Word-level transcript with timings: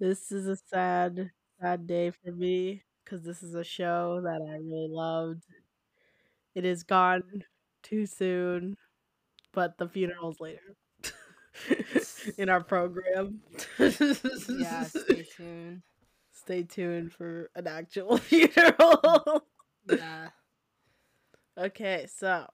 This 0.00 0.32
is 0.32 0.46
a 0.46 0.56
sad, 0.56 1.30
sad 1.60 1.86
day 1.86 2.10
for 2.10 2.32
me 2.32 2.82
because 3.04 3.22
this 3.22 3.42
is 3.42 3.54
a 3.54 3.62
show 3.62 4.22
that 4.24 4.40
I 4.40 4.54
really 4.54 4.88
loved. 4.88 5.44
It 6.54 6.64
is 6.64 6.84
gone 6.84 7.44
too 7.82 8.06
soon, 8.06 8.78
but 9.52 9.76
the 9.76 9.86
funeral's 9.86 10.40
later 10.40 10.74
in 12.38 12.48
our 12.48 12.64
program. 12.64 13.40
Yeah, 13.78 14.84
stay 14.84 15.26
tuned. 15.36 15.82
Stay 16.32 16.62
tuned 16.62 17.12
for 17.12 17.50
an 17.54 17.66
actual 17.66 18.16
funeral. 18.16 19.44
Yeah. 19.86 20.30
okay, 21.58 22.06
so 22.10 22.46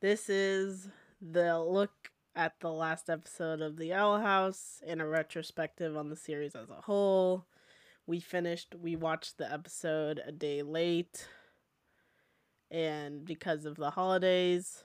this 0.00 0.28
is 0.28 0.88
the 1.22 1.60
look 1.60 2.09
at 2.34 2.54
the 2.60 2.70
last 2.70 3.10
episode 3.10 3.60
of 3.60 3.76
The 3.76 3.92
Owl 3.92 4.20
House 4.20 4.82
and 4.86 5.00
a 5.00 5.06
retrospective 5.06 5.96
on 5.96 6.08
the 6.08 6.16
series 6.16 6.54
as 6.54 6.70
a 6.70 6.82
whole. 6.82 7.46
We 8.06 8.20
finished, 8.20 8.74
we 8.80 8.96
watched 8.96 9.38
the 9.38 9.52
episode 9.52 10.20
a 10.24 10.32
day 10.32 10.62
late, 10.62 11.26
and 12.70 13.24
because 13.24 13.64
of 13.64 13.76
the 13.76 13.90
holidays, 13.90 14.84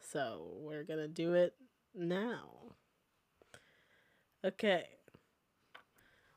so 0.00 0.52
we're 0.58 0.84
gonna 0.84 1.08
do 1.08 1.34
it 1.34 1.54
now. 1.94 2.74
Okay. 4.44 4.86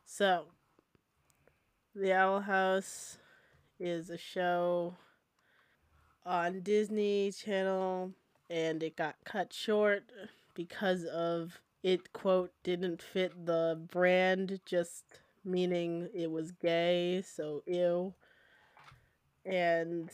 So, 0.05 0.45
The 1.95 2.13
Owl 2.13 2.41
House 2.41 3.17
is 3.79 4.09
a 4.09 4.17
show 4.17 4.95
on 6.25 6.61
Disney 6.61 7.31
Channel 7.31 8.13
and 8.51 8.83
it 8.83 8.97
got 8.97 9.15
cut 9.25 9.53
short 9.53 10.03
because 10.55 11.05
of 11.05 11.61
it 11.83 12.13
quote 12.13 12.51
didn't 12.63 13.01
fit 13.01 13.47
the 13.47 13.79
brand 13.91 14.59
just 14.65 15.05
meaning 15.45 16.09
it 16.13 16.31
was 16.31 16.51
gay 16.53 17.23
so 17.25 17.63
ew. 17.67 18.13
And 19.45 20.09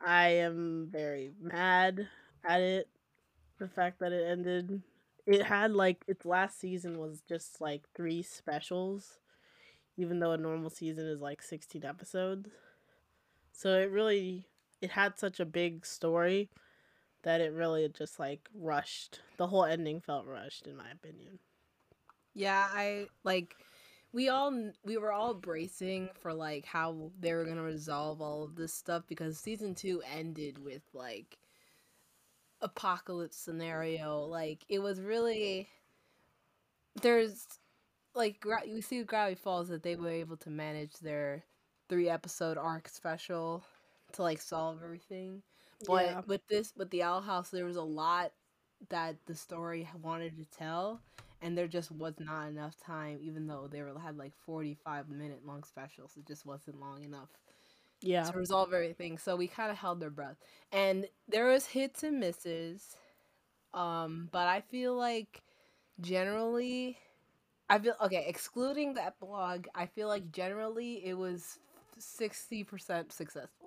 i 0.00 0.28
am 0.28 0.88
very 0.92 1.32
mad 1.40 2.08
at 2.44 2.60
it 2.60 2.88
the 3.58 3.68
fact 3.68 4.00
that 4.00 4.12
it 4.12 4.24
ended. 4.28 4.82
It 5.26 5.42
had 5.44 5.72
like 5.72 6.04
its 6.08 6.24
last 6.26 6.60
season 6.60 6.98
was 6.98 7.22
just 7.28 7.60
like 7.60 7.82
three 7.96 8.22
specials 8.22 9.18
even 9.98 10.20
though 10.20 10.32
a 10.32 10.38
normal 10.38 10.70
season 10.70 11.06
is 11.06 11.20
like 11.20 11.42
16 11.42 11.84
episodes. 11.84 12.50
So 13.52 13.78
it 13.78 13.90
really 13.90 14.46
it 14.80 14.90
had 14.92 15.18
such 15.18 15.40
a 15.40 15.44
big 15.46 15.84
story 15.84 16.48
that 17.22 17.40
it 17.40 17.52
really 17.52 17.88
just 17.88 18.18
like 18.18 18.48
rushed. 18.54 19.20
The 19.36 19.46
whole 19.46 19.64
ending 19.64 20.00
felt 20.00 20.26
rushed, 20.26 20.66
in 20.66 20.76
my 20.76 20.90
opinion. 20.90 21.38
Yeah, 22.34 22.66
I 22.70 23.06
like 23.24 23.54
we 24.12 24.28
all 24.28 24.70
we 24.84 24.96
were 24.96 25.12
all 25.12 25.34
bracing 25.34 26.08
for 26.20 26.32
like 26.32 26.64
how 26.64 27.10
they 27.18 27.32
were 27.34 27.44
gonna 27.44 27.62
resolve 27.62 28.22
all 28.22 28.42
of 28.42 28.56
this 28.56 28.72
stuff 28.72 29.02
because 29.08 29.38
season 29.38 29.74
two 29.74 30.02
ended 30.14 30.62
with 30.62 30.82
like 30.94 31.38
apocalypse 32.60 33.36
scenario. 33.36 34.24
Like 34.24 34.64
it 34.68 34.78
was 34.78 35.00
really 35.00 35.68
there's 37.02 37.46
like 38.14 38.44
you 38.66 38.82
see 38.82 39.02
Gravity 39.02 39.36
Falls 39.36 39.68
that 39.68 39.82
they 39.82 39.96
were 39.96 40.08
able 40.10 40.36
to 40.38 40.50
manage 40.50 40.94
their 40.98 41.44
three 41.88 42.08
episode 42.08 42.58
arc 42.58 42.88
special 42.88 43.62
to 44.12 44.22
like 44.22 44.40
solve 44.40 44.80
everything. 44.82 45.42
But 45.86 46.04
yeah. 46.06 46.20
with 46.26 46.46
this, 46.48 46.72
with 46.76 46.90
the 46.90 47.02
Owl 47.02 47.20
House, 47.20 47.50
there 47.50 47.64
was 47.64 47.76
a 47.76 47.82
lot 47.82 48.32
that 48.90 49.16
the 49.26 49.34
story 49.34 49.88
wanted 50.02 50.36
to 50.38 50.44
tell, 50.56 51.00
and 51.40 51.56
there 51.56 51.68
just 51.68 51.90
was 51.90 52.14
not 52.18 52.48
enough 52.48 52.76
time. 52.84 53.18
Even 53.22 53.46
though 53.46 53.68
they 53.70 53.82
were 53.82 53.98
had 53.98 54.16
like 54.16 54.32
forty 54.44 54.76
five 54.84 55.08
minute 55.08 55.40
long 55.46 55.62
specials, 55.64 56.12
it 56.16 56.26
just 56.26 56.44
wasn't 56.46 56.80
long 56.80 57.04
enough. 57.04 57.28
Yeah, 58.00 58.24
to 58.24 58.38
resolve 58.38 58.72
everything. 58.72 59.18
So 59.18 59.36
we 59.36 59.48
kind 59.48 59.70
of 59.70 59.76
held 59.76 60.00
their 60.00 60.10
breath, 60.10 60.36
and 60.72 61.06
there 61.28 61.46
was 61.46 61.66
hits 61.66 62.02
and 62.02 62.20
misses. 62.20 62.96
Um, 63.74 64.28
but 64.32 64.46
I 64.48 64.60
feel 64.62 64.96
like 64.96 65.42
generally, 66.00 66.98
I 67.68 67.78
feel 67.78 67.94
okay. 68.02 68.24
Excluding 68.28 68.94
the 68.94 69.04
epilogue, 69.04 69.66
I 69.74 69.86
feel 69.86 70.08
like 70.08 70.32
generally 70.32 71.04
it 71.04 71.14
was 71.14 71.58
sixty 71.98 72.64
percent 72.64 73.12
successful. 73.12 73.57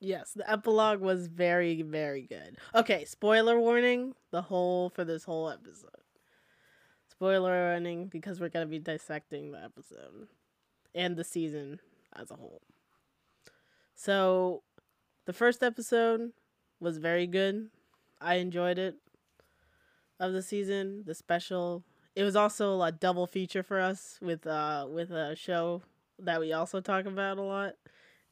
Yes, 0.00 0.32
the 0.32 0.48
epilogue 0.48 1.00
was 1.00 1.26
very, 1.26 1.82
very 1.82 2.22
good. 2.22 2.56
Okay, 2.74 3.04
spoiler 3.04 3.58
warning 3.58 4.14
the 4.30 4.42
whole 4.42 4.90
for 4.90 5.04
this 5.04 5.24
whole 5.24 5.50
episode. 5.50 5.90
Spoiler 7.08 7.70
warning 7.70 8.06
because 8.06 8.40
we're 8.40 8.48
gonna 8.48 8.66
be 8.66 8.78
dissecting 8.78 9.50
the 9.50 9.62
episode 9.62 10.28
and 10.94 11.16
the 11.16 11.24
season 11.24 11.80
as 12.14 12.30
a 12.30 12.34
whole. 12.36 12.62
So, 13.96 14.62
the 15.24 15.32
first 15.32 15.62
episode 15.62 16.32
was 16.78 16.98
very 16.98 17.26
good. 17.26 17.70
I 18.20 18.36
enjoyed 18.36 18.78
it. 18.78 18.96
Of 20.20 20.32
the 20.32 20.42
season, 20.42 21.04
the 21.06 21.14
special. 21.14 21.84
It 22.16 22.24
was 22.24 22.34
also 22.34 22.82
a 22.82 22.90
double 22.90 23.26
feature 23.28 23.62
for 23.62 23.80
us 23.80 24.18
with 24.20 24.46
uh 24.46 24.86
with 24.90 25.10
a 25.12 25.36
show 25.36 25.82
that 26.18 26.40
we 26.40 26.52
also 26.52 26.80
talk 26.80 27.06
about 27.06 27.38
a 27.38 27.42
lot 27.42 27.74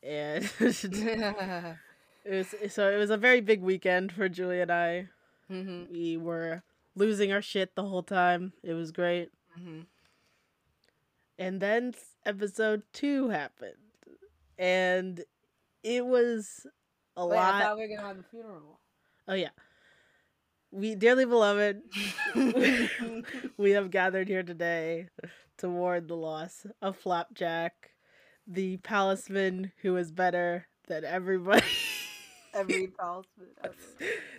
and 0.03 0.45
it 0.61 1.77
was 2.25 2.55
so 2.73 2.91
it 2.91 2.97
was 2.97 3.11
a 3.11 3.17
very 3.17 3.41
big 3.41 3.63
weekend 3.63 4.13
for 4.13 4.29
Julie 4.29 4.61
and 4.61 4.71
I. 4.71 5.09
Mm-hmm. 5.51 5.93
We 5.93 6.17
were 6.17 6.63
losing 6.95 7.33
our 7.33 7.43
shit 7.43 7.75
the 7.75 7.85
whole 7.85 8.03
time. 8.03 8.53
It 8.63 8.75
was 8.75 8.91
great. 8.91 9.31
Mm-hmm. 9.59 9.81
And 11.39 11.61
then 11.61 11.95
episode 12.25 12.83
two 12.93 13.29
happened, 13.29 13.75
and 14.59 15.23
it 15.83 16.05
was 16.05 16.67
a 17.17 17.27
Wait, 17.27 17.37
lot. 17.37 17.55
I 17.55 17.63
thought 17.63 17.77
we 17.77 17.83
were 17.83 17.97
gonna 17.97 18.09
have 18.09 18.17
the 18.17 18.25
funeral. 18.25 18.81
Oh 19.29 19.35
yeah. 19.35 19.51
We 20.73 20.95
dearly 20.95 21.25
beloved, 21.25 21.83
we 23.57 23.71
have 23.71 23.91
gathered 23.91 24.29
here 24.29 24.43
today 24.43 25.09
to 25.59 25.69
mourn 25.69 26.07
the 26.07 26.17
loss 26.17 26.67
of 26.83 26.97
Flapjack 26.99 27.93
the 28.47 28.77
palisman 28.79 29.73
who 29.83 29.97
is 29.97 30.11
better 30.13 30.67
than 30.89 31.05
everybody. 31.05 31.65
Every 32.55 32.87
palisman 32.99 33.49
ever. 33.63 33.75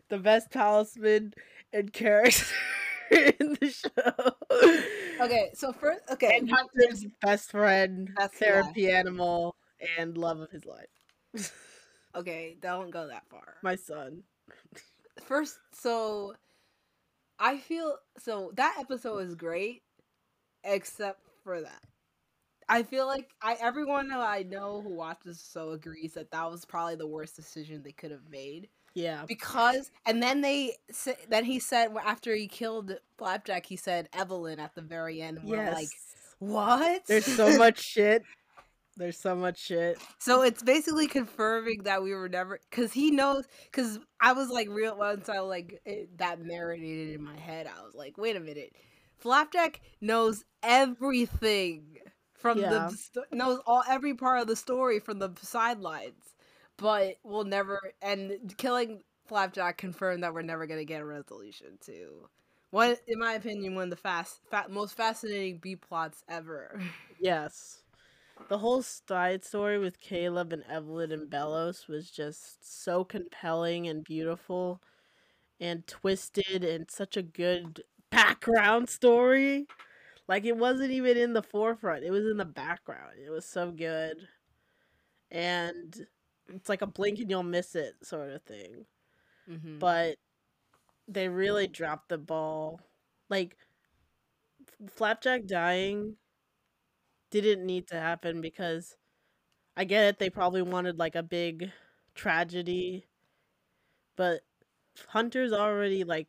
the 0.09 0.17
best 0.17 0.51
palisman 0.51 1.33
and 1.73 1.91
character 1.91 2.45
in 3.11 3.57
the 3.59 3.69
show. 3.69 5.23
Okay, 5.23 5.49
so 5.53 5.73
first, 5.73 6.01
okay, 6.11 6.37
and 6.37 6.49
Hunter's 6.49 7.05
best 7.21 7.51
friend, 7.51 8.11
That's 8.17 8.37
therapy 8.37 8.89
animal, 8.89 9.55
and 9.97 10.17
love 10.17 10.39
of 10.39 10.51
his 10.51 10.65
life. 10.65 11.53
okay, 12.15 12.57
don't 12.61 12.91
go 12.91 13.07
that 13.07 13.23
far. 13.29 13.55
My 13.63 13.75
son. 13.75 14.23
First, 15.23 15.59
so 15.73 16.35
I 17.39 17.57
feel 17.57 17.97
so 18.19 18.51
that 18.55 18.77
episode 18.79 19.19
is 19.19 19.35
great, 19.35 19.83
except 20.63 21.21
for 21.43 21.61
that. 21.61 21.81
I 22.69 22.83
feel 22.83 23.07
like 23.07 23.29
I 23.41 23.57
everyone 23.61 24.11
I 24.11 24.43
know 24.43 24.81
who 24.81 24.93
watches 24.93 25.39
so 25.39 25.71
agrees 25.71 26.13
that 26.13 26.31
that 26.31 26.51
was 26.51 26.65
probably 26.65 26.95
the 26.95 27.07
worst 27.07 27.35
decision 27.35 27.81
they 27.83 27.91
could 27.91 28.11
have 28.11 28.29
made. 28.29 28.69
Yeah. 28.93 29.25
Because 29.27 29.91
and 30.05 30.21
then 30.21 30.41
they 30.41 30.75
then 31.29 31.45
he 31.45 31.59
said 31.59 31.91
after 32.03 32.35
he 32.35 32.47
killed 32.47 32.97
Flapjack, 33.17 33.65
he 33.65 33.75
said 33.75 34.09
Evelyn 34.13 34.59
at 34.59 34.75
the 34.75 34.81
very 34.81 35.21
end. 35.21 35.39
Yes. 35.43 35.49
We're 35.49 35.71
like, 35.71 35.89
what? 36.39 37.05
There's 37.05 37.25
so 37.25 37.57
much 37.59 37.79
shit. 37.79 38.23
There's 38.97 39.19
so 39.19 39.35
much 39.35 39.59
shit. 39.59 39.99
So 40.17 40.41
it's 40.41 40.63
basically 40.63 41.05
confirming 41.05 41.83
that 41.83 42.01
we 42.01 42.13
were 42.13 42.27
never 42.27 42.59
because 42.69 42.91
he 42.91 43.11
knows. 43.11 43.45
Because 43.65 43.99
I 44.19 44.33
was 44.33 44.49
like 44.49 44.67
real 44.69 44.97
once 44.97 45.29
I 45.29 45.39
like 45.39 45.79
it, 45.85 46.17
that 46.17 46.41
marinated 46.41 47.13
in 47.13 47.23
my 47.23 47.37
head. 47.37 47.67
I 47.67 47.83
was 47.83 47.93
like, 47.93 48.17
wait 48.17 48.35
a 48.35 48.39
minute, 48.39 48.73
Flapjack 49.19 49.81
knows 50.01 50.43
everything 50.63 51.99
from 52.37 52.59
yeah. 52.59 52.89
the 53.13 53.23
knows 53.31 53.59
all 53.65 53.83
every 53.87 54.13
part 54.13 54.41
of 54.41 54.47
the 54.47 54.55
story 54.55 54.99
from 54.99 55.19
the 55.19 55.31
sidelines, 55.41 56.35
but 56.77 57.17
we'll 57.23 57.43
never 57.43 57.93
and 58.01 58.55
killing 58.57 59.01
Flapjack 59.27 59.77
confirmed 59.77 60.23
that 60.23 60.33
we're 60.33 60.41
never 60.41 60.67
gonna 60.67 60.85
get 60.85 61.01
a 61.01 61.05
resolution 61.05 61.77
to 61.85 62.29
one, 62.69 62.97
in 63.07 63.19
my 63.19 63.33
opinion, 63.33 63.75
one 63.75 63.85
of 63.85 63.89
the 63.91 63.95
fast, 63.95 64.41
fa- 64.49 64.65
most 64.69 64.95
fascinating 64.95 65.59
B 65.59 65.75
plots 65.75 66.23
ever. 66.29 66.81
Yes, 67.19 67.81
the 68.47 68.59
whole 68.59 68.83
side 68.83 69.43
story 69.43 69.79
with 69.79 69.99
Caleb 69.99 70.53
and 70.53 70.63
Evelyn 70.69 71.11
and 71.11 71.27
Belos 71.27 71.87
was 71.87 72.11
just 72.11 72.83
so 72.83 73.03
compelling 73.03 73.87
and 73.87 74.03
beautiful, 74.03 74.79
and 75.59 75.87
twisted 75.87 76.63
and 76.63 76.91
such 76.91 77.17
a 77.17 77.23
good 77.23 77.81
background 78.11 78.87
story. 78.87 79.65
Like 80.27 80.45
it 80.45 80.57
wasn't 80.57 80.91
even 80.91 81.17
in 81.17 81.33
the 81.33 81.41
forefront. 81.41 82.03
It 82.03 82.11
was 82.11 82.25
in 82.25 82.37
the 82.37 82.45
background. 82.45 83.13
It 83.23 83.29
was 83.29 83.45
so 83.45 83.71
good. 83.71 84.27
And 85.31 86.07
it's 86.53 86.69
like 86.69 86.81
a 86.81 86.87
blink 86.87 87.19
and 87.19 87.29
you'll 87.29 87.43
miss 87.43 87.75
it 87.75 87.95
sort 88.03 88.31
of 88.31 88.41
thing. 88.43 88.85
Mm-hmm. 89.49 89.79
But 89.79 90.17
they 91.07 91.29
really 91.29 91.67
dropped 91.67 92.09
the 92.09 92.17
ball. 92.17 92.81
Like 93.29 93.55
Flapjack 94.89 95.45
dying 95.45 96.15
didn't 97.31 97.65
need 97.65 97.87
to 97.87 97.99
happen 97.99 98.41
because 98.41 98.95
I 99.75 99.83
get 99.83 100.05
it. 100.05 100.19
They 100.19 100.29
probably 100.29 100.61
wanted 100.61 100.97
like 100.99 101.15
a 101.15 101.23
big 101.23 101.71
tragedy, 102.15 103.05
but 104.15 104.41
Hunter's 105.07 105.53
already 105.53 106.03
like 106.03 106.27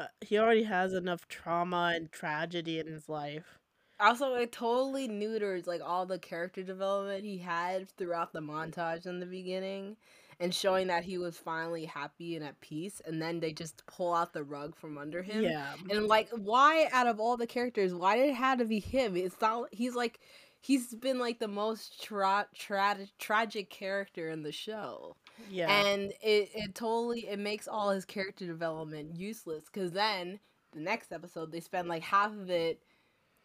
uh, 0.00 0.06
he 0.20 0.38
already 0.38 0.62
has 0.62 0.94
enough 0.94 1.28
trauma 1.28 1.92
and 1.94 2.10
tragedy 2.10 2.78
in 2.78 2.86
his 2.86 3.08
life. 3.08 3.58
Also, 3.98 4.34
it 4.34 4.50
totally 4.50 5.06
neuters 5.06 5.66
like 5.66 5.82
all 5.84 6.06
the 6.06 6.18
character 6.18 6.62
development 6.62 7.24
he 7.24 7.36
had 7.36 7.88
throughout 7.90 8.32
the 8.32 8.40
montage 8.40 9.04
in 9.04 9.20
the 9.20 9.26
beginning 9.26 9.96
and 10.40 10.54
showing 10.54 10.86
that 10.86 11.04
he 11.04 11.18
was 11.18 11.36
finally 11.36 11.84
happy 11.84 12.34
and 12.34 12.42
at 12.42 12.58
peace 12.62 13.02
and 13.04 13.20
then 13.20 13.40
they 13.40 13.52
just 13.52 13.84
pull 13.86 14.14
out 14.14 14.32
the 14.32 14.42
rug 14.42 14.74
from 14.74 14.96
under 14.96 15.22
him. 15.22 15.44
Yeah. 15.44 15.74
And 15.90 16.06
like 16.06 16.30
why 16.30 16.88
out 16.92 17.06
of 17.06 17.20
all 17.20 17.36
the 17.36 17.46
characters, 17.46 17.92
why 17.92 18.16
did 18.16 18.30
it 18.30 18.36
have 18.36 18.58
to 18.58 18.64
be 18.64 18.80
him? 18.80 19.16
It's 19.16 19.38
not 19.38 19.68
he's 19.70 19.94
like 19.94 20.18
he's 20.60 20.94
been 20.94 21.18
like 21.18 21.38
the 21.38 21.48
most 21.48 22.02
tra- 22.02 22.48
tra- 22.54 23.06
tragic 23.18 23.68
character 23.68 24.30
in 24.30 24.42
the 24.42 24.52
show. 24.52 25.14
Yeah. 25.48 25.70
And 25.70 26.12
it, 26.22 26.50
it 26.54 26.74
totally 26.74 27.26
it 27.28 27.38
makes 27.38 27.68
all 27.68 27.90
his 27.90 28.04
character 28.04 28.46
development 28.46 29.16
useless 29.16 29.68
cuz 29.68 29.92
then 29.92 30.40
the 30.72 30.80
next 30.80 31.12
episode 31.12 31.52
they 31.52 31.60
spend 31.60 31.88
like 31.88 32.02
half 32.02 32.32
of 32.32 32.50
it 32.50 32.82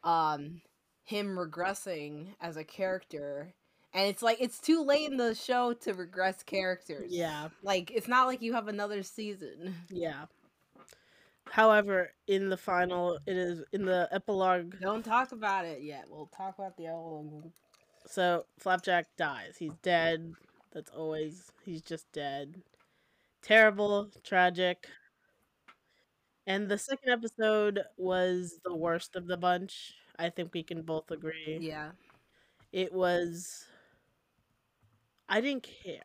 um 0.03 0.61
him 1.03 1.35
regressing 1.35 2.35
as 2.41 2.57
a 2.57 2.63
character 2.63 3.53
and 3.93 4.07
it's 4.07 4.21
like 4.21 4.37
it's 4.39 4.59
too 4.59 4.83
late 4.83 5.09
in 5.09 5.17
the 5.17 5.33
show 5.33 5.73
to 5.73 5.93
regress 5.93 6.43
characters 6.43 7.11
yeah. 7.11 7.49
like 7.63 7.91
it's 7.91 8.07
not 8.07 8.27
like 8.27 8.41
you 8.41 8.53
have 8.53 8.67
another 8.67 9.03
season 9.03 9.75
Yeah. 9.89 10.25
However, 11.51 12.09
in 12.27 12.49
the 12.49 12.57
final, 12.57 13.19
it 13.27 13.37
is 13.37 13.63
in 13.71 13.85
the 13.85 14.09
epilogue. 14.11 14.79
don't 14.81 15.05
talk 15.05 15.31
about 15.31 15.65
it 15.65 15.81
yet 15.81 16.05
we'll 16.09 16.25
talk 16.35 16.57
about 16.57 16.75
the 16.75 16.87
epilogue 16.87 17.51
So 18.07 18.45
Flapjack 18.59 19.05
dies. 19.17 19.55
He's 19.57 19.73
dead. 19.81 20.33
That's 20.75 20.91
always 20.91 21.51
he's 21.63 21.81
just 21.81 22.11
dead. 22.13 22.61
Terrible, 23.41 24.11
tragic. 24.23 24.87
And 26.47 26.69
the 26.69 26.77
second 26.77 27.09
episode 27.11 27.81
was 27.97 28.59
the 28.63 28.75
worst 28.75 29.15
of 29.15 29.27
the 29.27 29.37
bunch. 29.37 29.93
I 30.17 30.29
think 30.29 30.53
we 30.53 30.63
can 30.63 30.83
both 30.83 31.11
agree. 31.11 31.61
yeah 31.61 31.91
It 32.71 32.93
was 32.93 33.65
I 35.29 35.41
didn't 35.41 35.63
care. 35.63 36.03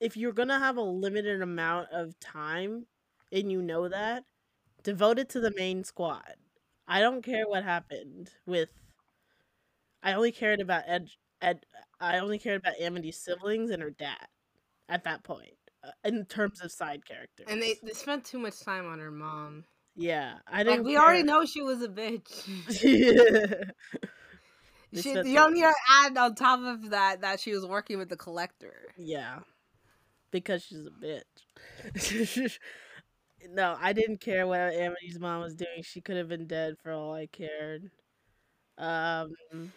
If 0.00 0.16
you're 0.16 0.32
going 0.32 0.48
to 0.48 0.58
have 0.58 0.76
a 0.76 0.82
limited 0.82 1.42
amount 1.42 1.90
of 1.92 2.18
time 2.20 2.86
and 3.32 3.50
you 3.52 3.62
know 3.62 3.88
that, 3.88 4.24
devote 4.84 5.18
it 5.18 5.30
to 5.30 5.40
the 5.40 5.52
main 5.56 5.84
squad. 5.84 6.36
I 6.88 7.00
don't 7.00 7.22
care 7.22 7.48
what 7.48 7.64
happened 7.64 8.32
with 8.46 8.70
I 10.02 10.12
only 10.12 10.32
cared 10.32 10.60
about 10.60 10.84
Ed 10.86 11.10
Ed 11.40 11.66
I 12.02 12.18
only 12.18 12.38
cared 12.38 12.60
about 12.60 12.74
Amity's 12.80 13.18
siblings 13.18 13.70
and 13.70 13.82
her 13.82 13.90
dad 13.90 14.26
at 14.88 15.04
that 15.04 15.22
point 15.22 15.54
uh, 15.84 15.90
in 16.04 16.24
terms 16.26 16.60
of 16.60 16.70
side 16.72 17.06
characters. 17.06 17.46
and 17.48 17.62
they, 17.62 17.76
they 17.82 17.92
spent 17.92 18.24
too 18.24 18.38
much 18.38 18.60
time 18.60 18.86
on 18.86 18.98
her 18.98 19.10
mom 19.10 19.64
yeah, 19.94 20.34
I 20.46 20.64
didn't 20.64 20.84
we 20.84 20.94
care. 20.94 21.02
already 21.02 21.22
know 21.22 21.44
she 21.44 21.60
was 21.62 21.82
a 21.82 21.88
bitch 21.88 22.44
she, 24.94 25.10
you 25.10 25.22
the- 25.22 25.34
don't 25.34 25.54
need 25.54 25.62
to 25.62 25.72
add 25.90 26.16
on 26.16 26.34
top 26.34 26.60
of 26.60 26.90
that 26.90 27.20
that 27.22 27.40
she 27.40 27.52
was 27.52 27.64
working 27.66 27.98
with 27.98 28.08
the 28.08 28.16
collector 28.16 28.92
Yeah. 28.98 29.40
Because 30.30 30.62
she's 30.64 30.86
a 30.86 30.90
bitch. 30.90 32.58
no, 33.50 33.76
I 33.78 33.92
didn't 33.92 34.22
care 34.22 34.46
what 34.46 34.58
Amity's 34.72 35.18
mom 35.20 35.42
was 35.42 35.54
doing. 35.54 35.82
She 35.82 36.00
could 36.00 36.16
have 36.16 36.28
been 36.30 36.46
dead 36.46 36.76
for 36.82 36.90
all 36.90 37.12
I 37.12 37.26
cared. 37.26 37.90
Um 38.78 39.34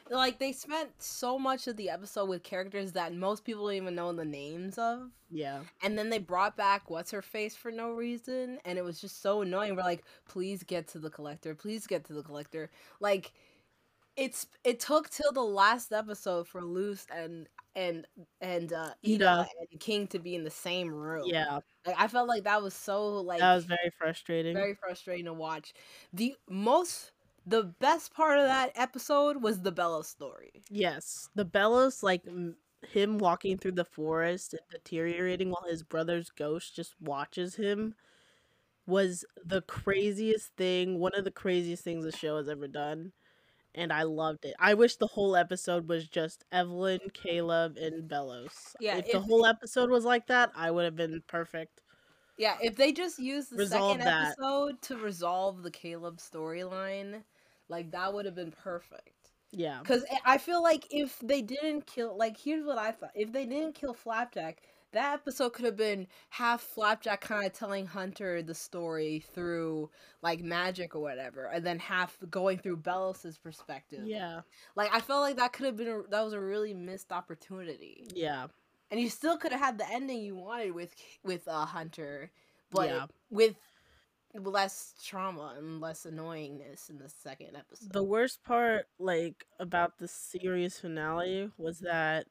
like 0.09 0.39
they 0.39 0.51
spent 0.53 0.89
so 1.01 1.37
much 1.37 1.67
of 1.67 1.75
the 1.75 1.89
episode 1.89 2.29
with 2.29 2.43
characters 2.43 2.93
that 2.93 3.13
most 3.13 3.43
people 3.43 3.65
don't 3.65 3.75
even 3.75 3.95
know 3.95 4.13
the 4.13 4.23
names 4.25 4.77
of 4.77 5.09
yeah. 5.29 5.59
and 5.83 5.97
then 5.97 6.09
they 6.09 6.17
brought 6.17 6.55
back 6.55 6.89
what's 6.89 7.11
her 7.11 7.21
face 7.21 7.55
for 7.55 7.71
no 7.71 7.91
reason 7.91 8.57
and 8.63 8.77
it 8.77 8.83
was 8.85 9.01
just 9.01 9.21
so 9.21 9.41
annoying 9.41 9.75
we're 9.75 9.83
like 9.83 10.03
please 10.29 10.63
get 10.63 10.87
to 10.87 10.99
the 10.99 11.09
collector 11.09 11.53
please 11.53 11.85
get 11.87 12.05
to 12.05 12.13
the 12.13 12.23
collector 12.23 12.69
like 13.01 13.33
it's 14.15 14.47
it 14.63 14.79
took 14.79 15.09
till 15.09 15.33
the 15.33 15.41
last 15.41 15.91
episode 15.91 16.47
for 16.47 16.61
Luz 16.61 17.05
and 17.13 17.47
and 17.75 18.07
and 18.39 18.71
uh 18.71 18.91
Eda, 19.03 19.45
Eda. 19.45 19.47
and 19.71 19.79
king 19.81 20.07
to 20.07 20.19
be 20.19 20.35
in 20.35 20.45
the 20.45 20.49
same 20.49 20.89
room 20.89 21.23
Yeah. 21.25 21.59
like 21.85 21.95
i 21.99 22.07
felt 22.07 22.29
like 22.29 22.45
that 22.45 22.63
was 22.63 22.73
so 22.73 23.17
like 23.19 23.39
That 23.41 23.55
was 23.55 23.65
very 23.65 23.91
frustrating. 23.97 24.53
very 24.55 24.73
frustrating 24.75 25.25
to 25.25 25.33
watch 25.33 25.73
the 26.13 26.35
most 26.49 27.11
the 27.45 27.63
best 27.63 28.13
part 28.13 28.39
of 28.39 28.45
that 28.45 28.71
episode 28.75 29.41
was 29.41 29.61
the 29.61 29.71
Belos 29.71 30.05
story 30.05 30.63
yes. 30.69 31.29
The 31.35 31.45
Belos 31.45 32.01
like 32.03 32.21
m- 32.27 32.57
him 32.91 33.17
walking 33.17 33.57
through 33.57 33.73
the 33.73 33.85
forest 33.85 34.53
and 34.53 34.61
deteriorating 34.71 35.49
while 35.49 35.65
his 35.69 35.83
brother's 35.83 36.29
ghost 36.29 36.75
just 36.75 36.95
watches 36.99 37.55
him 37.55 37.95
was 38.87 39.25
the 39.43 39.61
craziest 39.61 40.55
thing, 40.55 40.99
one 40.99 41.15
of 41.15 41.23
the 41.23 41.31
craziest 41.31 41.83
things 41.83 42.05
the 42.05 42.11
show 42.11 42.37
has 42.37 42.47
ever 42.47 42.67
done. 42.67 43.11
And 43.73 43.91
I 43.91 44.03
loved 44.03 44.45
it. 44.45 44.53
I 44.57 44.73
wish 44.73 44.95
the 44.95 45.07
whole 45.07 45.35
episode 45.35 45.89
was 45.89 46.07
just 46.07 46.45
Evelyn, 46.51 46.99
Caleb, 47.13 47.75
and 47.77 48.09
Belos. 48.09 48.73
Yeah, 48.79 48.97
if 48.97 49.11
the 49.11 49.19
whole 49.19 49.45
episode 49.45 49.89
was 49.89 50.05
like 50.05 50.27
that, 50.27 50.51
I 50.55 50.71
would 50.71 50.85
have 50.85 50.95
been 50.95 51.21
perfect. 51.27 51.81
Yeah, 52.37 52.55
if 52.61 52.77
they 52.77 52.93
just 52.93 53.19
used 53.19 53.51
the 53.51 53.57
Resolve 53.57 53.97
second 53.97 54.05
that. 54.05 54.35
episode 54.39 54.81
to 54.83 54.97
resolve 54.97 55.63
the 55.63 55.71
Caleb 55.71 56.19
storyline, 56.19 57.23
like 57.69 57.91
that 57.91 58.13
would 58.13 58.25
have 58.25 58.35
been 58.35 58.51
perfect. 58.51 59.31
Yeah. 59.51 59.79
Because 59.79 60.03
I 60.25 60.37
feel 60.37 60.61
like 60.61 60.85
if 60.91 61.17
they 61.19 61.41
didn't 61.41 61.85
kill, 61.87 62.17
like, 62.17 62.37
here's 62.37 62.65
what 62.65 62.77
I 62.77 62.91
thought: 62.91 63.11
if 63.15 63.31
they 63.31 63.45
didn't 63.45 63.75
kill 63.75 63.93
Flapjack, 63.93 64.61
that 64.91 65.13
episode 65.13 65.53
could 65.53 65.65
have 65.65 65.77
been 65.77 66.07
half 66.29 66.61
Flapjack 66.61 67.21
kind 67.21 67.45
of 67.45 67.53
telling 67.53 67.85
Hunter 67.85 68.41
the 68.41 68.53
story 68.53 69.23
through 69.33 69.89
like 70.21 70.41
magic 70.41 70.95
or 70.95 71.01
whatever, 71.01 71.45
and 71.45 71.65
then 71.65 71.79
half 71.79 72.17
going 72.29 72.57
through 72.57 72.77
Belos's 72.77 73.37
perspective. 73.37 74.01
Yeah. 74.05 74.41
Like 74.75 74.93
I 74.93 74.99
felt 74.99 75.21
like 75.21 75.37
that 75.37 75.53
could 75.53 75.65
have 75.67 75.77
been 75.77 75.87
a, 75.87 76.01
that 76.09 76.21
was 76.23 76.33
a 76.33 76.39
really 76.39 76.73
missed 76.73 77.11
opportunity, 77.11 78.07
Yeah. 78.13 78.47
and 78.91 78.99
you 78.99 79.09
still 79.09 79.37
could 79.37 79.51
have 79.51 79.61
had 79.61 79.77
the 79.77 79.89
ending 79.89 80.19
you 80.21 80.35
wanted 80.35 80.71
with 80.73 80.95
with 81.23 81.47
uh, 81.47 81.65
Hunter, 81.65 82.31
but 82.71 82.89
Yeah. 82.89 83.05
with 83.29 83.55
less 84.41 84.93
trauma 85.03 85.55
and 85.57 85.79
less 85.81 86.05
annoyingness 86.05 86.89
in 86.89 86.97
the 86.97 87.09
second 87.09 87.55
episode. 87.55 87.91
The 87.91 88.03
worst 88.03 88.43
part, 88.43 88.87
like, 88.99 89.45
about 89.59 89.97
the 89.97 90.07
series 90.07 90.79
finale 90.79 91.51
was 91.57 91.79
that 91.79 92.27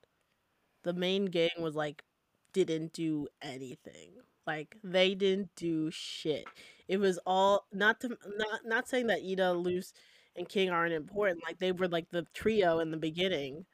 the 0.83 0.93
main 0.93 1.27
gang 1.27 1.51
was 1.59 1.75
like 1.75 2.05
didn't 2.53 2.93
do 2.93 3.27
anything. 3.43 4.11
Like 4.47 4.77
they 4.85 5.15
didn't 5.15 5.55
do 5.57 5.91
shit. 5.91 6.45
It 6.87 6.99
was 6.99 7.19
all 7.27 7.67
not 7.73 8.01
to 8.03 8.09
not 8.09 8.61
not 8.65 8.89
saying 8.89 9.09
that 9.09 9.23
Eda, 9.23 9.53
Luz, 9.53 9.93
and 10.37 10.49
King 10.49 10.71
aren't 10.71 10.93
important. 10.93 11.43
Like 11.43 11.59
they 11.59 11.73
were 11.73 11.89
like 11.89 12.11
the 12.11 12.27
trio 12.35 12.79
in 12.79 12.91
the 12.91 12.97
beginning, 12.99 13.65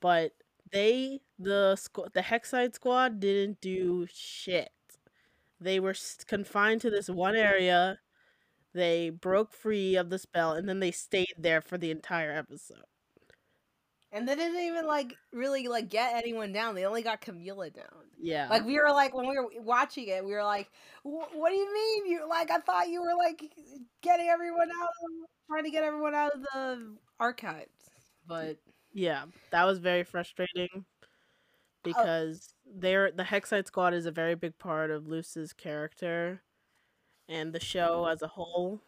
but 0.00 0.32
they 0.72 1.20
the 1.38 1.76
squ- 1.78 2.12
the 2.12 2.20
Hexside 2.22 2.74
squad 2.74 3.20
didn't 3.20 3.60
do 3.60 4.06
shit. 4.12 4.70
They 5.60 5.80
were 5.80 5.94
confined 6.26 6.80
to 6.82 6.90
this 6.90 7.08
one 7.08 7.36
area. 7.36 7.98
They 8.74 9.10
broke 9.10 9.52
free 9.52 9.96
of 9.96 10.10
the 10.10 10.18
spell, 10.18 10.52
and 10.52 10.68
then 10.68 10.80
they 10.80 10.90
stayed 10.90 11.34
there 11.38 11.60
for 11.60 11.78
the 11.78 11.90
entire 11.90 12.32
episode. 12.32 12.84
And 14.10 14.26
they 14.26 14.36
didn't 14.36 14.60
even 14.60 14.86
like 14.86 15.14
really 15.32 15.68
like 15.68 15.90
get 15.90 16.14
anyone 16.14 16.52
down. 16.52 16.74
They 16.74 16.86
only 16.86 17.02
got 17.02 17.20
Camila 17.20 17.72
down. 17.74 18.06
Yeah, 18.18 18.48
Like 18.48 18.64
we 18.64 18.74
were 18.76 18.90
like 18.90 19.14
when 19.14 19.28
we 19.28 19.38
were 19.38 19.48
watching 19.60 20.08
it, 20.08 20.24
we 20.24 20.32
were 20.32 20.44
like, 20.44 20.70
"What 21.02 21.50
do 21.50 21.54
you 21.54 21.72
mean? 21.72 22.06
You 22.06 22.28
like 22.28 22.50
I 22.50 22.58
thought 22.58 22.88
you 22.88 23.02
were 23.02 23.14
like 23.16 23.42
getting 24.02 24.28
everyone 24.28 24.70
out, 24.80 24.88
trying 25.50 25.64
to 25.64 25.70
get 25.70 25.84
everyone 25.84 26.14
out 26.14 26.32
of 26.34 26.42
the 26.42 26.96
archives." 27.20 27.68
But 28.26 28.56
yeah, 28.92 29.24
that 29.50 29.64
was 29.64 29.78
very 29.78 30.04
frustrating 30.04 30.68
oh, 30.72 30.82
because 31.84 32.54
they're 32.76 33.10
the 33.10 33.24
Hexside 33.24 33.66
squad 33.66 33.94
is 33.94 34.06
a 34.06 34.10
very 34.10 34.34
big 34.34 34.58
part 34.58 34.90
of 34.90 35.06
Luz's 35.06 35.52
character 35.52 36.42
and 37.28 37.52
the 37.52 37.60
show 37.60 38.06
as 38.06 38.22
a 38.22 38.28
whole. 38.28 38.80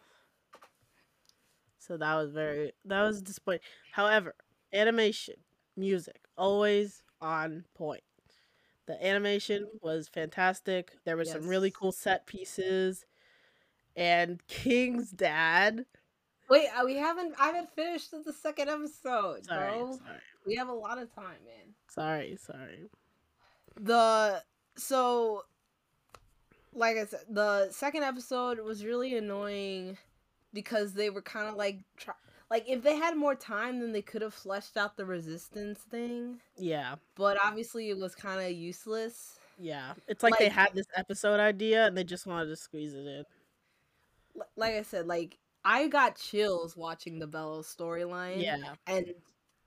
So 1.79 1.97
that 1.97 2.15
was 2.15 2.31
very 2.33 2.73
that 2.85 3.03
was 3.03 3.23
disappointing. 3.23 3.63
However, 3.93 4.35
animation, 4.73 5.35
music, 5.77 6.21
always 6.37 7.03
on 7.21 7.65
point. 7.75 8.03
The 8.87 9.05
animation 9.07 9.67
was 9.83 10.09
fantastic. 10.09 10.93
There 11.05 11.17
were 11.17 11.25
some 11.25 11.47
really 11.47 11.71
cool 11.71 11.93
set 11.93 12.27
pieces. 12.27 13.05
And 13.97 14.41
King's 14.47 15.11
dad. 15.11 15.85
wait, 16.49 16.69
uh, 16.77 16.85
we 16.85 16.97
haven't. 16.97 17.35
I 17.39 17.47
haven't 17.47 17.71
finished 17.75 18.11
the 18.25 18.33
second 18.33 18.69
episode, 18.69 19.45
Sorry, 19.47 19.79
bro. 19.79 19.93
sorry, 19.93 20.19
We 20.47 20.55
have 20.57 20.69
a 20.69 20.73
lot 20.73 20.99
of 20.99 21.13
time, 21.15 21.39
man. 21.45 21.75
sorry, 21.89 22.37
sorry. 22.41 22.89
The 23.77 24.43
so 24.77 25.45
like 26.75 26.97
I 26.97 27.05
said, 27.07 27.21
the 27.29 27.71
second 27.71 28.05
episode 28.05 28.61
was 28.61 28.85
really 28.85 29.17
annoying 29.17 29.99
because 30.53 30.95
they 30.95 31.11
were 31.11 31.23
kind 31.23 31.49
of 31.49 31.57
like 31.57 31.81
try, 31.97 32.15
like 32.51 32.69
if 32.69 32.83
they 32.83 32.97
had 32.97 33.17
more 33.17 33.35
time, 33.35 33.81
then 33.81 33.93
they 33.93 34.03
could 34.03 34.23
have 34.23 34.35
fleshed 34.35 34.77
out 34.77 34.97
the 34.97 35.05
resistance 35.05 35.79
thing. 35.79 36.41
Yeah. 36.57 36.97
But 37.17 37.39
obviously, 37.43 37.91
it 37.91 37.99
was 37.99 38.15
kind 38.15 38.41
of 38.41 38.53
useless. 38.53 39.39
Yeah. 39.59 39.95
It's 40.09 40.23
like, 40.23 40.39
they 40.39 40.49
had 40.49 40.71
this 40.75 40.87
episode 40.97 41.41
idea 41.41 41.87
and 41.87 41.97
they 41.97 42.05
just 42.05 42.27
wanted 42.27 42.47
to 42.47 42.57
squeeze 42.57 42.95
it 42.95 43.07
in. 43.07 43.25
Like 44.57 44.75
I 44.75 44.83
said, 44.83 45.07
like 45.07 45.39
I 45.65 45.89
got 45.89 46.17
chills 46.17 46.77
watching 46.77 47.19
the 47.19 47.27
Belos 47.27 47.75
storyline. 47.77 48.43
Yeah. 48.43 48.75
and 48.87 49.07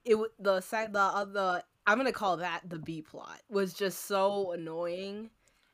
it 0.06 0.18
the 0.38 0.60
side 0.60 0.92
the 0.92 1.00
other 1.00 1.64
I'm 1.86 1.98
gonna 1.98 2.12
call 2.12 2.38
that 2.38 2.62
the 2.68 2.80
B 2.80 3.02
plot 3.02 3.42
was 3.50 3.74
just 3.74 4.06
so 4.06 4.52
annoying 4.54 5.30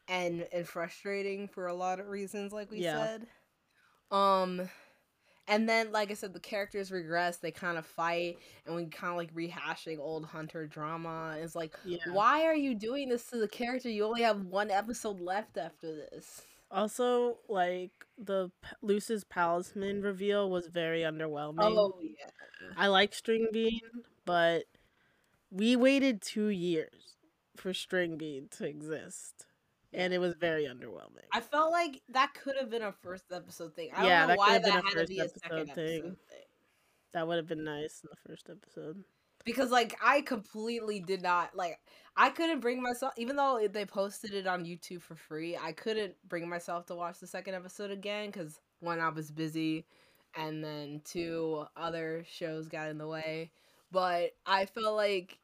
and 0.07 0.47
and 0.51 0.67
frustrating 0.67 1.47
for 1.47 1.67
a 1.67 1.73
lot 1.73 1.99
of 1.99 2.07
reasons, 2.07 2.51
like 2.51 2.71
we 2.71 2.79
Yeah. 2.79 3.05
said. 3.05 3.27
Um, 4.11 4.69
and 5.47 5.67
then 5.69 5.91
like 5.91 6.11
I 6.11 6.13
said, 6.15 6.33
the 6.33 6.39
characters 6.39 6.91
regress. 6.91 7.37
They 7.37 7.51
kind 7.51 7.77
of 7.77 7.85
fight, 7.85 8.37
and 8.65 8.75
we 8.75 8.85
kind 8.87 9.11
of 9.11 9.17
like 9.17 9.33
rehashing 9.33 9.99
old 9.99 10.25
Hunter 10.25 10.65
drama. 10.67 11.35
It's 11.39 11.55
like, 11.55 11.75
Yeah. 11.85 11.97
why 12.11 12.45
are 12.45 12.55
you 12.55 12.75
doing 12.75 13.09
this 13.09 13.29
to 13.29 13.37
the 13.37 13.47
character? 13.47 13.89
You 13.89 14.05
only 14.05 14.21
have 14.21 14.45
one 14.45 14.71
episode 14.71 15.19
left 15.19 15.57
after 15.57 15.95
this. 15.95 16.41
Also, 16.71 17.37
like 17.47 17.91
the 18.17 18.51
P- 18.61 18.69
Luz's 18.83 19.23
Palisman 19.23 20.01
reveal 20.03 20.49
was 20.51 20.67
very 20.67 21.01
underwhelming. 21.01 21.57
Oh 21.61 21.99
yeah. 22.01 22.29
I 22.77 22.87
like 22.87 23.13
String 23.15 23.47
Bean, 23.51 23.81
but 24.25 24.65
we 25.51 25.75
waited 25.75 26.22
two 26.22 26.48
years 26.48 27.15
for 27.56 27.74
String 27.74 28.18
Bean 28.18 28.48
to 28.51 28.65
exist, 28.65 29.46
and 29.94 30.13
it 30.13 30.20
was 30.20 30.36
very 30.36 30.65
underwhelming. 30.65 31.25
I 31.32 31.41
felt 31.41 31.72
like 31.72 32.01
that 32.10 32.34
could 32.34 32.56
have 32.58 32.70
been 32.70 32.82
a 32.82 32.91
first 32.91 33.25
episode 33.32 33.75
thing. 33.75 33.89
I 33.96 34.06
Yeah, 34.06 34.20
don't 34.20 34.27
know 34.29 34.34
that 34.34 34.38
why 34.38 34.53
have 34.53 34.63
been 34.63 34.74
that 34.74 34.79
a 34.79 34.84
had 34.84 34.91
to 34.91 34.96
first 34.98 35.10
be 35.10 35.20
a 35.20 35.24
episode 35.24 35.41
second 35.44 35.65
thing. 35.74 35.98
episode 35.98 36.18
thing. 36.29 36.41
That 37.13 37.27
would 37.27 37.38
have 37.38 37.48
been 37.48 37.63
nice 37.63 38.01
in 38.03 38.10
the 38.12 38.29
first 38.29 38.50
episode. 38.50 39.03
Because 39.46 39.72
like 39.72 39.96
I 40.03 40.22
completely 40.22 41.00
did 41.00 41.22
not 41.22 41.56
like 41.56 41.79
I 42.15 42.29
couldn't 42.29 42.60
bring 42.60 42.82
myself 42.84 43.13
even 43.18 43.36
though 43.36 43.68
they 43.72 43.86
posted 43.86 44.34
it 44.34 44.46
on 44.48 44.65
YouTube 44.65 45.01
for 45.01 45.15
free, 45.15 45.58
I 45.58 45.72
couldn't 45.72 46.15
bring 46.27 46.48
myself 46.48 46.86
to 46.88 46.96
watch 46.96 47.20
the 47.20 47.27
second 47.27 47.56
episode 47.56 47.89
again 47.89 48.32
cuz 48.32 48.60
one 48.79 49.00
I 49.00 49.10
was 49.10 49.32
busy 49.32 49.86
and 50.36 50.63
then 50.63 51.01
two 51.03 51.65
other 51.75 52.24
shows 52.29 52.68
got 52.68 52.89
in 52.89 52.98
the 52.98 53.08
way. 53.08 53.51
But 53.91 54.31
I 54.46 54.65
felt 54.65 54.96
like 54.96 55.38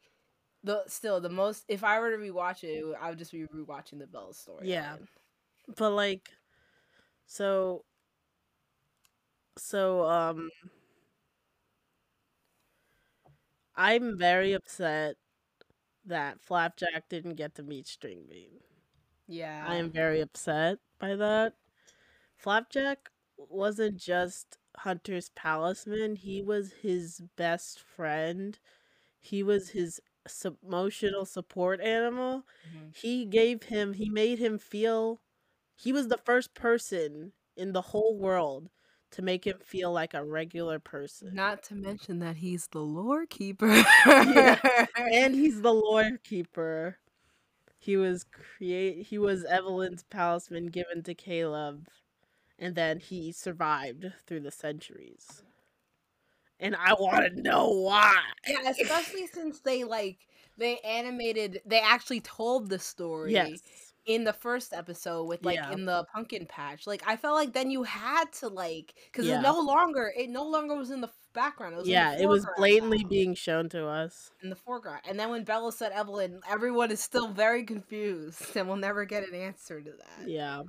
the 0.64 0.84
still 0.88 1.20
the 1.22 1.30
most 1.30 1.66
if 1.68 1.84
I 1.84 2.00
were 2.00 2.12
to 2.12 2.18
rewatch 2.18 2.64
it, 2.64 2.84
I 3.00 3.10
would 3.10 3.20
just 3.20 3.32
be 3.32 3.46
rewatching 3.48 4.00
the 4.00 4.08
Bell 4.08 4.34
story. 4.34 4.70
Yeah. 4.70 4.98
But 5.78 5.92
like, 5.92 6.30
so, 7.26 7.86
so 9.58 10.04
um, 10.06 10.50
I'm 13.76 14.18
very 14.18 14.54
upset 14.54 15.16
that 16.06 16.40
Flapjack 16.42 17.10
didn't 17.10 17.36
get 17.36 17.56
to 17.56 17.64
meet 17.64 17.88
String 17.88 18.26
Bean. 18.30 18.60
Yeah. 19.28 19.66
I 19.68 19.76
am 19.76 19.92
very 19.92 20.22
upset 20.22 20.80
by 21.00 21.16
that. 21.16 21.54
Flapjack 22.38 23.10
wasn't 23.38 23.98
just 23.98 24.58
Hunter's 24.80 25.30
palisman, 25.30 26.16
he 26.16 26.42
was 26.42 26.74
his 26.82 27.22
best 27.36 27.80
friend. 27.80 28.58
He 29.22 29.44
was 29.44 29.70
his 29.70 30.02
su- 30.28 30.58
emotional 30.66 31.26
support 31.26 31.82
animal. 31.82 32.44
Mhm. 32.68 32.96
He 32.96 33.26
gave 33.26 33.64
him, 33.64 33.94
he 33.94 34.10
made 34.10 34.40
him 34.40 34.58
feel, 34.58 35.22
he 35.76 35.92
was 35.94 36.08
the 36.08 36.18
first 36.18 36.54
person 36.54 37.34
in 37.56 37.74
the 37.74 37.82
whole 37.82 38.18
world 38.18 38.70
to 39.12 39.22
make 39.22 39.46
him 39.48 39.60
feel 39.64 39.92
like 39.92 40.14
a 40.14 40.24
regular 40.26 40.80
person. 40.80 41.34
Not 41.36 41.64
to 41.64 41.76
mention 41.76 42.20
that 42.20 42.38
he's 42.38 42.68
the 42.68 42.82
lore 42.82 43.26
keeper. 43.26 43.74
yeah. 44.06 44.60
and 44.98 45.34
he's 45.36 45.62
the 45.62 45.74
lore 45.74 46.18
keeper. 46.24 46.98
He 47.78 47.98
was 47.98 48.24
create 48.26 49.06
he 49.08 49.18
was 49.18 49.46
Evelyn's 49.46 50.04
palisman 50.04 50.68
given 50.68 51.04
to 51.04 51.14
Caleb 51.14 51.88
and 52.60 52.76
then 52.76 53.00
he 53.00 53.32
survived 53.32 54.12
through 54.28 54.42
the 54.42 54.52
centuries. 54.52 55.44
And 56.60 56.76
I 56.76 56.94
want 56.94 57.36
to 57.36 57.42
know 57.42 57.70
why. 57.70 58.16
Yeah, 58.48 58.70
especially 58.70 59.28
since 59.34 59.60
they 59.60 59.84
like 59.84 60.20
they 60.58 60.78
animated 60.80 61.62
they 61.66 61.80
actually 61.82 62.22
told 62.22 62.70
the 62.70 62.80
story 62.80 63.34
Yes. 63.34 63.60
in 64.06 64.24
the 64.24 64.32
first 64.32 64.72
episode 64.74 65.26
with 65.26 65.44
like 65.44 65.58
Yeah. 65.58 65.72
in 65.74 65.84
the 65.86 66.06
pumpkin 66.14 66.46
patch. 66.46 66.88
Like 66.88 67.04
I 67.06 67.18
felt 67.18 67.36
like 67.36 67.52
then 67.52 67.72
you 67.72 67.84
had 67.84 68.32
to 68.40 68.48
like 68.48 68.94
cuz 69.12 69.26
Yeah. 69.26 69.40
it 69.40 69.42
no 69.42 69.60
longer 69.60 70.14
it 70.18 70.30
no 70.30 70.46
longer 70.48 70.76
was 70.76 70.92
in 70.92 71.02
the 71.02 71.10
background. 71.34 71.74
It 71.74 71.80
was 71.80 71.88
Yeah, 71.90 72.18
it 72.18 72.26
was 72.30 72.48
blatantly 72.56 73.04
being 73.04 73.36
shown 73.36 73.68
to 73.70 73.86
us. 73.86 74.32
in 74.42 74.50
the 74.50 74.56
foreground. 74.56 75.02
And 75.06 75.20
then 75.20 75.30
when 75.32 75.44
Belos 75.44 75.74
said 75.74 75.92
Evelyn, 75.92 76.40
everyone 76.50 76.90
is 76.90 77.02
still 77.02 77.28
very 77.28 77.66
confused 77.66 78.56
and 78.56 78.66
we'll 78.70 78.78
never 78.78 79.04
get 79.04 79.28
an 79.28 79.36
answer 79.36 79.82
to 79.82 79.92
that. 79.92 80.30
Yeah. 80.30 80.64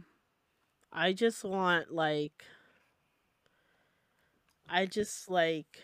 I 0.93 1.12
just 1.12 1.45
want 1.45 1.93
like 1.93 2.45
I 4.69 4.87
just 4.87 5.31
like 5.31 5.81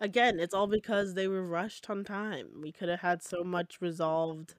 again, 0.00 0.38
it's 0.38 0.54
all 0.54 0.66
because 0.66 1.14
they 1.14 1.28
were 1.28 1.46
rushed 1.46 1.88
on 1.88 2.04
time. 2.04 2.48
We 2.60 2.72
could 2.72 2.88
have 2.88 3.00
had 3.00 3.22
so 3.22 3.42
much 3.44 3.80
resolved, 3.80 4.54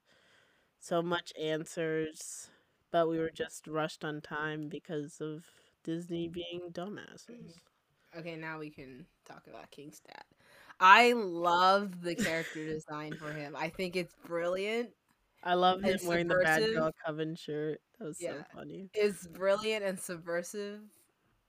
so 0.80 1.02
much 1.02 1.34
answers, 1.40 2.50
but 2.92 3.10
we 3.10 3.20
were 3.20 3.32
just 3.32 3.68
rushed 3.68 4.04
on 4.04 4.22
time 4.22 4.70
because 4.70 5.22
of 5.22 5.46
Disney 5.84 6.28
being 6.28 6.72
mm-hmm. 6.72 6.96
dumbasses. 6.96 7.56
Okay, 8.18 8.36
now 8.36 8.60
we 8.60 8.70
can 8.70 9.06
talk 9.26 9.44
about 9.48 9.70
King's 9.72 10.00
dad. 10.00 10.24
I 10.80 11.14
love 11.14 12.02
the 12.02 12.16
character 12.16 12.66
design 12.66 13.14
for 13.14 13.32
him. 13.32 13.56
I 13.56 13.70
think 13.70 13.96
it's 13.96 14.14
brilliant. 14.26 14.90
I 15.44 15.54
love 15.54 15.82
him 15.82 16.00
wearing 16.06 16.28
the 16.28 16.36
Bad. 16.44 16.74
Girl 16.74 16.92
Coven 17.06 17.36
shirt. 17.36 17.82
That 18.00 18.06
was 18.06 18.20
so 18.20 18.44
funny. 18.54 18.90
It's 18.94 19.28
brilliant 19.28 19.84
and 19.84 20.00
subversive. 20.00 20.82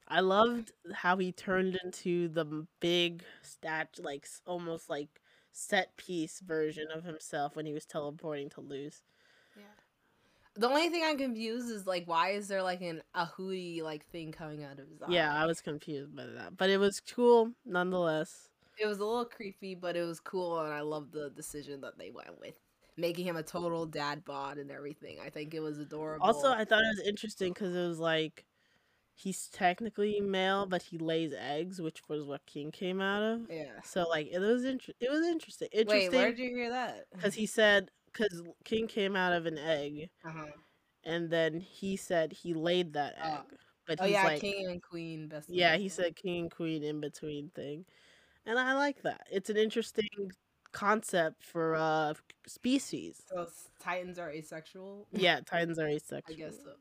I 0.06 0.20
loved 0.20 0.72
how 0.94 1.18
he 1.18 1.32
turned 1.32 1.78
into 1.84 2.28
the 2.28 2.66
big 2.80 3.22
statue, 3.42 4.02
like 4.02 4.26
almost 4.46 4.88
like 4.88 5.20
set 5.52 5.96
piece 5.96 6.40
version 6.40 6.86
of 6.94 7.04
himself 7.04 7.56
when 7.56 7.66
he 7.66 7.72
was 7.72 7.84
teleporting 7.84 8.48
to 8.50 8.60
Luz. 8.60 9.02
Yeah. 9.56 9.64
The 10.54 10.68
only 10.68 10.88
thing 10.88 11.02
I'm 11.04 11.18
confused 11.18 11.70
is 11.70 11.86
like 11.86 12.04
why 12.06 12.30
is 12.30 12.48
there 12.48 12.62
like 12.62 12.80
an 12.80 13.02
a 13.14 13.26
Hooty 13.26 13.82
like 13.82 14.06
thing 14.06 14.32
coming 14.32 14.64
out 14.64 14.78
of 14.78 14.88
his 14.88 15.02
eye? 15.02 15.10
Yeah, 15.10 15.34
I 15.34 15.46
was 15.46 15.60
confused 15.60 16.16
by 16.16 16.26
that, 16.26 16.56
but 16.56 16.70
it 16.70 16.78
was 16.78 17.00
cool 17.00 17.52
nonetheless. 17.66 18.48
It 18.78 18.86
was 18.86 18.98
a 18.98 19.04
little 19.04 19.24
creepy, 19.24 19.74
but 19.74 19.96
it 19.96 20.04
was 20.04 20.20
cool 20.20 20.60
and 20.60 20.72
I 20.72 20.80
love 20.80 21.10
the 21.10 21.30
decision 21.30 21.80
that 21.82 21.98
they 21.98 22.10
went 22.10 22.40
with. 22.40 22.54
Making 22.98 23.26
him 23.26 23.36
a 23.36 23.42
total 23.42 23.86
dad 23.86 24.24
bod 24.24 24.58
and 24.58 24.70
everything. 24.70 25.18
I 25.24 25.30
think 25.30 25.54
it 25.54 25.60
was 25.60 25.78
adorable. 25.78 26.26
Also, 26.26 26.50
I 26.52 26.64
thought 26.64 26.82
it 26.82 26.96
was 26.98 27.06
interesting 27.06 27.52
because 27.52 27.74
it 27.74 27.86
was 27.86 27.98
like 28.00 28.44
he's 29.14 29.48
technically 29.48 30.20
male, 30.20 30.66
but 30.66 30.82
he 30.82 30.98
lays 30.98 31.32
eggs, 31.32 31.80
which 31.80 32.02
was 32.08 32.24
what 32.24 32.44
King 32.46 32.70
came 32.72 33.00
out 33.00 33.22
of. 33.22 33.46
Yeah. 33.50 33.80
So 33.84 34.08
like 34.08 34.28
it 34.32 34.40
was 34.40 34.64
inter- 34.64 34.92
it 35.00 35.10
was 35.10 35.24
interesting. 35.26 35.68
Wait, 35.72 35.86
where 35.86 35.96
Interesting 36.00 36.20
did 36.34 36.38
you 36.38 36.56
hear 36.56 36.70
that? 36.70 37.06
because 37.12 37.34
he 37.34 37.46
said 37.46 37.90
because 38.12 38.42
King 38.64 38.88
came 38.88 39.14
out 39.14 39.32
of 39.32 39.46
an 39.46 39.58
egg, 39.58 40.10
Uh-huh. 40.24 40.46
and 41.04 41.30
then 41.30 41.60
he 41.60 41.96
said 41.96 42.32
he 42.32 42.52
laid 42.52 42.94
that 42.94 43.14
Oh. 43.22 43.34
egg. 43.34 43.58
But 43.86 43.98
Oh 44.02 44.06
yeah, 44.06 44.24
like, 44.24 44.40
king 44.40 44.66
and 44.66 44.82
queen 44.82 45.28
best. 45.28 45.48
yeah, 45.48 45.76
he 45.76 45.88
said 45.88 46.14
king 46.16 46.40
and 46.42 46.50
queen 46.50 46.82
in 46.82 47.00
between 47.00 47.50
thing, 47.50 47.86
and 48.44 48.58
I 48.58 48.74
like 48.74 49.02
that. 49.02 49.26
It's 49.30 49.50
an 49.50 49.56
interesting 49.56 50.08
concept 50.72 51.42
for 51.42 51.74
uh 51.74 52.14
species. 52.46 53.22
So 53.28 53.46
titans 53.82 54.18
are 54.18 54.30
asexual. 54.30 55.06
Yeah, 55.12 55.40
titans 55.40 55.78
are 55.78 55.88
asexual. 55.88 56.36
I 56.36 56.38
guess 56.38 56.56
so. 56.62 56.72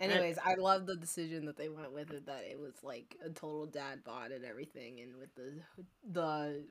Anyways, 0.00 0.38
I 0.44 0.54
love 0.54 0.86
the 0.86 0.94
decision 0.94 1.44
that 1.46 1.56
they 1.56 1.68
went 1.68 1.92
with 1.92 2.12
it. 2.12 2.26
That 2.26 2.44
it 2.48 2.58
was 2.58 2.74
like 2.84 3.16
a 3.24 3.30
total 3.30 3.66
dad 3.66 4.04
bod 4.04 4.30
and 4.30 4.44
everything, 4.44 5.00
and 5.00 5.16
with 5.16 5.34
the 5.34 5.60
the 6.12 6.64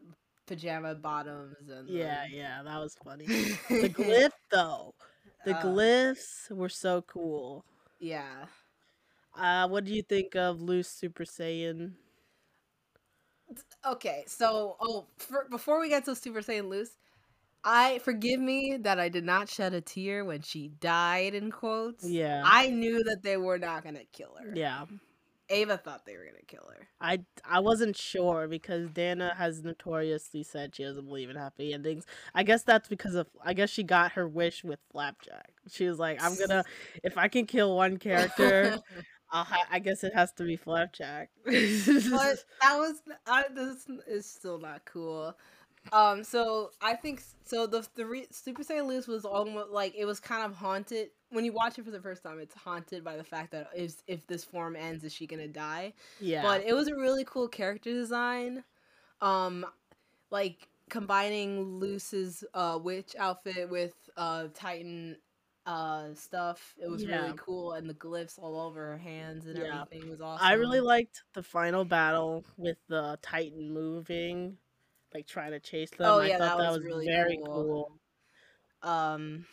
pajama 0.47 0.95
bottoms 0.95 1.69
and 1.69 1.87
the- 1.89 1.93
Yeah, 1.93 2.25
yeah, 2.31 2.63
that 2.63 2.79
was 2.79 2.95
funny. 3.03 3.25
the 3.25 3.89
glyph 3.97 4.31
though, 4.49 4.93
the 5.43 5.57
Uh, 5.57 5.61
glyphs 5.61 6.49
were 6.51 6.69
so 6.69 7.01
cool. 7.01 7.65
Yeah. 7.99 8.45
Uh, 9.35 9.67
what 9.67 9.83
do 9.83 9.93
you 9.93 10.01
think 10.03 10.35
of 10.35 10.61
Luz 10.61 10.87
Super 10.87 11.25
Saiyan? 11.25 11.95
Okay, 13.85 14.23
so 14.27 14.75
oh, 14.81 15.07
for, 15.17 15.47
before 15.49 15.79
we 15.79 15.89
get 15.89 16.05
to 16.05 16.15
Super 16.15 16.41
Saiyan 16.41 16.69
Luz, 16.69 16.97
I 17.63 17.99
forgive 17.99 18.39
me 18.39 18.77
that 18.81 18.99
I 18.99 19.09
did 19.09 19.25
not 19.25 19.49
shed 19.49 19.73
a 19.73 19.81
tear 19.81 20.25
when 20.25 20.41
she 20.41 20.69
died 20.69 21.33
in 21.33 21.51
quotes. 21.51 22.03
Yeah, 22.05 22.43
I 22.45 22.69
knew 22.69 23.03
that 23.03 23.23
they 23.23 23.37
were 23.37 23.57
not 23.59 23.83
gonna 23.83 24.05
kill 24.13 24.35
her. 24.41 24.53
yeah. 24.55 24.85
Ava 25.49 25.77
thought 25.77 26.05
they 26.05 26.17
were 26.17 26.25
gonna 26.25 26.43
kill 26.47 26.69
her. 26.69 26.87
I 26.99 27.19
I 27.45 27.61
wasn't 27.61 27.95
sure 27.95 28.47
because 28.47 28.89
Dana 28.89 29.33
has 29.37 29.63
notoriously 29.63 30.43
said 30.43 30.75
she 30.75 30.83
doesn't 30.83 31.05
believe 31.05 31.29
in 31.29 31.37
happy 31.37 31.73
endings. 31.73 32.05
I 32.35 32.43
guess 32.43 32.63
that's 32.63 32.89
because 32.89 33.15
of 33.15 33.27
I 33.43 33.53
guess 33.53 33.69
she 33.69 33.83
got 33.83 34.13
her 34.13 34.27
wish 34.27 34.63
with 34.63 34.79
Flapjack. 34.91 35.53
She 35.69 35.87
was 35.87 35.99
like, 35.99 36.21
I'm 36.21 36.35
gonna 36.35 36.65
if 37.03 37.17
I 37.17 37.29
can 37.29 37.45
kill 37.45 37.75
one 37.77 37.97
character, 37.97 38.77
ha- 39.29 39.67
I 39.71 39.79
guess 39.79 40.03
it 40.03 40.13
has 40.13 40.31
to 40.33 40.43
be 40.43 40.55
Flapjack. 40.55 41.29
but 41.45 41.53
that 41.53 42.77
was 42.77 43.01
I, 43.25 43.45
this 43.53 43.87
is 44.07 44.25
still 44.25 44.59
not 44.59 44.85
cool. 44.85 45.35
Um, 45.91 46.23
so 46.23 46.71
I 46.81 46.95
think 46.95 47.21
so. 47.45 47.65
The 47.67 47.87
the 47.95 48.05
re- 48.05 48.27
Super 48.31 48.63
Saiyan 48.63 48.87
Luz 48.87 49.07
was 49.07 49.25
almost 49.25 49.71
like 49.71 49.95
it 49.95 50.05
was 50.05 50.19
kind 50.19 50.43
of 50.43 50.55
haunted 50.55 51.09
when 51.29 51.45
you 51.45 51.53
watch 51.53 51.77
it 51.79 51.85
for 51.85 51.91
the 51.91 52.01
first 52.01 52.23
time. 52.23 52.39
It's 52.39 52.55
haunted 52.55 53.03
by 53.03 53.17
the 53.17 53.23
fact 53.23 53.51
that 53.51 53.69
if 53.75 53.95
if 54.07 54.25
this 54.27 54.43
form 54.43 54.75
ends, 54.75 55.03
is 55.03 55.13
she 55.13 55.27
gonna 55.27 55.47
die? 55.47 55.93
yeah. 56.19 56.41
But 56.41 56.65
it 56.65 56.73
was 56.73 56.87
a 56.87 56.95
really 56.95 57.25
cool 57.25 57.47
character 57.47 57.91
design. 57.91 58.63
Um, 59.21 59.65
like 60.29 60.67
combining 60.89 61.79
Luz's 61.79 62.43
uh 62.53 62.79
witch 62.81 63.15
outfit 63.19 63.69
with 63.69 63.93
uh 64.15 64.47
Titan 64.53 65.17
uh 65.67 66.15
stuff. 66.15 66.75
It 66.81 66.87
was 66.89 67.05
Yeah. 67.05 67.07
really 67.07 67.35
cool, 67.35 67.73
and 67.73 67.89
the 67.89 67.95
glyphs 67.95 68.39
all 68.39 68.59
over 68.61 68.87
her 68.93 68.99
hands 68.99 69.47
and 69.47 69.57
Yeah. 69.57 69.59
everything 69.59 70.09
was 70.09 70.21
awesome. 70.21 70.41
I 70.41 70.53
really 70.53 70.81
liked 70.81 71.23
the 71.33 71.43
final 71.43 71.85
battle 71.85 72.45
with 72.57 72.77
the 72.87 73.17
Titan 73.21 73.71
moving, 73.73 74.59
like 75.13 75.27
trying 75.27 75.51
to 75.51 75.59
chase 75.59 75.91
them. 75.91 76.15
Oh, 76.15 76.19
I 76.19 76.29
yeah, 76.29 76.37
thought 76.37 76.55
that 76.55 76.57
that 76.57 76.71
was 76.71 76.79
was 76.79 76.83
really 76.83 77.11
very 77.11 77.39
cool. 77.45 77.67
cool. 77.67 77.99
Um, 78.83 79.47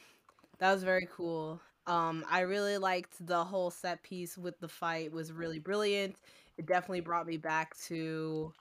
that 0.58 0.72
was 0.74 0.84
very 0.84 1.08
cool. 1.12 1.60
Um, 1.86 2.24
I 2.28 2.40
really 2.42 2.78
liked 2.78 3.26
the 3.26 3.44
whole 3.44 3.70
set 3.70 4.02
piece 4.02 4.38
with 4.38 4.58
the 4.60 4.68
fight 4.68 5.12
was 5.12 5.32
really 5.32 5.58
brilliant. 5.60 6.20
It 6.58 6.66
definitely 6.66 7.00
brought 7.02 7.26
me 7.26 7.38
back 7.38 7.76
to, 7.88 8.54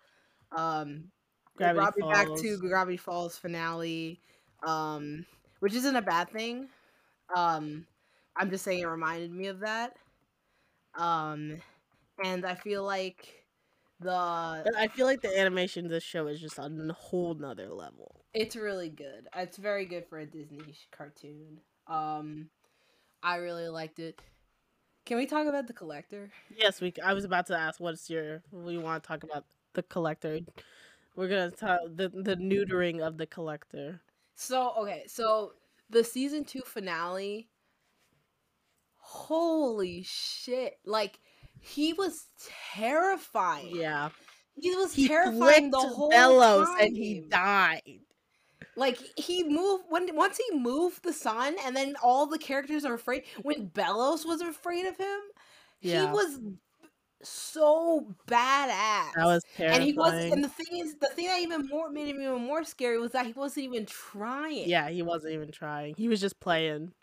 um, 0.51 1.11
it 1.61 1.73
Gravity 1.73 1.73
brought 1.73 1.95
me 1.97 2.03
back 2.09 2.33
to 2.37 2.57
Gravity 2.59 2.97
Falls 2.97 3.37
finale, 3.37 4.21
um, 4.63 5.25
which 5.59 5.75
isn't 5.75 5.95
a 5.97 6.01
bad 6.03 6.29
thing. 6.31 6.69
Um, 7.35 7.85
I'm 8.35 8.49
just 8.49 8.63
saying 8.63 8.81
it 8.81 8.85
reminded 8.85 9.31
me 9.31 9.47
of 9.47 9.59
that. 9.59 9.95
Um, 10.97 11.61
and 12.23 12.45
I 12.45 12.55
feel 12.55 12.83
like 12.83 13.43
the 13.99 14.11
I 14.77 14.87
feel 14.87 15.05
like 15.05 15.21
the 15.21 15.39
animation 15.39 15.85
of 15.85 15.91
this 15.91 16.03
show 16.03 16.27
is 16.27 16.39
just 16.39 16.59
on 16.59 16.89
a 16.89 16.93
whole 16.93 17.33
nother 17.33 17.69
level. 17.69 18.25
It's 18.33 18.55
really 18.55 18.89
good. 18.89 19.27
It's 19.35 19.57
very 19.57 19.85
good 19.85 20.05
for 20.07 20.19
a 20.19 20.25
Disney 20.25 20.75
cartoon. 20.91 21.59
Um, 21.87 22.49
I 23.21 23.37
really 23.37 23.69
liked 23.69 23.99
it. 23.99 24.19
Can 25.05 25.17
we 25.17 25.25
talk 25.25 25.47
about 25.47 25.67
the 25.67 25.73
collector? 25.73 26.31
Yes, 26.55 26.81
we. 26.81 26.93
I 27.03 27.13
was 27.13 27.25
about 27.25 27.47
to 27.47 27.57
ask, 27.57 27.79
what's 27.79 28.09
your? 28.09 28.41
We 28.51 28.77
want 28.77 29.03
to 29.03 29.07
talk 29.07 29.23
about 29.23 29.45
the 29.73 29.83
collector. 29.83 30.39
We're 31.15 31.27
gonna 31.27 31.51
talk 31.51 31.81
the 31.85 32.09
the 32.09 32.35
neutering 32.35 33.01
of 33.01 33.17
the 33.17 33.25
collector. 33.25 34.01
So 34.35 34.73
okay, 34.79 35.03
so 35.07 35.53
the 35.93 36.03
season 36.03 36.43
two 36.43 36.61
finale. 36.65 37.49
Holy 38.97 40.03
shit! 40.03 40.79
Like 40.85 41.19
he 41.59 41.93
was 41.93 42.27
terrifying. 42.73 43.75
Yeah, 43.75 44.09
he 44.59 44.75
was 44.75 44.93
he 44.93 45.07
terrifying 45.07 45.71
the 45.71 45.79
whole 45.79 46.11
Belos 46.11 46.65
time. 46.65 46.77
and 46.79 46.97
he 46.97 47.19
died. 47.21 47.81
Like 48.75 48.97
he 49.17 49.43
moved 49.43 49.85
when 49.89 50.15
once 50.15 50.37
he 50.49 50.57
moved 50.57 51.03
the 51.03 51.13
sun, 51.13 51.55
and 51.65 51.75
then 51.75 51.95
all 52.01 52.25
the 52.25 52.39
characters 52.39 52.85
are 52.85 52.93
afraid. 52.95 53.23
When 53.43 53.69
Belos 53.69 54.25
was 54.25 54.41
afraid 54.41 54.85
of 54.85 54.97
him, 54.97 55.19
Yeah. 55.81 56.07
he 56.07 56.11
was 56.11 56.39
so 57.23 58.07
badass. 58.27 59.13
That 59.15 59.25
was 59.25 59.43
terrifying. 59.55 59.81
and 59.81 59.83
he 59.83 59.93
was, 59.93 60.13
and 60.13 60.43
the 60.43 60.49
thing 60.49 60.79
is, 60.79 60.95
the 60.95 61.07
thing 61.07 61.27
that 61.27 61.39
even 61.41 61.67
more 61.67 61.89
made 61.89 62.09
him 62.09 62.21
even 62.21 62.41
more 62.43 62.63
scary 62.63 62.99
was 62.99 63.11
that 63.11 63.25
he 63.25 63.33
wasn't 63.33 63.65
even 63.65 63.85
trying. 63.85 64.67
yeah, 64.69 64.89
he 64.89 65.01
wasn't 65.01 65.33
even 65.33 65.51
trying. 65.51 65.95
He 65.95 66.07
was 66.07 66.21
just 66.21 66.39
playing. 66.39 66.93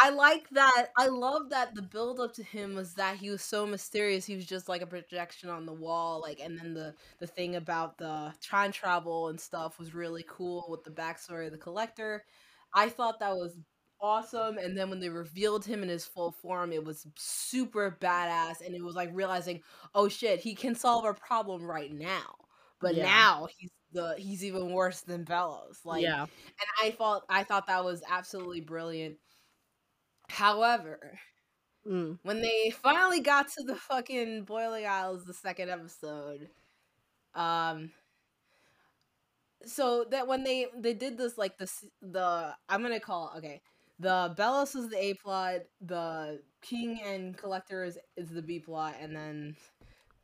I 0.00 0.10
like 0.10 0.48
that. 0.50 0.88
I 0.96 1.08
love 1.08 1.50
that 1.50 1.74
the 1.74 1.82
build 1.82 2.20
up 2.20 2.32
to 2.34 2.42
him 2.44 2.74
was 2.74 2.94
that 2.94 3.16
he 3.16 3.28
was 3.28 3.42
so 3.42 3.66
mysterious. 3.66 4.24
He 4.24 4.36
was 4.36 4.46
just 4.46 4.68
like 4.68 4.82
a 4.82 4.86
projection 4.86 5.50
on 5.50 5.66
the 5.66 5.72
wall, 5.72 6.20
like, 6.20 6.40
and 6.40 6.56
then 6.58 6.74
the 6.74 6.94
the 7.18 7.26
thing 7.26 7.56
about 7.56 7.98
the 7.98 8.32
time 8.40 8.72
travel 8.72 9.28
and 9.28 9.40
stuff 9.40 9.78
was 9.78 9.94
really 9.94 10.24
cool 10.28 10.66
with 10.68 10.84
the 10.84 10.90
backstory 10.90 11.46
of 11.46 11.52
the 11.52 11.58
collector. 11.58 12.24
I 12.72 12.88
thought 12.88 13.20
that 13.20 13.36
was 13.36 13.58
awesome. 14.00 14.58
And 14.58 14.76
then 14.76 14.90
when 14.90 15.00
they 15.00 15.08
revealed 15.08 15.64
him 15.64 15.82
in 15.82 15.88
his 15.88 16.04
full 16.04 16.32
form, 16.32 16.72
it 16.72 16.84
was 16.84 17.06
super 17.16 17.96
badass, 18.00 18.64
and 18.64 18.74
it 18.74 18.82
was 18.82 18.94
like 18.96 19.10
realizing, 19.12 19.62
oh 19.94 20.08
shit, 20.08 20.40
he 20.40 20.54
can 20.54 20.74
solve 20.74 21.04
our 21.04 21.14
problem 21.14 21.64
right 21.64 21.92
now. 21.92 22.34
But 22.80 22.96
Yeah. 22.96 23.04
now 23.04 23.48
he's 23.58 23.70
the 23.92 24.14
he's 24.18 24.44
even 24.44 24.72
worse 24.72 25.02
than 25.02 25.24
Belos. 25.24 25.84
Like, 25.84 26.02
yeah, 26.02 26.22
and 26.22 26.68
I 26.82 26.90
thought 26.92 27.24
I 27.28 27.44
thought 27.44 27.66
that 27.66 27.84
was 27.84 28.02
absolutely 28.08 28.60
brilliant. 28.60 29.18
However, 30.28 31.18
mm. 31.86 32.18
when 32.22 32.40
they 32.42 32.70
finally 32.70 33.20
got 33.20 33.48
to 33.48 33.64
the 33.64 33.76
fucking 33.76 34.44
Boiling 34.44 34.86
Isles, 34.86 35.24
the 35.24 35.34
second 35.34 35.70
episode, 35.70 36.48
um, 37.34 37.92
so 39.66 40.04
that 40.10 40.26
when 40.26 40.44
they 40.44 40.66
they 40.78 40.94
did 40.94 41.18
this 41.18 41.36
like 41.36 41.58
this 41.58 41.84
the 42.00 42.54
I'm 42.68 42.82
gonna 42.82 43.00
call 43.00 43.32
okay 43.38 43.60
the 44.00 44.34
Belos 44.38 44.76
is 44.76 44.90
the 44.90 44.98
A 45.02 45.14
plot, 45.14 45.60
the 45.82 46.42
King 46.62 47.00
and 47.04 47.38
Collector 47.38 47.84
is, 47.84 47.98
is 48.16 48.30
the 48.30 48.42
B 48.42 48.60
plot, 48.60 48.96
and 49.00 49.16
then 49.16 49.56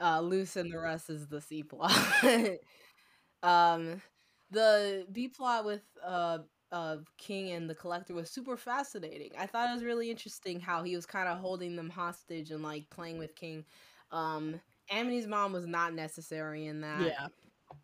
uh, 0.01 0.21
Luz 0.23 0.57
and 0.57 0.73
the 0.73 0.79
rest 0.81 1.11
is 1.11 1.29
the 1.29 1.41
C 1.41 1.62
plot. 1.62 1.93
um, 3.43 4.03
the 4.51 5.07
B 5.12 5.29
plot 5.29 5.65
with 5.65 5.83
uh 6.05 6.39
of 6.73 7.07
King 7.19 7.53
and 7.53 7.71
the 7.71 7.75
Collector 7.75 8.15
was 8.15 8.31
super 8.31 8.57
fascinating. 8.57 9.31
I 9.39 9.47
thought 9.47 9.71
it 9.71 9.75
was 9.75 9.85
really 9.85 10.11
interesting 10.11 10.61
how 10.61 10.83
he 10.83 10.97
was 10.97 11.07
kind 11.07 11.29
of 11.29 11.39
holding 11.39 11.77
them 11.77 11.91
hostage 11.91 12.51
and 12.51 12.62
like 12.62 12.91
playing 12.91 13.19
with 13.19 13.37
King. 13.37 13.65
Um, 14.11 14.61
Amity's 14.91 15.29
mom 15.29 15.53
was 15.53 15.67
not 15.67 15.95
necessary 15.95 16.67
in 16.67 16.81
that. 16.83 17.12
yeah, 17.12 17.29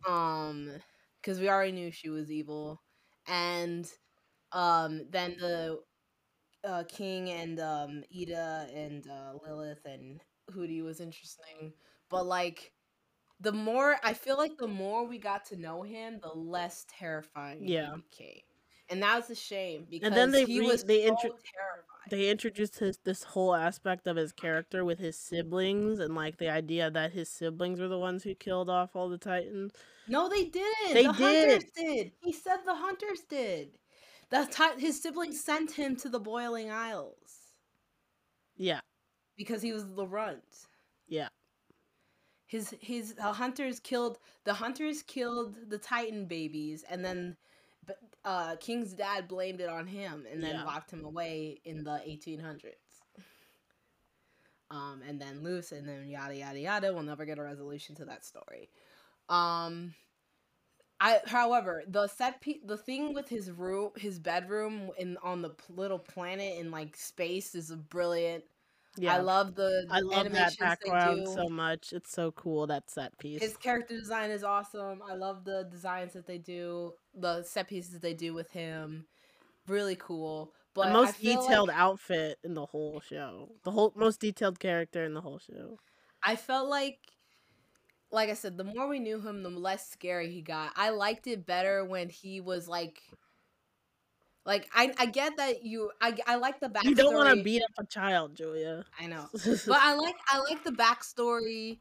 Um, 0.07 0.71
because 1.21 1.39
we 1.39 1.49
already 1.49 1.71
knew 1.71 1.91
she 1.91 2.09
was 2.09 2.31
evil, 2.31 2.81
and 3.27 3.89
um, 4.53 5.05
then 5.09 5.35
the 5.39 5.79
uh, 6.63 6.83
King 6.87 7.29
and 7.29 7.59
um, 7.59 8.03
Eda 8.09 8.67
and 8.73 9.05
uh, 9.07 9.33
Lilith 9.45 9.85
and 9.85 10.21
Hooty 10.53 10.81
was 10.81 10.99
interesting, 10.99 11.73
but 12.09 12.25
like 12.25 12.71
the 13.41 13.51
more 13.51 13.97
I 14.03 14.13
feel 14.13 14.37
like 14.37 14.57
the 14.57 14.67
more 14.67 15.05
we 15.05 15.17
got 15.17 15.45
to 15.47 15.57
know 15.57 15.81
him, 15.83 16.19
the 16.21 16.29
less 16.33 16.85
terrifying 16.87 17.67
Yeah. 17.67 17.95
he 17.95 18.01
became, 18.09 18.41
and 18.89 19.03
that 19.03 19.15
was 19.17 19.29
a 19.29 19.35
shame 19.35 19.87
because 19.89 20.07
and 20.07 20.15
then 20.15 20.31
they 20.31 20.45
he 20.45 20.59
re- 20.61 20.67
was 20.67 20.83
they 20.85 21.01
so 21.01 21.07
intro- 21.07 21.29
terrifying. 21.31 22.09
they 22.09 22.29
introduced 22.29 22.79
his 22.79 22.97
this 23.03 23.23
whole 23.23 23.55
aspect 23.55 24.07
of 24.07 24.15
his 24.15 24.31
character 24.31 24.85
with 24.85 24.99
his 24.99 25.17
siblings 25.17 25.99
and 25.99 26.15
like 26.15 26.37
the 26.37 26.49
idea 26.49 26.89
that 26.91 27.11
his 27.11 27.27
siblings 27.27 27.79
were 27.81 27.87
the 27.89 27.99
ones 27.99 28.23
who 28.23 28.35
killed 28.35 28.69
off 28.69 28.95
all 28.95 29.09
the 29.09 29.17
titans. 29.17 29.73
No, 30.07 30.29
they 30.29 30.45
didn't. 30.45 30.93
They 30.93 31.03
the 31.03 31.13
hunters 31.13 31.63
did. 31.75 31.95
did. 31.95 32.11
He 32.21 32.31
said 32.31 32.57
the 32.65 32.75
hunters 32.75 33.21
did. 33.29 33.69
That 34.33 34.79
his 34.79 34.99
siblings 34.99 35.39
sent 35.39 35.71
him 35.71 35.95
to 35.97 36.09
the 36.09 36.19
Boiling 36.19 36.71
Isles 36.71 37.53
Yeah, 38.55 38.79
because 39.37 39.61
he 39.61 39.71
was 39.71 39.85
the 39.93 40.07
runt. 40.07 40.43
yeah, 41.07 41.29
His 42.47 42.75
his 42.81 43.13
the 43.13 43.33
hunters 43.33 43.79
killed 43.79 44.17
the 44.43 44.55
hunters 44.55 45.03
killed 45.03 45.69
the 45.69 45.77
Titan 45.77 46.25
babies, 46.25 46.83
and 46.89 47.05
then 47.05 47.37
uh, 48.25 48.55
King's 48.59 48.93
dad 48.93 49.27
blamed 49.27 49.61
it 49.61 49.69
on 49.69 49.85
him, 49.85 50.25
and 50.31 50.43
then 50.43 50.55
Yeah. 50.55 50.63
locked 50.63 50.91
him 50.91 51.05
away 51.05 51.61
in 51.63 51.83
the 51.83 52.01
1800s. 52.05 53.03
Um, 54.71 55.03
and 55.07 55.21
then 55.21 55.43
Luz, 55.43 55.71
and 55.71 55.87
then 55.87 56.09
yada 56.09 56.35
yada 56.35 56.59
yada. 56.59 56.93
We'll 56.93 57.03
never 57.03 57.25
get 57.25 57.37
a 57.37 57.43
resolution 57.43 57.95
to 57.97 58.05
that 58.05 58.25
story. 58.25 58.69
Um, 59.29 59.93
I, 61.03 61.19
however, 61.25 61.83
the 61.85 62.07
set 62.07 62.41
the 62.65 62.77
thing 62.77 63.13
with 63.13 63.27
his 63.27 63.51
room, 63.51 63.91
his 63.97 64.19
bedroom 64.19 64.89
in 64.97 65.17
on 65.21 65.41
the 65.41 65.49
p- 65.49 65.73
little 65.75 65.99
planet 65.99 66.59
in 66.59 66.71
like 66.71 66.95
space 66.95 67.55
is 67.55 67.75
brilliant. 67.75 68.45
yeah. 68.95 69.15
I 69.15 69.17
love 69.17 69.53
the 69.53 69.85
I 69.91 69.99
love 69.99 70.31
that 70.31 70.57
background 70.57 71.25
do. 71.25 71.33
so 71.33 71.49
much. 71.49 71.91
It's 71.91 72.13
so 72.13 72.31
cool 72.31 72.67
that 72.67 72.89
set 72.89 73.17
piece. 73.17 73.41
His 73.41 73.57
character 73.57 73.99
design 73.99 74.31
is 74.31 74.45
awesome. 74.45 75.01
I 75.05 75.15
love 75.15 75.43
the 75.43 75.67
designs 75.69 76.13
that 76.13 76.25
they 76.25 76.37
do, 76.37 76.93
the 77.13 77.43
set 77.43 77.67
pieces 77.67 77.99
they 77.99 78.13
do 78.13 78.33
with 78.33 78.49
him. 78.51 79.05
Really 79.67 79.97
cool. 79.97 80.53
But 80.73 80.85
the 80.85 80.93
most 80.93 81.21
detailed 81.21 81.67
like, 81.67 81.77
outfit 81.77 82.39
in 82.45 82.53
the 82.53 82.65
whole 82.65 83.01
show. 83.01 83.49
The 83.65 83.71
whole 83.71 83.91
most 83.97 84.21
detailed 84.21 84.57
character 84.57 85.03
in 85.03 85.13
the 85.13 85.21
whole 85.21 85.39
show. 85.39 85.79
I 86.23 86.37
felt 86.37 86.69
like, 86.69 86.99
like 88.13 88.29
I 88.29 88.33
said, 88.35 88.57
the 88.57 88.63
more 88.63 88.87
we 88.87 88.99
knew 88.99 89.19
him, 89.19 89.43
the 89.43 89.49
less 89.49 89.89
scary 89.89 90.29
he 90.29 90.41
got. 90.41 90.71
I 90.75 90.91
liked 90.91 91.27
it 91.27 91.45
better 91.45 91.83
when 91.83 92.09
he 92.09 92.39
was 92.39 92.67
like, 92.67 93.01
like 94.45 94.69
I 94.73 94.93
I 94.97 95.07
get 95.07 95.37
that 95.37 95.63
you 95.63 95.91
I 96.01 96.15
I 96.27 96.35
like 96.35 96.59
the 96.59 96.69
backstory. 96.69 96.83
You 96.89 96.95
don't 96.95 97.15
want 97.15 97.37
to 97.37 97.43
beat 97.43 97.63
up 97.63 97.71
a 97.79 97.85
child, 97.85 98.35
Julia. 98.35 98.85
I 98.99 99.07
know. 99.07 99.27
but 99.67 99.77
I 99.81 99.95
like 99.95 100.15
I 100.29 100.39
like 100.39 100.63
the 100.63 100.71
backstory 100.71 101.79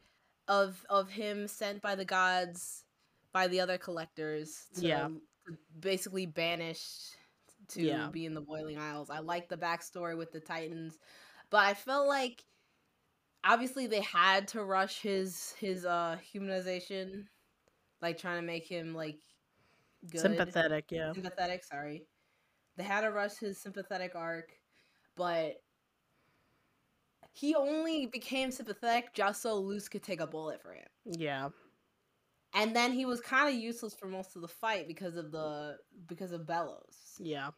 of 0.49 0.85
of 0.89 1.11
him 1.11 1.47
sent 1.49 1.83
by 1.83 1.95
the 1.95 2.05
gods 2.05 2.85
by 3.33 3.49
the 3.49 3.61
other 3.61 3.79
collectors 3.79 4.67
to, 4.77 4.87
Yeah. 4.87 5.09
basically 5.81 6.27
banished 6.27 7.17
to 7.69 7.83
Yeah. 7.83 8.09
be 8.11 8.27
in 8.27 8.35
the 8.35 8.41
boiling 8.41 8.79
isles. 8.79 9.11
I 9.11 9.19
like 9.21 9.49
the 9.49 9.57
backstory 9.57 10.17
with 10.17 10.33
the 10.33 10.41
titans, 10.41 10.99
but 11.51 11.65
I 11.65 11.75
felt 11.75 12.07
like 12.07 12.45
obviously 13.45 13.87
they 13.87 14.01
had 14.01 14.49
to 14.49 14.63
rush 14.63 15.01
his 15.01 15.55
his 15.59 15.85
uh 15.85 16.17
humanization, 16.35 17.25
like 18.01 18.19
trying 18.19 18.41
to 18.41 18.47
make 18.47 18.67
him 18.67 18.95
like 18.95 19.19
good. 20.11 20.21
Sympathetic, 20.21 20.87
yeah. 20.91 21.13
sympathetic. 21.13 21.65
Sorry, 21.65 22.05
they 22.77 22.85
had 22.85 23.03
to 23.03 23.11
rush 23.11 23.39
his 23.39 23.59
sympathetic 23.59 24.15
arc, 24.15 24.53
but 25.17 25.57
he 27.33 27.55
only 27.55 28.07
became 28.07 28.51
sympathetic 28.51 29.15
just 29.15 29.43
so 29.43 29.59
Luz 29.59 29.89
could 29.89 30.03
take 30.03 30.21
a 30.21 30.27
bullet 30.27 30.61
for 30.63 30.75
him. 30.75 30.87
Yeah. 31.07 31.49
And 32.55 32.77
then 32.77 32.93
he 32.93 33.07
was 33.07 33.21
kind 33.21 33.49
of 33.49 33.61
useless 33.61 33.95
for 33.95 34.07
most 34.07 34.37
of 34.37 34.43
the 34.43 34.49
fight 34.49 34.87
because 34.87 35.17
of 35.17 35.33
the 35.33 35.79
because 36.07 36.33
of 36.33 36.43
Belos. 36.43 37.17
Yeah. 37.19 37.51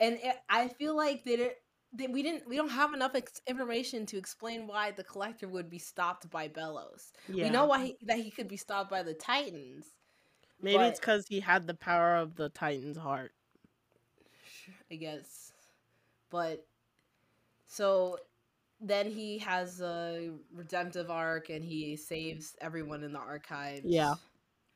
And 0.00 0.18
it, 0.22 0.36
I 0.48 0.68
feel 0.68 0.96
like 0.96 1.24
they 1.24 1.36
did 1.36 1.52
that 1.94 2.10
we 2.10 2.22
didn't 2.22 2.48
we 2.48 2.56
don't 2.56 2.70
have 2.70 2.94
enough 2.94 3.14
ex- 3.14 3.42
information 3.46 4.06
to 4.06 4.16
explain 4.16 4.66
why 4.66 4.90
the 4.90 5.04
collector 5.04 5.48
would 5.48 5.68
be 5.68 5.78
stopped 5.78 6.30
by 6.30 6.48
Belos. 6.48 7.12
Yeah. 7.28 7.44
We 7.44 7.50
know 7.50 7.66
why 7.66 7.84
he, 7.84 7.96
that 8.02 8.18
he 8.18 8.30
could 8.30 8.48
be 8.48 8.56
stopped 8.56 8.90
by 8.90 9.02
the 9.02 9.14
Titans. 9.14 9.86
Maybe 10.60 10.84
it's 10.84 11.00
because 11.00 11.26
he 11.28 11.40
had 11.40 11.66
the 11.66 11.74
power 11.74 12.16
of 12.16 12.36
the 12.36 12.48
Titan's 12.48 12.96
heart. 12.96 13.32
I 14.90 14.94
guess. 14.94 15.52
But 16.30 16.64
so 17.66 18.18
then 18.80 19.10
he 19.10 19.38
has 19.38 19.80
a 19.80 20.30
redemptive 20.54 21.10
arc 21.10 21.50
and 21.50 21.64
he 21.64 21.96
saves 21.96 22.56
everyone 22.60 23.02
in 23.04 23.12
the 23.12 23.18
archives. 23.18 23.84
Yeah. 23.84 24.14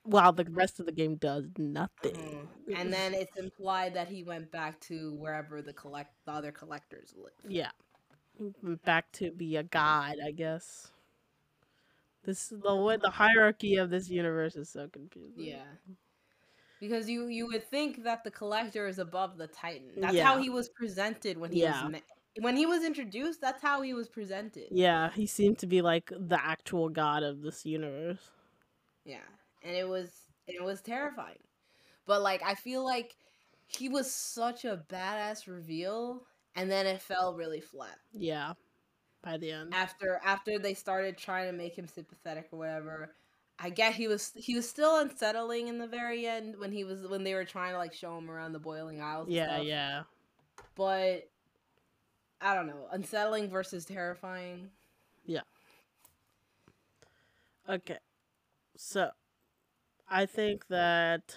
While 0.07 0.33
the 0.33 0.45
rest 0.45 0.79
of 0.81 0.87
the 0.87 0.93
game 0.93 1.17
does 1.17 1.45
nothing. 1.59 2.15
Mhm. 2.69 2.79
And 2.81 2.93
then 2.93 3.13
it's 3.15 3.37
implied 3.37 3.95
that 3.95 4.09
he 4.09 4.23
went 4.23 4.51
back 4.51 4.81
to 4.83 5.15
wherever 5.15 5.63
the 5.63 5.73
collect 5.73 6.15
the 6.25 6.33
other 6.33 6.53
collectors 6.53 7.13
live. 7.17 7.33
Yeah. 7.49 7.73
Back 8.85 9.11
to 9.13 9.31
be 9.33 9.57
a 9.57 9.63
god, 9.63 10.17
I 10.25 10.31
guess. 10.31 10.93
This 12.25 12.49
the 12.49 12.75
way 12.77 12.97
the 12.97 13.11
hierarchy 13.11 13.77
of 13.77 13.91
this 13.91 14.09
universe 14.11 14.57
is 14.57 14.69
so 14.69 14.89
confusing. 14.89 15.45
Yeah. 15.45 15.65
Because 16.81 17.09
you 17.09 17.27
you 17.29 17.47
would 17.47 17.65
think 17.65 18.03
that 18.05 18.23
the 18.25 18.31
collector 18.31 18.87
is 18.87 18.99
above 18.99 19.39
the 19.39 19.47
titan. 19.49 19.93
That's 19.97 20.19
how 20.21 20.39
he 20.39 20.51
was 20.51 20.69
presented 20.69 21.39
when 21.39 21.51
he 21.53 21.61
Yeah. 21.63 21.85
was 21.85 21.93
me- 21.93 22.03
when 22.41 22.57
he 22.57 22.67
was 22.67 22.85
introduced. 22.85 23.41
That's 23.41 23.63
how 23.63 23.81
he 23.81 23.95
was 23.95 24.09
presented. 24.09 24.69
Yeah, 24.71 25.11
he 25.11 25.27
seemed 25.27 25.59
to 25.61 25.67
be 25.67 25.81
like 25.81 26.11
the 26.11 26.39
actual 26.45 26.91
god 26.91 27.23
of 27.23 27.41
this 27.43 27.65
universe. 27.65 28.31
Yeah, 29.05 29.23
and 29.67 29.77
it 29.77 29.89
was 29.89 30.11
it 30.47 30.63
was 30.65 30.81
terrifying. 30.83 31.39
But 32.07 32.23
like 32.23 32.43
I 32.45 32.55
feel 32.55 32.85
like 32.85 33.17
he 33.67 33.89
was 33.89 34.11
such 34.13 34.65
a 34.65 34.85
badass 34.89 35.47
reveal, 35.49 36.23
and 36.55 36.71
then 36.71 36.87
it 36.87 37.03
fell 37.03 37.35
really 37.35 37.61
flat 37.61 37.99
Yeah. 38.13 38.55
By 39.23 39.39
the 39.39 39.51
end. 39.53 39.75
after 39.75 40.21
after 40.25 40.59
they 40.59 40.75
started 40.75 41.19
trying 41.19 41.47
to 41.51 41.53
make 41.57 41.77
him 41.77 41.87
sympathetic 41.89 42.49
or 42.53 42.59
whatever. 42.59 43.15
I 43.59 43.71
get 43.71 43.95
he 43.95 44.07
was 44.09 44.33
he 44.37 44.55
was 44.55 44.69
still 44.69 44.99
unsettling 45.01 45.69
in 45.69 45.79
the 45.79 45.87
very 45.87 46.27
end 46.27 46.59
when 46.59 46.73
he 46.73 46.85
was 46.85 47.07
when 47.09 47.25
they 47.25 47.35
were 47.35 47.45
trying 47.45 47.73
to 47.73 47.79
like 47.79 47.95
show 47.95 48.17
him 48.19 48.31
around 48.31 48.53
the 48.53 48.59
boiling 48.61 49.01
isles. 49.01 49.33
and 49.35 49.37
Yeah, 49.37 49.55
stuff. 49.57 49.67
yeah. 49.67 50.03
but 50.77 51.29
I 52.41 52.55
don't 52.55 52.67
know, 52.67 52.89
unsettling 52.93 53.49
versus 53.51 53.85
terrifying. 53.85 54.71
Yeah. 55.25 55.43
Okay. 57.69 57.99
So, 58.77 59.11
I 60.09 60.27
think 60.27 60.69
that. 60.69 61.37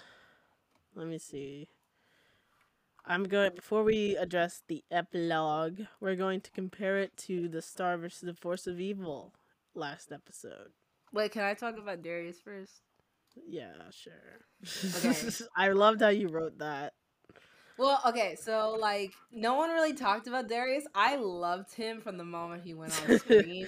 Let 0.95 1.07
me 1.07 1.17
see. 1.17 1.67
I'm 3.05 3.23
going. 3.23 3.55
Before 3.55 3.83
we 3.83 4.15
address 4.15 4.61
the 4.67 4.83
epilogue, 4.91 5.81
we're 5.99 6.15
going 6.15 6.41
to 6.41 6.51
compare 6.51 6.99
it 6.99 7.15
to 7.17 7.47
the 7.47 7.61
Star 7.61 7.97
versus 7.97 8.21
the 8.21 8.33
Force 8.33 8.67
of 8.67 8.79
Evil 8.79 9.33
last 9.73 10.11
episode. 10.11 10.71
Wait, 11.11 11.31
can 11.31 11.43
I 11.43 11.53
talk 11.53 11.77
about 11.77 12.03
Darius 12.03 12.39
first? 12.39 12.81
Yeah, 13.47 13.73
sure. 13.91 14.13
Okay. 14.97 15.15
I 15.55 15.69
loved 15.69 16.01
how 16.01 16.09
you 16.09 16.27
wrote 16.27 16.59
that. 16.59 16.93
Well, 17.77 18.01
okay, 18.07 18.35
so 18.35 18.77
like 18.79 19.13
no 19.31 19.55
one 19.55 19.69
really 19.71 19.93
talked 19.93 20.27
about 20.27 20.49
Darius. 20.49 20.85
I 20.93 21.15
loved 21.15 21.73
him 21.73 22.01
from 22.01 22.17
the 22.17 22.25
moment 22.25 22.63
he 22.63 22.73
went 22.73 22.93
on 23.07 23.19
screen. 23.19 23.67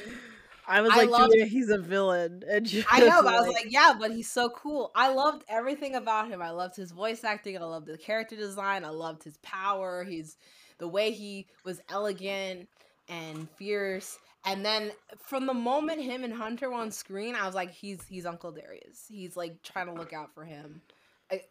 I 0.71 0.81
was 0.81 0.91
I 0.93 0.97
like, 0.97 1.09
love- 1.09 1.29
Julia, 1.31 1.45
he's 1.45 1.69
a 1.69 1.77
villain. 1.77 2.43
And 2.49 2.85
I 2.89 2.99
know, 3.01 3.21
but 3.21 3.33
I 3.33 3.41
was 3.41 3.53
like, 3.53 3.71
yeah, 3.71 3.93
but 3.99 4.11
he's 4.11 4.29
so 4.31 4.49
cool. 4.49 4.91
I 4.95 5.13
loved 5.13 5.43
everything 5.49 5.95
about 5.95 6.29
him. 6.29 6.41
I 6.41 6.51
loved 6.51 6.75
his 6.77 6.91
voice 6.91 7.23
acting. 7.23 7.57
I 7.57 7.63
loved 7.63 7.87
the 7.87 7.97
character 7.97 8.35
design. 8.35 8.85
I 8.85 8.89
loved 8.89 9.23
his 9.23 9.37
power. 9.43 10.03
He's 10.05 10.37
the 10.77 10.87
way 10.87 11.11
he 11.11 11.47
was 11.65 11.81
elegant 11.89 12.69
and 13.09 13.49
fierce. 13.57 14.17
And 14.45 14.65
then 14.65 14.91
from 15.19 15.45
the 15.45 15.53
moment 15.53 16.01
him 16.01 16.23
and 16.23 16.33
Hunter 16.33 16.69
were 16.69 16.75
on 16.75 16.89
screen, 16.91 17.35
I 17.35 17.45
was 17.45 17.53
like, 17.53 17.71
he's 17.71 17.99
he's 18.07 18.25
Uncle 18.25 18.51
Darius. 18.51 19.05
He's 19.09 19.35
like 19.35 19.61
trying 19.63 19.87
to 19.87 19.93
look 19.93 20.13
out 20.13 20.33
for 20.33 20.45
him. 20.45 20.81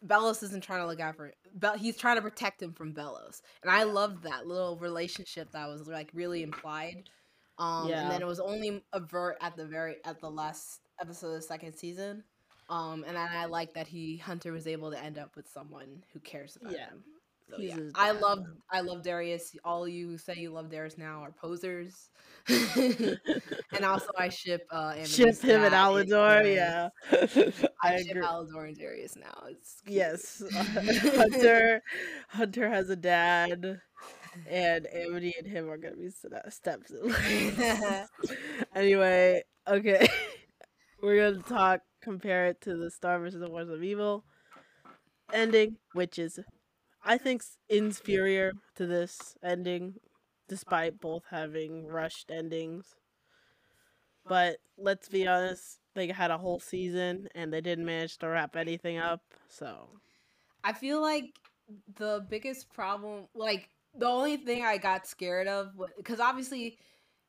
Belos 0.06 0.42
isn't 0.42 0.62
trying 0.62 0.80
to 0.80 0.86
look 0.86 1.00
out 1.00 1.16
for 1.16 1.26
him. 1.26 1.32
Bel- 1.54 1.78
he's 1.78 1.96
trying 1.96 2.16
to 2.16 2.22
protect 2.22 2.60
him 2.62 2.72
from 2.72 2.92
Belos. 2.92 3.42
And 3.62 3.70
I 3.70 3.84
loved 3.84 4.24
that 4.24 4.46
little 4.46 4.76
relationship 4.76 5.52
that 5.52 5.68
was 5.68 5.86
like 5.86 6.10
really 6.14 6.42
implied. 6.42 7.04
Um, 7.60 7.88
Yeah. 7.88 8.02
and 8.02 8.10
then 8.10 8.22
it 8.22 8.26
was 8.26 8.40
only 8.40 8.82
avert 8.92 9.36
at 9.40 9.56
the 9.56 9.66
very 9.66 9.96
at 10.04 10.20
the 10.20 10.30
last 10.30 10.80
episode 11.00 11.28
of 11.28 11.34
the 11.34 11.42
second 11.42 11.74
season. 11.76 12.24
Um, 12.68 13.04
and 13.06 13.16
then 13.16 13.28
I 13.30 13.46
like 13.46 13.74
that 13.74 13.86
he 13.88 14.16
Hunter 14.18 14.52
was 14.52 14.66
able 14.66 14.90
to 14.92 14.98
end 15.02 15.18
up 15.18 15.36
with 15.36 15.48
someone 15.48 16.02
who 16.12 16.20
cares 16.20 16.56
about 16.60 16.72
Yeah. 16.72 16.86
him. 16.90 17.04
So, 17.50 17.56
yeah. 17.58 17.76
I 17.96 18.12
love 18.12 18.44
I 18.70 18.80
love 18.80 19.02
Darius. 19.02 19.56
All 19.64 19.88
you 19.88 20.08
who 20.10 20.18
say 20.18 20.34
you 20.36 20.50
love 20.52 20.70
Darius 20.70 20.96
now 20.98 21.20
are 21.22 21.32
posers. 21.32 22.10
and 22.48 23.84
also 23.84 24.08
I 24.16 24.28
ship 24.28 24.62
uh 24.70 25.02
Ship 25.04 25.36
him 25.40 25.62
and 25.62 25.74
Alador, 25.74 26.08
Darius. 26.08 26.56
yeah. 26.56 26.88
I, 27.82 27.94
I 27.94 27.96
ship 28.02 28.10
agree. 28.10 28.22
Alador 28.22 28.68
and 28.68 28.76
Darius 28.78 29.16
now. 29.16 29.44
It's 29.48 29.80
cute. 29.82 29.96
Yes, 29.96 30.42
Hunter. 31.16 31.82
Hunter 32.28 32.68
has 32.70 32.88
a 32.90 32.96
dad, 32.96 33.80
and 34.46 34.86
Amity 34.92 35.34
and 35.38 35.46
him 35.46 35.68
are 35.70 35.76
gonna 35.78 35.96
be 35.96 36.10
st- 36.10 36.34
uh, 36.34 36.50
steps. 36.50 36.92
anyway, 38.74 39.42
okay, 39.68 40.06
we're 41.02 41.30
gonna 41.30 41.42
talk. 41.42 41.80
Compare 42.02 42.46
it 42.46 42.60
to 42.62 42.76
the 42.76 42.90
Star 42.90 43.18
versus 43.18 43.40
the 43.40 43.50
Wars 43.50 43.68
of 43.68 43.82
Evil 43.82 44.24
ending, 45.32 45.76
which 45.92 46.18
is, 46.18 46.38
I 47.04 47.18
think, 47.18 47.42
inferior 47.68 48.52
to 48.76 48.86
this 48.86 49.36
ending, 49.42 49.94
despite 50.48 51.00
both 51.00 51.24
having 51.30 51.86
rushed 51.86 52.30
endings. 52.30 52.94
But 54.26 54.58
let's 54.78 55.08
be 55.08 55.26
honest, 55.26 55.78
they 55.94 56.08
had 56.08 56.30
a 56.30 56.38
whole 56.38 56.60
season 56.60 57.28
and 57.34 57.52
they 57.52 57.60
didn't 57.60 57.84
manage 57.84 58.18
to 58.18 58.28
wrap 58.28 58.56
anything 58.56 58.98
up. 58.98 59.22
So 59.48 59.88
I 60.64 60.72
feel 60.72 61.00
like 61.00 61.34
the 61.96 62.24
biggest 62.28 62.72
problem, 62.72 63.26
like 63.34 63.68
the 63.96 64.06
only 64.06 64.36
thing 64.36 64.64
I 64.64 64.78
got 64.78 65.06
scared 65.06 65.48
of, 65.48 65.72
because 65.96 66.20
obviously, 66.20 66.78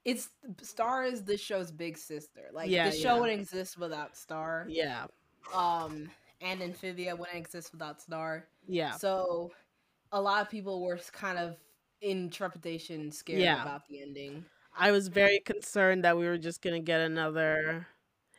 it's 0.05 0.29
Star 0.61 1.03
is 1.03 1.23
this 1.23 1.39
show's 1.41 1.71
big 1.71 1.97
sister. 1.97 2.49
Like 2.53 2.69
Yeah, 2.69 2.89
the 2.89 2.95
show 2.95 3.15
yeah. 3.15 3.19
wouldn't 3.21 3.39
exist 3.41 3.77
without 3.77 4.17
Star. 4.17 4.65
yeah, 4.69 5.05
Um, 5.53 6.09
and 6.41 6.61
Amphibia 6.61 7.15
wouldn't 7.15 7.37
exist 7.37 7.71
without 7.71 8.01
Star. 8.01 8.47
yeah, 8.67 8.91
So, 8.91 9.51
a 10.11 10.19
lot 10.21 10.41
of 10.41 10.49
people 10.49 10.81
were 10.81 10.97
kind 11.11 11.37
of 11.37 11.57
in 12.01 12.29
trepidation, 12.29 13.11
scared 13.11 13.41
Yeah. 13.41 13.61
about 13.61 13.87
the 13.87 14.01
ending. 14.01 14.45
I 14.73 14.91
was 14.91 15.07
very 15.07 15.39
concerned 15.39 16.03
that 16.05 16.17
we 16.17 16.25
were 16.25 16.37
just 16.37 16.61
gonna 16.61 16.79
get 16.79 17.01
another 17.01 17.87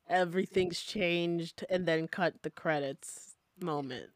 everything's 0.08 0.80
changed 0.80 1.64
and 1.70 1.86
then 1.86 2.08
cut 2.08 2.34
the 2.42 2.50
credits 2.50 3.34
moment. 3.60 4.10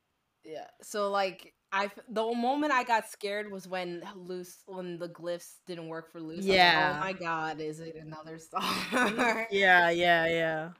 Yeah. 0.44 0.66
So 0.82 1.10
like 1.10 1.54
I 1.72 1.90
the 2.08 2.22
moment 2.34 2.72
I 2.72 2.84
got 2.84 3.08
scared 3.10 3.50
was 3.50 3.68
when 3.68 4.02
Luz 4.14 4.58
when 4.66 4.98
the 4.98 5.08
glyphs 5.08 5.56
didn't 5.66 5.88
work 5.88 6.10
for 6.10 6.20
Luz. 6.20 6.48
Oh 6.48 6.52
yeah. 6.52 6.94
oh 6.96 7.00
my 7.00 7.12
god, 7.12 7.60
is 7.60 7.80
it 7.80 7.96
another 7.96 8.38
star? 8.40 9.48
Yeah, 9.50 9.90
yeah, 9.90 10.26
yeah. 10.26 10.70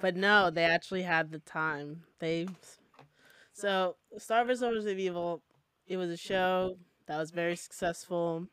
But 0.00 0.16
no, 0.16 0.50
they 0.50 0.64
actually 0.64 1.02
had 1.02 1.30
the 1.30 1.38
time. 1.40 2.04
They 2.20 2.48
so 3.52 3.96
Star 4.18 4.44
vs. 4.44 4.62
Wars 4.62 4.86
of 4.86 4.98
Evil. 4.98 5.42
It 5.86 5.96
was 5.96 6.10
a 6.10 6.16
show 6.16 6.76
that 7.06 7.18
was 7.18 7.30
very 7.30 7.56
successful. 7.56 8.46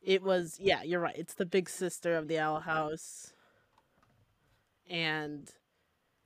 It 0.00 0.22
was 0.22 0.58
yeah, 0.60 0.82
you're 0.82 1.00
right. 1.00 1.16
It's 1.16 1.34
the 1.34 1.46
big 1.46 1.68
sister 1.68 2.16
of 2.16 2.28
the 2.28 2.38
Owl 2.38 2.60
House, 2.60 3.32
and 4.88 5.50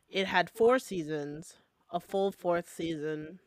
it 0.09 0.27
had 0.27 0.51
four 0.51 0.79
seasons, 0.79 1.57
a 1.91 1.99
full 2.01 2.33
fourth 2.33 2.69
season, 2.69 3.41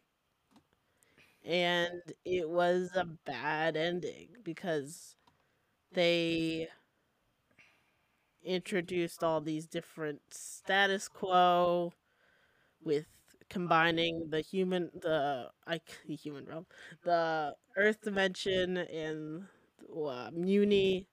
and 1.46 2.02
it 2.26 2.50
was 2.50 2.92
a 2.96 3.06
bad 3.26 3.78
ending 3.78 4.30
because 4.44 5.16
they 5.94 6.68
introduced 8.44 9.24
all 9.24 9.42
these 9.42 9.66
different 9.68 10.22
status 10.30 11.08
quo 11.08 11.92
with 12.84 13.06
combining 13.50 14.30
the 14.30 14.42
human 14.42 14.90
the 15.02 15.50
I 15.68 15.82
human 16.08 16.46
realm 16.46 16.66
the 17.04 17.56
earth 17.78 18.02
dimension 18.04 18.78
and 18.78 19.44
uh, 19.92 20.32
Mewni 20.32 21.08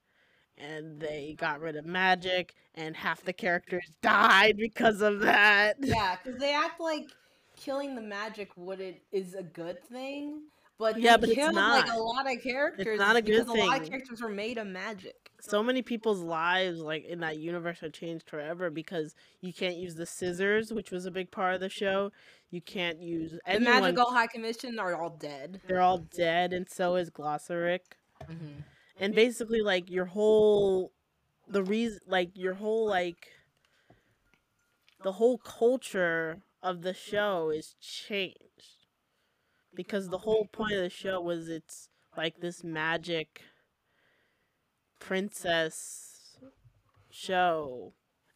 and 0.59 1.01
they 1.01 1.35
got 1.39 1.61
rid 1.61 1.77
of 1.77 1.87
magic, 1.87 2.55
and 2.75 2.97
half 2.97 3.23
the 3.23 3.33
characters 3.33 3.85
died 4.03 4.57
because 4.59 5.01
of 5.03 5.21
that. 5.21 5.77
Yeah, 5.81 6.17
because 6.23 6.41
they 6.41 6.55
act 6.55 6.81
like 6.81 7.09
killing 7.63 7.95
the 7.95 8.03
magic 8.03 8.51
would 8.57 8.81
it 8.81 9.03
is 9.13 9.35
a 9.35 9.43
good 9.43 9.83
thing, 9.85 10.43
but 10.79 10.99
Yeah, 10.99 11.17
but 11.17 11.29
it's 11.29 11.39
killed 11.39 11.55
like 11.55 11.91
a 11.93 11.97
lot 11.97 12.31
of 12.31 12.43
characters. 12.43 12.87
It's 12.87 12.99
not 12.99 13.17
a 13.17 13.23
good 13.23 13.47
because 13.47 13.49
a 13.49 13.53
lot 13.53 13.83
of 13.83 13.89
characters 13.89 14.21
were 14.21 14.29
made 14.29 14.59
of 14.59 14.67
magic. 14.67 15.31
So 15.41 15.63
many 15.63 15.83
people's 15.83 16.21
lives, 16.21 16.81
like 16.81 17.05
in 17.05 17.21
that 17.21 17.39
universe, 17.39 17.81
have 17.81 17.93
changed 17.93 18.29
forever 18.29 18.71
because 18.71 19.15
you 19.41 19.53
can't 19.53 19.77
use 19.77 19.95
the 19.95 20.07
scissors, 20.07 20.73
which 20.73 20.91
was 20.91 21.05
a 21.05 21.11
big 21.11 21.31
part 21.31 21.55
of 21.55 21.61
the 21.61 21.69
show. 21.69 22.13
You 22.51 22.61
can't 22.61 23.01
use 23.01 23.39
The 23.51 23.61
magical 23.61 24.11
high 24.11 24.27
commission 24.27 24.79
are 24.79 25.01
all 25.01 25.11
dead. 25.11 25.61
They're 25.67 25.81
all 25.81 25.99
dead, 25.99 26.53
and 26.53 26.69
so 26.69 26.97
is 26.97 27.11
Glossaryck. 27.11 27.81
Mm-hmm. 28.23 28.61
and 29.01 29.15
basically 29.17 29.63
like 29.63 29.91
your 29.91 30.05
whole 30.05 30.93
the 31.49 31.65
reason 31.65 31.99
like 32.07 32.31
your 32.35 32.55
whole 32.55 32.87
like 32.89 33.27
the 35.03 35.11
whole 35.11 35.39
culture 35.39 36.39
of 36.63 36.83
the 36.83 36.95
show 36.95 37.51
is 37.51 37.75
changed 37.81 38.87
because 39.75 40.09
the 40.09 40.19
whole 40.19 40.47
point 40.53 40.73
of 40.73 40.83
the 40.83 40.91
show 40.91 41.21
was 41.21 41.49
it's 41.49 41.89
like 42.17 42.41
this 42.41 42.63
magic 42.63 43.43
princess 45.01 46.37
show 47.11 47.93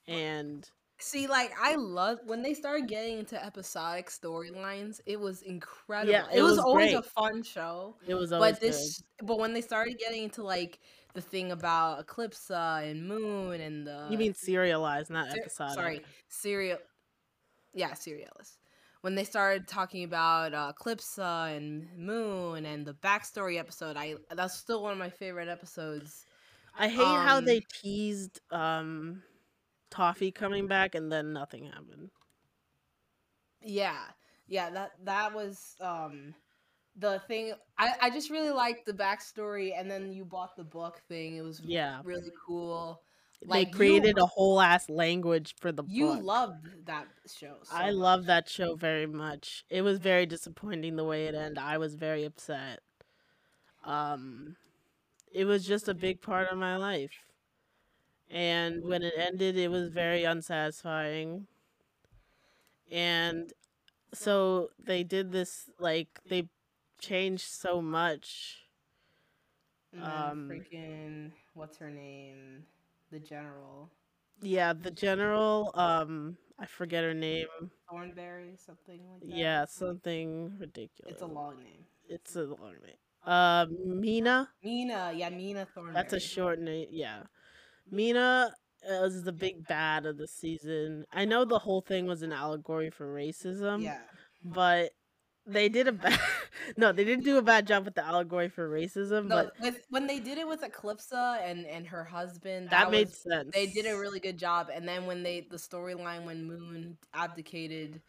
and 0.08 0.70
See, 0.98 1.26
like 1.26 1.52
I 1.60 1.74
love 1.74 2.20
when 2.24 2.42
they 2.42 2.54
started 2.54 2.88
getting 2.88 3.18
into 3.18 3.42
episodic 3.44 4.08
storylines. 4.08 5.00
It 5.04 5.20
was 5.20 5.42
incredible. 5.42 6.10
Yeah, 6.10 6.24
it, 6.32 6.38
it 6.38 6.42
was, 6.42 6.52
was 6.52 6.60
always 6.60 6.92
great. 6.92 6.94
a 6.94 7.02
fun 7.02 7.42
show. 7.42 7.96
it 8.06 8.14
was 8.14 8.32
always 8.32 8.52
But 8.52 8.60
this, 8.62 9.02
but 9.22 9.38
when 9.38 9.52
they 9.52 9.60
started 9.60 9.98
getting 9.98 10.22
into 10.22 10.42
like 10.42 10.80
the 11.12 11.20
thing 11.20 11.52
about 11.52 12.06
Eclipsa 12.06 12.78
uh, 12.78 12.86
and 12.86 13.06
Moon 13.06 13.60
and 13.60 13.86
the 13.86 14.06
you 14.10 14.16
mean 14.16 14.32
serialized 14.32 15.10
not 15.10 15.28
episodic 15.36 15.74
Sorry, 15.74 16.00
serial. 16.28 16.78
Yeah, 17.76 17.92
serialist. 17.92 18.58
When 19.02 19.14
they 19.16 19.24
started 19.24 19.68
talking 19.68 20.04
about 20.04 20.54
uh, 20.54 20.72
Eclipsa 20.74 21.56
and 21.56 21.96
Moon 21.98 22.66
and 22.66 22.86
the 22.86 22.94
backstory 22.94 23.58
episode, 23.58 23.96
I 23.96 24.16
that's 24.30 24.54
still 24.58 24.82
one 24.82 24.92
of 24.92 24.98
my 24.98 25.10
favorite 25.10 25.48
episodes. 25.48 26.26
i 26.74 26.88
hate 26.88 27.20
how 27.20 27.40
um, 27.40 27.40
they 27.40 27.60
teased 27.60 28.40
um 28.50 29.22
toffee 29.90 30.32
coming 30.32 30.66
back 30.68 30.94
and 30.94 31.10
then 31.12 31.32
nothing 31.32 31.66
happened 31.66 32.10
Yeah, 33.62 34.04
yeah, 34.46 34.70
that 34.70 34.92
that 35.04 35.34
was 35.34 35.76
um 35.80 36.34
the 36.96 37.20
thing. 37.28 37.54
I 37.78 37.94
I 38.02 38.10
just 38.10 38.30
really 38.30 38.50
liked 38.52 38.86
the 38.86 38.92
backstory, 38.94 39.72
and 39.78 39.90
then 39.90 40.12
you 40.12 40.24
bought 40.24 40.56
the 40.56 40.64
book 40.64 41.00
thing. 41.08 41.36
It 41.36 41.42
was 41.42 41.62
yeah 41.62 42.02
really 42.02 42.32
cool. 42.46 43.02
They 43.42 43.48
Like, 43.48 43.68
you- 43.68 43.74
created 43.74 44.18
a 44.18 44.26
whole 44.26 44.60
ass 44.60 44.88
language 44.88 45.54
for 45.60 45.72
the 45.72 45.82
You 45.84 46.06
book. 46.06 46.24
loved 46.24 46.86
that 46.86 47.08
show. 47.26 47.58
so 47.62 47.76
I 47.76 47.90
love 47.90 48.26
that 48.26 48.48
show 48.48 48.74
very 48.76 49.06
much. 49.06 49.64
It 49.70 49.82
was 49.82 49.98
very 49.98 50.26
disappointing 50.26 50.96
the 50.96 51.04
way 51.04 51.26
it 51.26 51.34
ended. 51.34 51.58
I 51.58 51.78
was 51.78 51.94
very 51.94 52.24
upset. 52.24 52.80
Um, 53.84 54.56
it 55.32 55.44
was 55.44 55.66
just 55.66 55.88
a 55.88 55.94
big 55.94 56.20
part 56.20 56.48
of 56.50 56.58
my 56.58 56.76
life, 56.76 57.12
and 58.30 58.82
when 58.84 59.02
it 59.02 59.14
ended, 59.16 59.56
it 59.56 59.70
was 59.70 59.88
very 59.88 60.24
unsatisfying. 60.24 61.46
And 62.90 63.52
so 64.14 64.70
they 64.78 65.02
did 65.04 65.32
this 65.32 65.70
like 65.78 66.20
they 66.28 66.48
changed 67.00 67.44
so 67.48 67.80
much. 67.82 68.58
And 69.92 70.02
um, 70.04 70.48
freaking 70.50 71.32
what's 71.54 71.78
her 71.78 71.90
name? 71.90 72.64
The 73.16 73.26
general 73.26 73.90
Yeah, 74.42 74.74
the 74.74 74.90
general. 74.90 75.70
Um, 75.72 76.36
I 76.58 76.66
forget 76.66 77.02
her 77.02 77.14
name. 77.14 77.46
Thornberry, 77.88 78.56
something 78.58 79.00
like 79.10 79.22
that. 79.22 79.36
Yeah, 79.38 79.64
something 79.64 80.52
ridiculous. 80.58 81.14
It's 81.14 81.22
a 81.22 81.26
long 81.26 81.56
name. 81.64 81.86
It's 82.10 82.36
a 82.36 82.42
long 82.42 82.74
name. 82.84 82.96
Uh, 83.24 83.66
Mina. 83.86 84.50
Mina, 84.62 85.14
yeah, 85.16 85.30
Mina 85.30 85.66
Thornberry. 85.74 85.94
That's 85.94 86.12
a 86.12 86.20
short 86.20 86.60
name. 86.60 86.88
Yeah, 86.90 87.22
Mina 87.90 88.52
is 88.86 89.22
the 89.22 89.32
big 89.32 89.66
bad 89.66 90.04
of 90.04 90.18
the 90.18 90.28
season. 90.28 91.06
I 91.10 91.24
know 91.24 91.46
the 91.46 91.58
whole 91.58 91.80
thing 91.80 92.04
was 92.04 92.20
an 92.20 92.34
allegory 92.34 92.90
for 92.90 93.06
racism. 93.06 93.82
Yeah. 93.82 94.00
but 94.44 94.90
they 95.46 95.68
did 95.68 95.88
a 95.88 95.92
bad. 95.92 96.18
no, 96.76 96.92
they 96.92 97.04
didn't 97.04 97.24
do 97.24 97.38
a 97.38 97.42
bad 97.42 97.66
job 97.66 97.84
with 97.84 97.94
the 97.94 98.04
allegory 98.04 98.48
for 98.48 98.68
racism. 98.68 99.28
No, 99.28 99.36
but 99.36 99.52
with, 99.60 99.86
when 99.90 100.06
they 100.06 100.18
did 100.18 100.38
it 100.38 100.46
with 100.46 100.62
Eclipsa 100.62 101.40
and 101.48 101.64
and 101.66 101.86
her 101.86 102.04
husband, 102.04 102.70
that, 102.70 102.84
that, 102.84 102.90
made 102.90 103.08
was, 103.08 103.16
sense. 103.16 103.50
they 103.54 103.66
did 103.66 103.86
a 103.86 103.96
really 103.96 104.20
good 104.20 104.38
job. 104.38 104.68
And 104.72 104.86
then 104.86 105.06
when 105.06 105.22
they 105.22 105.46
the 105.48 105.56
storyline 105.56 106.24
when 106.24 106.44
Moon 106.44 106.96
abdicated 107.14 108.00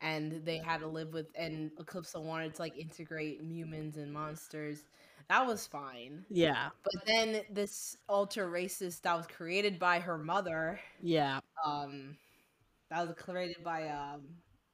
and 0.00 0.44
they 0.44 0.58
had 0.58 0.80
to 0.80 0.86
live 0.86 1.12
with 1.12 1.26
and 1.34 1.70
Eclipsa 1.76 2.20
wanted 2.22 2.54
to 2.54 2.62
like 2.62 2.76
integrate 2.76 3.40
humans 3.40 3.96
and 3.96 4.12
monsters, 4.12 4.84
that 5.28 5.46
was 5.46 5.66
fine. 5.66 6.24
Yeah, 6.28 6.70
But 6.84 7.06
then 7.06 7.42
this 7.50 7.96
ultra 8.08 8.44
racist 8.44 9.02
that 9.02 9.16
was 9.16 9.26
created 9.26 9.78
by 9.78 10.00
her 10.00 10.18
mother, 10.18 10.78
yeah. 11.00 11.40
um, 11.64 12.16
that 12.90 13.06
was 13.06 13.16
created 13.16 13.64
by 13.64 13.88
um 13.88 14.22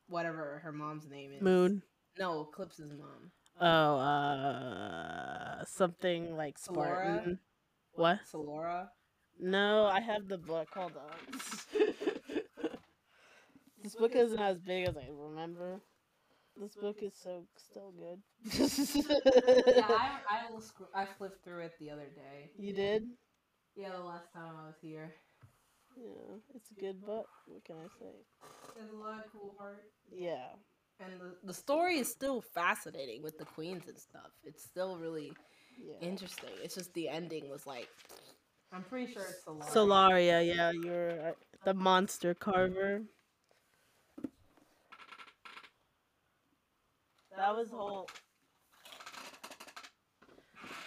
whatever 0.08 0.60
her 0.64 0.72
mom's 0.72 1.08
name 1.08 1.32
is. 1.32 1.42
Moon. 1.42 1.82
No, 2.18 2.48
Eclipsa's 2.52 2.92
mom. 2.98 3.30
Oh, 3.60 3.98
uh, 3.98 5.64
something 5.64 6.36
like? 6.36 6.58
Spartan. 6.58 7.38
What? 7.92 8.20
Solora. 8.32 8.88
No, 9.40 9.84
I 9.86 10.00
have 10.00 10.28
the 10.28 10.38
book. 10.38 10.68
Hold 10.74 10.92
on. 10.96 11.40
this 13.82 13.94
book 13.94 14.14
isn't 14.14 14.38
as 14.38 14.58
big 14.58 14.88
as 14.88 14.96
I 14.96 15.08
remember. 15.10 15.80
This 16.60 16.74
book 16.74 16.96
is 17.02 17.14
so 17.14 17.44
still 17.56 17.92
good. 17.92 18.20
yeah, 18.52 19.84
I 19.88 20.18
I, 20.28 20.50
was 20.52 20.66
sc- 20.66 20.90
I 20.92 21.04
flipped 21.04 21.44
through 21.44 21.60
it 21.60 21.74
the 21.78 21.90
other 21.90 22.08
day. 22.14 22.50
you 22.58 22.72
did? 22.72 23.04
Yeah, 23.76 23.90
the 23.92 24.02
last 24.02 24.32
time 24.32 24.54
I 24.60 24.66
was 24.66 24.74
here. 24.82 25.14
Yeah, 25.96 26.36
it's 26.54 26.70
a 26.76 26.80
good 26.80 27.00
book. 27.00 27.28
What 27.46 27.64
can 27.64 27.76
I 27.76 27.88
say? 28.00 28.10
There's 28.76 28.90
a 28.90 28.96
lot 28.96 29.24
of 29.24 29.32
cool 29.32 29.54
art. 29.60 29.84
Yeah. 30.12 30.48
And 31.00 31.20
the, 31.20 31.36
the 31.44 31.54
story 31.54 31.98
is 31.98 32.08
still 32.10 32.40
fascinating 32.40 33.22
with 33.22 33.38
the 33.38 33.44
queens 33.44 33.84
and 33.88 33.98
stuff. 33.98 34.30
It's 34.44 34.64
still 34.64 34.96
really 34.98 35.32
Yeah. 35.80 35.94
interesting. 36.00 36.50
It's 36.62 36.74
just 36.74 36.92
the 36.94 37.08
ending 37.08 37.48
was 37.48 37.66
like 37.66 37.88
I'm 38.72 38.84
pretty 38.84 39.12
sure 39.12 39.22
it's 39.22 39.44
Solara. 39.44 39.70
Solaria, 39.72 40.54
yeah, 40.54 40.70
you're 40.72 41.28
uh, 41.28 41.32
the 41.64 41.74
monster 41.74 42.34
carver. 42.34 43.02
That 47.36 47.56
was 47.56 47.70
whole 47.70 48.08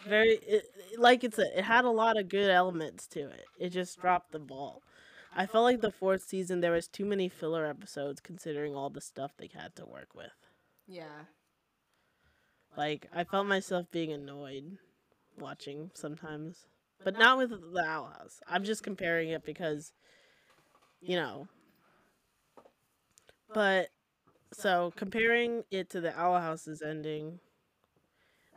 very 0.06 0.32
it, 0.36 0.66
it- 0.76 1.00
like 1.00 1.24
it's 1.24 1.40
a, 1.40 1.58
it 1.58 1.64
had 1.64 1.86
a 1.86 1.90
lot 1.90 2.18
of 2.20 2.30
good 2.30 2.50
elements 2.52 3.08
to 3.08 3.22
it. 3.22 3.46
It 3.58 3.70
just 3.70 4.00
dropped 4.00 4.32
the 4.32 4.40
ball. 4.40 4.82
I 5.34 5.46
felt 5.46 5.64
like 5.64 5.82
the 5.82 5.92
fourth 5.92 6.24
season 6.24 6.60
there 6.60 6.72
was 6.72 6.88
too 6.88 7.06
many 7.06 7.30
filler 7.30 7.66
episodes 7.66 8.20
considering 8.20 8.76
all 8.76 8.90
the 8.90 9.02
stuff 9.02 9.32
they 9.38 9.50
had 9.54 9.76
to 9.76 9.86
work 9.86 10.10
with. 10.14 10.32
Yeah. 10.88 11.26
Like 12.76 13.08
I 13.14 13.24
felt 13.24 13.48
myself 13.48 13.90
being 13.92 14.12
annoyed 14.12 14.78
watching 15.40 15.92
sometimes, 15.94 16.66
but 17.04 17.18
not 17.18 17.38
with 17.38 17.50
the 17.74 17.84
Owl 17.86 18.14
House. 18.18 18.42
I'm 18.48 18.64
just 18.64 18.84
comparing 18.84 19.30
it 19.30 19.46
because, 19.46 19.94
you 21.02 21.16
know. 21.16 21.48
But 23.54 23.90
so 24.54 24.94
comparing 24.96 25.64
it 25.72 25.90
to 25.92 26.02
the 26.02 26.18
Owl 26.18 26.40
House's 26.40 26.82
ending, 26.82 27.40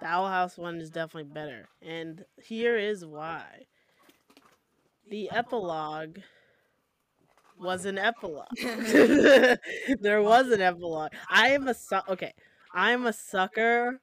the 0.00 0.06
Owl 0.06 0.28
House 0.28 0.58
one 0.58 0.80
is 0.80 0.90
definitely 0.90 1.32
better, 1.32 1.68
and 1.80 2.24
here 2.42 2.76
is 2.76 3.04
why. 3.04 3.66
The 5.08 5.30
epilogue 5.30 6.18
was 7.58 7.84
an 7.84 7.98
epilogue. 7.98 8.46
there 10.00 10.22
was 10.22 10.48
an 10.50 10.60
epilogue. 10.60 11.12
I 11.30 11.48
am 11.50 11.68
a 11.68 11.74
su- 11.74 12.00
okay. 12.08 12.32
I'm 12.72 13.06
a 13.06 13.12
sucker 13.12 14.00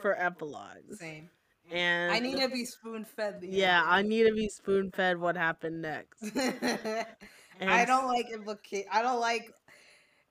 for 0.00 0.14
epilogues. 0.18 0.98
Same. 0.98 1.30
And 1.70 2.12
I 2.12 2.18
need 2.18 2.38
to 2.38 2.48
be 2.48 2.64
spoon 2.64 3.04
fed. 3.04 3.40
Yeah, 3.42 3.82
I 3.84 4.02
need 4.02 4.26
to 4.26 4.34
be 4.34 4.48
spoon 4.48 4.90
fed 4.90 5.18
what 5.18 5.36
happened 5.36 5.82
next. 5.82 6.22
I 7.60 7.84
don't 7.84 8.06
like 8.06 8.30
implicate. 8.30 8.86
I 8.92 9.02
don't 9.02 9.20
like. 9.20 9.50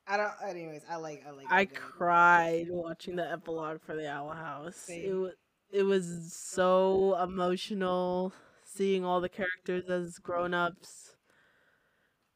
I 0.08 0.18
don't. 0.18 0.32
Anyways, 0.48 0.84
I 0.90 0.98
like. 0.98 1.24
I 1.28 1.32
like. 1.32 1.48
I 1.50 1.66
cried 1.66 2.68
watching 2.70 3.16
the 3.16 3.30
epilogue 3.30 3.82
for 3.82 3.96
the 3.96 4.12
Owl 4.12 4.32
House. 4.32 4.76
It 4.76 5.04
Same. 5.04 5.22
was 5.22 5.34
it 5.72 5.84
was 5.84 6.34
so 6.34 7.18
emotional 7.22 8.34
seeing 8.64 9.04
all 9.06 9.22
the 9.22 9.30
characters 9.30 9.90
as 9.90 10.18
grown 10.18 10.54
ups, 10.54 11.11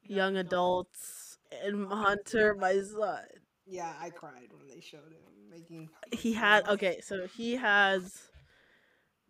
young 0.07 0.37
adults, 0.37 1.37
and 1.63 1.87
Hunter, 1.87 2.55
my 2.55 2.79
son. 2.81 3.23
Yeah, 3.65 3.93
I 3.99 4.09
cried 4.09 4.49
when 4.57 4.67
they 4.67 4.81
showed 4.81 5.11
him 5.11 5.17
making. 5.49 5.89
He 6.11 6.33
had 6.33 6.67
okay, 6.67 6.99
so 7.01 7.27
he 7.27 7.55
has 7.55 8.29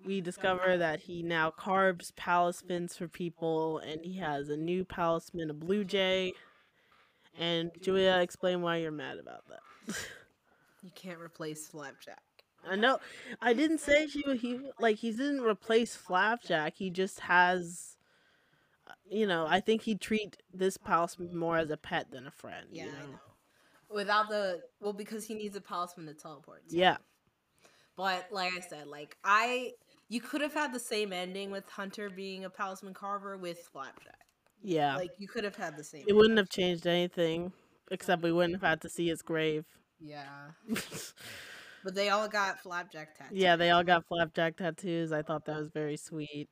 we 0.05 0.21
discover 0.21 0.77
that 0.77 1.01
he 1.01 1.23
now 1.23 1.49
carves 1.51 2.11
palace 2.11 2.61
fins 2.61 2.95
for 2.97 3.07
people, 3.07 3.79
and 3.79 4.01
he 4.03 4.17
has 4.17 4.49
a 4.49 4.57
new 4.57 4.85
palisman, 4.85 5.49
a 5.49 5.53
blue 5.53 5.83
jay. 5.83 6.33
And 7.37 7.71
Julia, 7.81 8.19
explain 8.21 8.61
why 8.61 8.77
you're 8.77 8.91
mad 8.91 9.17
about 9.17 9.43
that. 9.49 9.95
You 10.83 10.91
can't 10.93 11.19
replace 11.19 11.65
Flapjack. 11.65 12.21
I 12.63 12.75
know. 12.75 12.99
I 13.41 13.53
didn't 13.53 13.79
say 13.79 14.05
he 14.05 14.23
he 14.37 14.59
like 14.79 14.97
he 14.97 15.09
didn't 15.09 15.41
replace 15.41 15.95
Flapjack. 15.95 16.75
He 16.75 16.91
just 16.91 17.21
has, 17.21 17.94
you 19.09 19.27
know. 19.27 19.45
I 19.47 19.59
think 19.59 19.83
he'd 19.83 20.01
treat 20.01 20.37
this 20.53 20.77
palisman 20.77 21.35
more 21.37 21.57
as 21.57 21.69
a 21.69 21.77
pet 21.77 22.11
than 22.11 22.27
a 22.27 22.31
friend. 22.31 22.67
Yeah, 22.71 22.85
you 22.85 22.89
I 22.91 22.99
know? 22.99 23.07
know. 23.11 23.19
Without 23.89 24.29
the 24.29 24.61
well, 24.81 24.93
because 24.93 25.25
he 25.25 25.35
needs 25.35 25.55
a 25.55 25.61
palisman 25.61 26.07
to 26.07 26.13
teleport. 26.13 26.67
to. 26.69 26.75
Yeah, 26.75 26.97
But 27.95 28.27
like 28.31 28.51
I 28.55 28.59
said, 28.61 28.87
like 28.87 29.17
I, 29.23 29.71
you 30.09 30.19
could 30.21 30.41
have 30.41 30.53
had 30.53 30.73
the 30.73 30.79
same 30.79 31.13
ending 31.13 31.51
with 31.51 31.67
Hunter 31.69 32.09
being 32.09 32.45
a 32.45 32.49
palisman 32.49 32.93
carver 32.93 33.37
with 33.37 33.59
Flapjack. 33.71 34.25
yeah. 34.63 34.95
Like 34.95 35.11
you 35.17 35.27
could 35.27 35.43
have 35.43 35.55
had 35.55 35.77
the 35.77 35.83
same. 35.83 36.03
it 36.07 36.13
wouldn't 36.13 36.37
have 36.37 36.49
changed 36.49 36.87
anything, 36.87 37.53
except 37.91 38.23
we 38.23 38.31
wouldn't 38.31 38.55
have 38.55 38.67
had 38.69 38.81
to 38.81 38.89
see 38.89 39.07
his 39.07 39.21
grave. 39.21 39.65
Yeah, 39.99 40.51
but 41.83 41.95
they 41.95 42.09
all 42.09 42.27
got 42.27 42.59
Flapjack 42.59 43.17
tattoos. 43.17 43.37
yeah, 43.37 43.55
they 43.55 43.69
all 43.69 43.83
got 43.83 44.05
flapjack 44.07 44.57
tattoos. 44.57 45.11
I 45.13 45.21
thought 45.21 45.45
that 45.45 45.57
was 45.57 45.69
very 45.69 45.95
sweet. 45.97 46.49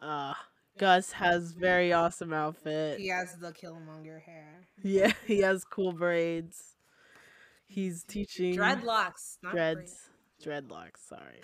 Uh, 0.00 0.34
Gus 0.78 1.12
has 1.12 1.52
very 1.52 1.92
awesome 1.92 2.32
outfit. 2.32 2.98
He 2.98 3.08
has 3.08 3.36
the 3.36 3.52
Killmonger 3.52 4.20
hair. 4.22 4.66
Yeah, 4.82 5.12
he 5.26 5.40
has 5.40 5.64
cool 5.64 5.92
braids. 5.92 6.76
He's 7.66 8.02
teaching 8.04 8.56
Dreadlocks. 8.56 9.38
Not 9.42 9.52
dreads, 9.52 10.10
dreadlocks. 10.42 11.08
Sorry, 11.08 11.42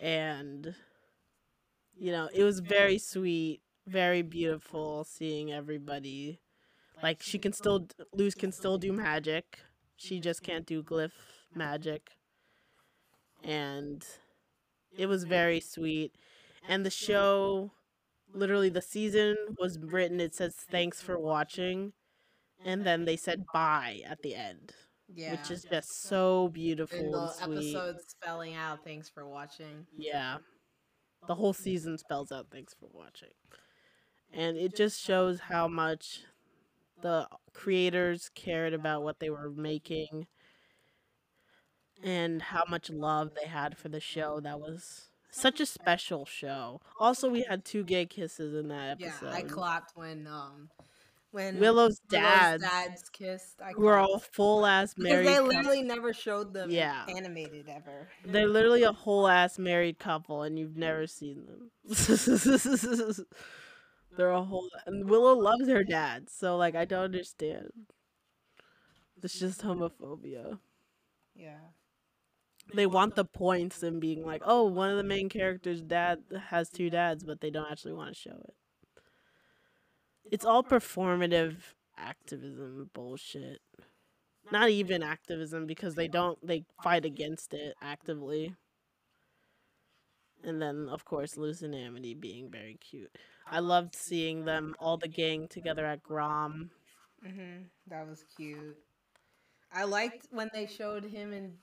and 0.00 0.74
you 1.96 2.12
know 2.12 2.28
it 2.34 2.42
was 2.42 2.60
very 2.60 2.98
sweet, 2.98 3.60
very 3.86 4.22
beautiful 4.22 5.04
seeing 5.04 5.52
everybody. 5.52 6.40
Like 7.02 7.22
she 7.22 7.38
can 7.38 7.52
still, 7.52 7.86
Luz 8.12 8.34
can 8.34 8.52
still 8.52 8.76
do 8.76 8.92
magic. 8.92 9.60
She 9.96 10.20
just 10.20 10.42
can't 10.42 10.66
do 10.66 10.82
glyph 10.82 11.12
magic, 11.54 12.10
and 13.42 14.04
it 14.96 15.06
was 15.06 15.24
very 15.24 15.60
sweet. 15.60 16.14
And 16.68 16.84
the 16.84 16.90
show, 16.90 17.72
literally, 18.34 18.68
the 18.70 18.82
season 18.82 19.36
was 19.58 19.78
written. 19.78 20.20
It 20.20 20.34
says 20.34 20.54
thanks 20.70 21.00
for 21.02 21.18
watching, 21.18 21.92
and 22.64 22.84
then 22.84 23.04
they 23.04 23.16
said 23.16 23.44
bye 23.52 24.00
at 24.06 24.22
the 24.22 24.34
end 24.34 24.72
Yeah. 25.08 25.32
which 25.32 25.50
is 25.50 25.64
just 25.64 26.02
so 26.02 26.48
beautiful 26.48 26.98
and 26.98 27.12
the 27.14 27.34
episode 27.42 27.96
spelling 28.06 28.54
out 28.54 28.84
thanks 28.84 29.08
for 29.08 29.26
watching. 29.26 29.86
Yeah. 29.96 30.38
The 31.26 31.34
whole 31.34 31.52
season 31.52 31.98
spells 31.98 32.32
out 32.32 32.46
thanks 32.50 32.74
for 32.74 32.88
watching. 32.92 33.30
And 34.32 34.56
it 34.56 34.74
just 34.76 35.00
shows 35.00 35.40
how 35.40 35.68
much 35.68 36.20
the 37.02 37.28
creators 37.52 38.30
cared 38.34 38.72
about 38.74 39.02
what 39.02 39.18
they 39.20 39.30
were 39.30 39.50
making 39.50 40.26
and 42.02 42.40
how 42.42 42.64
much 42.68 42.90
love 42.90 43.32
they 43.34 43.48
had 43.48 43.76
for 43.76 43.88
the 43.88 44.00
show. 44.00 44.40
That 44.40 44.60
was 44.60 45.09
such 45.30 45.60
a 45.60 45.66
special 45.66 46.24
show. 46.26 46.80
Also, 46.98 47.28
we 47.30 47.42
had 47.48 47.64
two 47.64 47.84
gay 47.84 48.06
kisses 48.06 48.54
in 48.54 48.68
that 48.68 49.00
episode. 49.00 49.26
Yeah. 49.30 49.36
I 49.36 49.42
clapped 49.42 49.96
when 49.96 50.26
um 50.26 50.68
when 51.32 51.60
Willow's 51.60 51.60
Willow's 51.60 51.98
dads, 52.10 52.62
dads 52.64 53.08
kissed. 53.10 53.60
I 53.62 53.70
who 53.70 53.86
are 53.86 53.98
all 53.98 54.18
full 54.18 54.66
ass 54.66 54.94
because 54.94 55.10
married. 55.10 55.28
they 55.28 55.38
literally 55.40 55.82
never 55.82 56.12
showed 56.12 56.52
them 56.52 56.70
Yeah. 56.70 57.04
animated 57.08 57.68
ever. 57.68 58.08
They're 58.24 58.48
literally 58.48 58.82
a 58.82 58.92
whole 58.92 59.28
ass 59.28 59.56
married 59.58 59.98
couple, 60.00 60.42
and 60.42 60.58
you've 60.58 60.76
never 60.76 61.06
seen 61.06 61.46
them. 61.46 61.70
They're 64.16 64.30
a 64.32 64.42
whole. 64.42 64.68
And 64.86 65.08
Willow 65.08 65.34
loves 65.38 65.68
her 65.68 65.84
dad, 65.84 66.28
so 66.28 66.56
like 66.56 66.74
I 66.74 66.84
don't 66.84 67.04
understand. 67.04 67.70
It's 69.22 69.38
just 69.38 69.62
homophobia. 69.62 70.58
Yeah. 71.36 71.58
They 72.74 72.86
want 72.86 73.14
the 73.16 73.24
points 73.24 73.82
and 73.82 74.00
being 74.00 74.24
like, 74.24 74.42
oh, 74.44 74.64
one 74.64 74.90
of 74.90 74.96
the 74.96 75.02
main 75.04 75.28
characters' 75.28 75.82
dad 75.82 76.22
has 76.48 76.68
two 76.70 76.90
dads, 76.90 77.24
but 77.24 77.40
they 77.40 77.50
don't 77.50 77.70
actually 77.70 77.92
want 77.92 78.08
to 78.14 78.14
show 78.20 78.36
it. 78.48 78.54
It's 80.30 80.44
all 80.44 80.62
performative 80.62 81.56
activism 81.96 82.90
bullshit. 82.92 83.60
Not 84.50 84.70
even 84.70 85.02
activism 85.02 85.66
because 85.66 85.94
they 85.94 86.08
don't 86.08 86.38
they 86.46 86.64
fight 86.82 87.04
against 87.04 87.54
it 87.54 87.74
actively. 87.80 88.54
And 90.42 90.60
then 90.60 90.88
of 90.88 91.04
course 91.04 91.36
Luz 91.36 91.62
and 91.62 91.74
Amity 91.74 92.14
being 92.14 92.50
very 92.50 92.74
cute. 92.76 93.16
I 93.46 93.60
loved 93.60 93.94
seeing 93.94 94.44
them 94.44 94.74
all 94.78 94.96
the 94.96 95.08
gang 95.08 95.48
together 95.48 95.84
at 95.86 96.02
Grom. 96.02 96.70
Mhm. 97.24 97.70
That 97.86 98.06
was 98.06 98.24
cute. 98.36 98.76
I 99.72 99.84
liked 99.84 100.26
when 100.30 100.50
they 100.52 100.66
showed 100.66 101.04
him 101.04 101.32
and 101.32 101.58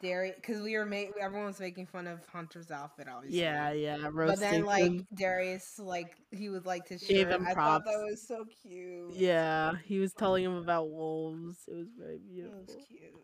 Darius 0.00 0.36
because 0.36 0.62
we 0.62 0.76
were 0.76 0.88
everyone 1.20 1.46
was 1.46 1.58
making 1.58 1.86
fun 1.86 2.06
of 2.06 2.24
Hunter's 2.28 2.70
outfit, 2.70 3.08
obviously. 3.08 3.40
Yeah, 3.40 3.72
yeah, 3.72 4.10
But 4.14 4.38
then, 4.38 4.64
like 4.64 4.84
him. 4.84 5.06
Darius, 5.14 5.78
like 5.78 6.14
he 6.30 6.48
would 6.48 6.66
like 6.66 6.86
to 6.86 6.96
him 6.96 7.46
I 7.46 7.54
thought 7.54 7.84
that 7.84 8.06
was 8.08 8.26
so 8.26 8.44
cute. 8.62 9.14
Yeah, 9.14 9.74
he 9.84 9.98
was 9.98 10.12
telling 10.12 10.44
him 10.44 10.54
about 10.56 10.90
wolves. 10.90 11.58
It 11.66 11.74
was 11.74 11.88
very 11.98 12.16
it 12.16 12.28
beautiful. 12.28 12.60
was 12.66 12.76
cute. 12.88 13.14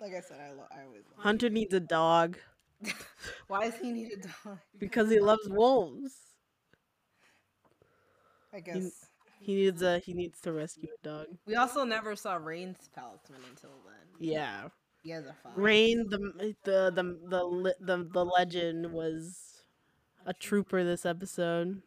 Like 0.00 0.12
I 0.14 0.20
said, 0.20 0.38
I 0.40 0.52
lo- 0.52 0.66
I 0.70 0.84
always. 0.84 1.02
loved 1.10 1.22
Hunter 1.22 1.50
needs 1.50 1.74
a 1.74 1.80
dog. 1.80 2.38
Why 3.48 3.70
does 3.70 3.80
he 3.80 3.90
need 3.92 4.12
a 4.12 4.16
dog? 4.46 4.58
because 4.78 5.10
he 5.10 5.18
loves 5.20 5.48
wolves. 5.48 6.12
I 8.52 8.60
guess 8.60 9.06
He 9.40 9.54
needs 9.56 9.82
a 9.82 9.98
he 9.98 10.12
needs 10.14 10.40
to 10.42 10.52
rescue 10.52 10.88
a 11.02 11.06
dog. 11.06 11.26
we 11.46 11.56
also 11.56 11.84
never 11.84 12.14
saw 12.14 12.36
Raine's 12.36 12.88
palisman 12.94 13.40
until 13.50 13.70
then. 13.84 14.06
Yeah, 14.30 14.68
He 15.04 15.10
has 15.10 15.26
a 15.26 15.34
fox. 15.42 15.54
Raine 15.56 16.08
the 16.08 16.32
eh, 16.40 16.52
the 16.64 16.90
the 16.90 17.02
the 17.28 17.74
the, 17.78 18.08
the 18.10 18.24
legend 18.24 18.90
was 18.90 19.62
a 20.24 20.32
trooper 20.32 20.82
this 20.82 21.04
episode. 21.04 21.82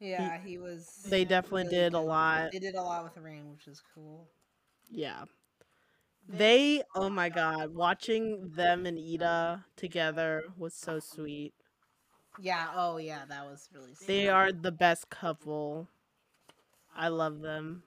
Yeah, 0.00 0.38
he 0.42 0.56
was. 0.56 0.88
They 1.06 1.26
definitely 1.26 1.64
really 1.64 1.76
did 1.76 1.92
a 1.92 2.00
lot. 2.00 2.52
They 2.52 2.58
did 2.58 2.74
a 2.74 2.82
lot 2.82 3.04
with 3.04 3.22
Raine, 3.22 3.50
which 3.50 3.68
is 3.68 3.82
cool. 3.94 4.26
Yeah. 4.90 5.24
They 6.26 6.82
oh 6.94 7.10
my 7.10 7.28
god, 7.28 7.74
watching 7.74 8.52
them 8.54 8.86
and 8.86 8.98
Eda 8.98 9.66
together 9.76 10.44
was 10.56 10.72
so 10.72 10.98
sweet. 10.98 11.52
Yeah. 12.40 12.68
Oh 12.74 12.96
yeah, 12.96 13.26
that 13.28 13.44
was 13.44 13.68
really. 13.74 13.94
Sweet. 13.94 14.06
They 14.06 14.28
are 14.28 14.50
the 14.50 14.72
best 14.72 15.10
couple. 15.10 15.88
I 16.96 17.08
love 17.08 17.40
them. 17.40 17.82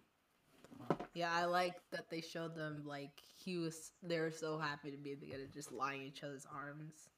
Yeah, 1.14 1.32
I 1.32 1.46
like 1.46 1.76
that 1.92 2.10
they 2.10 2.22
showed 2.22 2.56
them 2.56 2.84
like 2.86 3.22
he 3.46 3.58
was. 3.58 3.92
They 4.02 4.20
were 4.20 4.32
so 4.32 4.58
happy 4.58 4.92
to 4.92 4.98
be 4.98 5.16
together, 5.16 5.48
just 5.52 5.72
lying 5.72 6.02
in 6.02 6.08
each 6.08 6.24
other's 6.24 6.48
arms. 6.52 7.10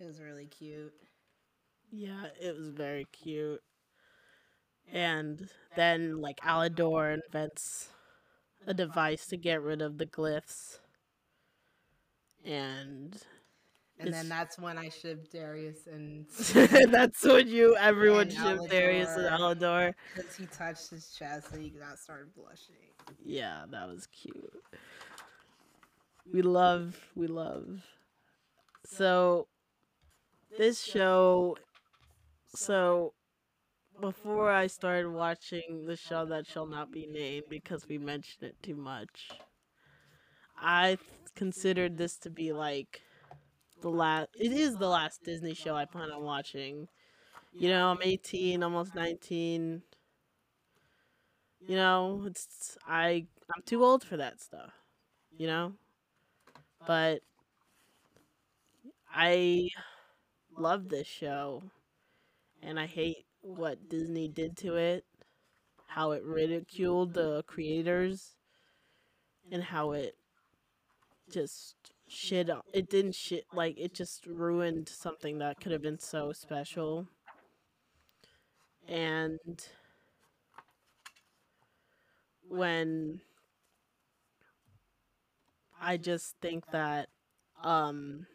It 0.00 0.06
was 0.06 0.20
really 0.20 0.46
cute. 0.46 0.92
Yeah, 1.92 2.26
it 2.40 2.56
was 2.56 2.70
very 2.70 3.04
cute. 3.12 3.62
And 4.92 5.48
then 5.76 6.20
like 6.20 6.40
Alador 6.40 7.14
invents 7.14 7.88
a 8.66 8.74
device 8.74 9.26
to 9.28 9.36
get 9.36 9.62
rid 9.62 9.82
of 9.82 9.98
the 9.98 10.06
glyphs. 10.06 10.78
And 12.44 13.22
And 14.00 14.08
It's- 14.08 14.22
then 14.22 14.28
that's 14.30 14.58
when 14.58 14.78
I 14.78 14.88
shipped 14.88 15.30
Darius 15.32 15.86
and 15.86 16.26
that's 16.92 17.22
what 17.24 17.46
you 17.46 17.76
everyone 17.76 18.28
And 18.28 18.32
shipped 18.32 18.70
Darius 18.70 19.10
and 19.16 19.26
Alador. 19.26 19.94
because 20.16 20.34
he 20.36 20.46
touched 20.46 20.90
his 20.90 21.12
chest 21.12 21.52
and 21.52 21.62
he 21.62 21.70
got 21.70 21.98
started 21.98 22.34
blushing. 22.34 22.76
Yeah, 23.24 23.64
that 23.70 23.88
was 23.88 24.06
cute. 24.06 24.52
We 26.32 26.42
love, 26.42 26.98
we 27.14 27.26
love. 27.26 27.82
So, 28.86 29.48
this 30.58 30.82
show. 30.82 31.56
So, 32.54 33.12
before 34.00 34.50
I 34.50 34.66
started 34.66 35.10
watching 35.10 35.84
the 35.86 35.96
show 35.96 36.24
that 36.26 36.46
shall 36.46 36.66
not 36.66 36.90
be 36.90 37.06
named 37.06 37.44
because 37.50 37.86
we 37.88 37.98
mentioned 37.98 38.44
it 38.44 38.56
too 38.62 38.76
much, 38.76 39.28
I 40.60 40.96
th- 40.96 41.00
considered 41.34 41.96
this 41.98 42.16
to 42.18 42.30
be 42.30 42.52
like 42.52 43.02
the 43.80 43.90
last. 43.90 44.28
It 44.38 44.52
is 44.52 44.76
the 44.76 44.88
last 44.88 45.22
Disney 45.24 45.54
show 45.54 45.74
I 45.76 45.84
plan 45.84 46.10
on 46.10 46.22
watching. 46.22 46.88
You 47.54 47.70
know, 47.70 47.90
I'm 47.90 48.02
18, 48.02 48.62
almost 48.62 48.94
19. 48.94 49.82
You 51.60 51.76
know, 51.76 52.24
it's 52.26 52.78
I 52.86 53.26
I'm 53.54 53.62
too 53.64 53.84
old 53.84 54.04
for 54.04 54.16
that 54.16 54.40
stuff. 54.40 54.72
You 55.36 55.46
know? 55.46 55.72
But 56.86 57.22
I 59.14 59.68
love 60.56 60.88
this 60.88 61.06
show 61.06 61.62
and 62.62 62.78
I 62.80 62.86
hate 62.86 63.26
what 63.42 63.88
Disney 63.88 64.28
did 64.28 64.56
to 64.58 64.76
it, 64.76 65.04
how 65.88 66.12
it 66.12 66.24
ridiculed 66.24 67.14
the 67.14 67.44
creators 67.44 68.36
and 69.52 69.62
how 69.62 69.92
it 69.92 70.16
just 71.30 71.76
shit 72.10 72.50
it 72.74 72.90
didn't 72.90 73.14
shit 73.14 73.44
like 73.52 73.78
it 73.78 73.94
just 73.94 74.26
ruined 74.26 74.88
something 74.88 75.38
that 75.38 75.60
could 75.60 75.70
have 75.72 75.82
been 75.82 75.98
so 75.98 76.32
special. 76.32 77.06
And 78.88 79.38
when 82.48 83.20
i 85.80 85.96
just 85.96 86.34
think 86.40 86.64
that 86.72 87.08
um 87.62 88.26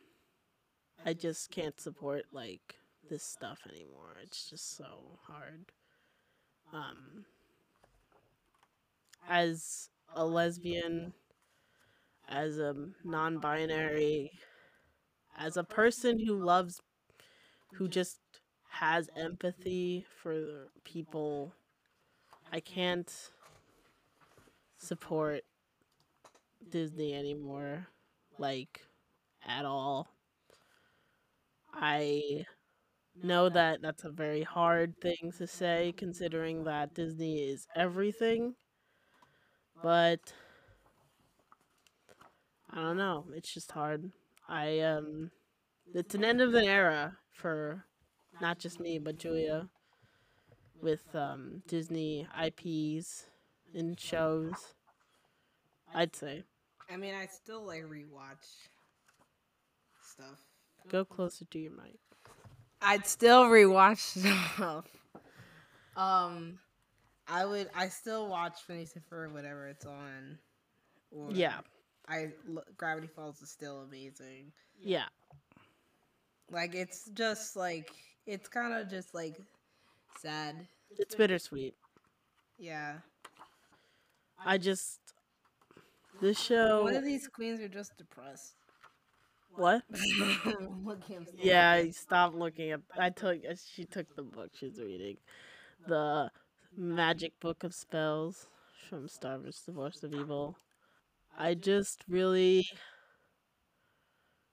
i 1.06 1.14
just 1.14 1.52
can't 1.52 1.80
support 1.80 2.26
like 2.32 2.76
this 3.10 3.24
stuff 3.24 3.60
anymore. 3.70 4.18
It's 4.24 4.50
just 4.50 4.76
so 4.76 5.20
hard. 5.28 5.66
Um 6.74 7.26
as 9.28 9.90
a 10.16 10.26
lesbian 10.26 11.14
as 12.30 12.58
a 12.60 12.76
non-binary 13.04 14.32
as 15.38 15.58
a 15.58 15.64
person 15.64 16.20
who 16.20 16.34
loves 16.44 16.82
who 17.76 17.88
just 17.88 18.20
has 18.70 19.10
empathy 19.18 20.06
for 20.22 20.70
people 20.86 21.54
i 22.52 22.60
can't 22.60 23.32
support 24.78 25.44
disney 26.70 27.14
anymore 27.14 27.88
like 28.38 28.82
at 29.48 29.66
all. 29.66 30.08
I 31.76 32.46
know 33.16 33.50
that 33.50 33.82
that's 33.82 34.04
a 34.06 34.10
very 34.12 34.44
hard 34.44 35.00
thing 35.02 35.32
to 35.38 35.48
say 35.48 35.94
considering 35.98 36.64
that 36.66 36.94
disney 36.96 37.40
is 37.50 37.68
everything 37.76 38.56
but 39.82 40.34
I 42.72 42.82
don't 42.82 42.98
know. 42.98 43.26
It's 43.34 43.54
just 43.54 43.72
hard. 43.72 44.12
I 44.48 44.80
um 44.80 45.32
it's 45.94 46.16
an 46.16 46.24
end 46.24 46.42
of 46.42 46.54
an 46.54 46.66
era 46.66 47.18
for 47.32 47.86
not 48.42 48.60
just 48.60 48.80
me 48.80 49.00
but 49.00 49.18
Julia 49.18 49.70
with 50.82 51.16
um 51.16 51.64
Disney 51.68 52.28
IPs 52.40 53.26
and 53.74 54.00
shows. 54.00 54.54
I'd 55.94 56.16
say 56.16 56.44
I 56.90 56.98
mean, 56.98 57.16
I 57.16 57.26
still 57.26 57.66
like 57.66 57.84
rewatch 57.84 58.46
stuff. 60.04 60.40
go 60.88 61.04
closer 61.04 61.46
to 61.46 61.60
your 61.60 61.72
mic. 61.72 61.98
I'd 62.82 63.08
still 63.08 63.46
rewatch 63.46 63.98
stuff. 64.56 64.86
Um, 65.96 66.60
I 67.28 67.46
would. 67.46 67.70
I 67.74 67.88
still 67.88 68.28
watch 68.28 68.62
Phineas 68.68 68.96
and 68.96 69.04
Ferb 69.10 69.34
whenever 69.34 69.68
it's 69.68 69.86
on. 69.86 70.38
Or 71.10 71.32
Yeah. 71.32 71.62
I 72.08 72.30
Gravity 72.78 73.08
Falls 73.08 73.42
is 73.42 73.50
still 73.50 73.82
amazing. 73.82 74.52
Yeah. 74.80 75.06
Like 76.52 76.76
it's 76.76 77.10
just 77.14 77.56
like 77.56 77.92
it's 78.28 78.48
kind 78.48 78.74
of 78.74 78.90
just 78.90 79.14
like 79.14 79.40
sad. 80.20 80.68
It's 80.98 81.16
bittersweet. 81.16 81.76
Yeah. 82.58 82.98
I 84.46 84.58
just 84.58 85.00
this 86.22 86.40
show 86.40 86.84
One 86.84 86.96
of 86.96 87.04
these 87.04 87.28
queens 87.28 87.60
are 87.60 87.68
just 87.68 87.98
depressed. 87.98 88.54
what? 89.56 89.84
Look. 90.84 91.00
Yeah, 91.38 91.72
I 91.72 91.90
stopped 91.90 92.36
looking 92.36 92.72
at. 92.72 92.82
I 92.98 93.10
took. 93.10 93.40
uh, 93.50 93.56
She 93.74 93.86
took 93.86 94.16
the 94.16 94.22
book 94.24 94.52
she's 94.58 94.80
reading, 94.80 95.18
the 95.88 96.30
Magic 96.78 97.40
Book 97.40 97.64
of 97.64 97.74
Spells 97.74 98.48
from 98.90 99.08
Star 99.08 99.38
vs. 99.40 99.64
the 99.66 99.74
Force 99.74 100.04
of 100.04 100.14
Evil. 100.14 100.56
I 101.38 101.54
just 101.54 102.04
really 102.08 102.66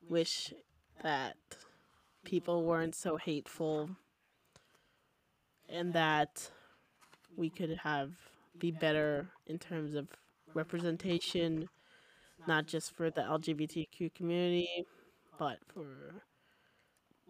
wish 0.08 0.52
that 1.02 1.36
people 2.24 2.64
weren't 2.64 2.96
so 2.96 3.16
hateful, 3.16 3.90
and 5.68 5.92
that 5.92 6.50
we 7.36 7.50
could 7.50 7.78
have 7.84 8.10
be 8.58 8.72
better 8.72 9.28
in 9.46 9.58
terms 9.58 9.94
of 9.94 10.08
representation, 10.54 11.68
not 12.48 12.66
just 12.66 12.94
for 12.96 13.10
the 13.10 13.22
LGBTQ 13.22 14.12
community, 14.14 14.84
but 15.38 15.58
for 15.72 16.22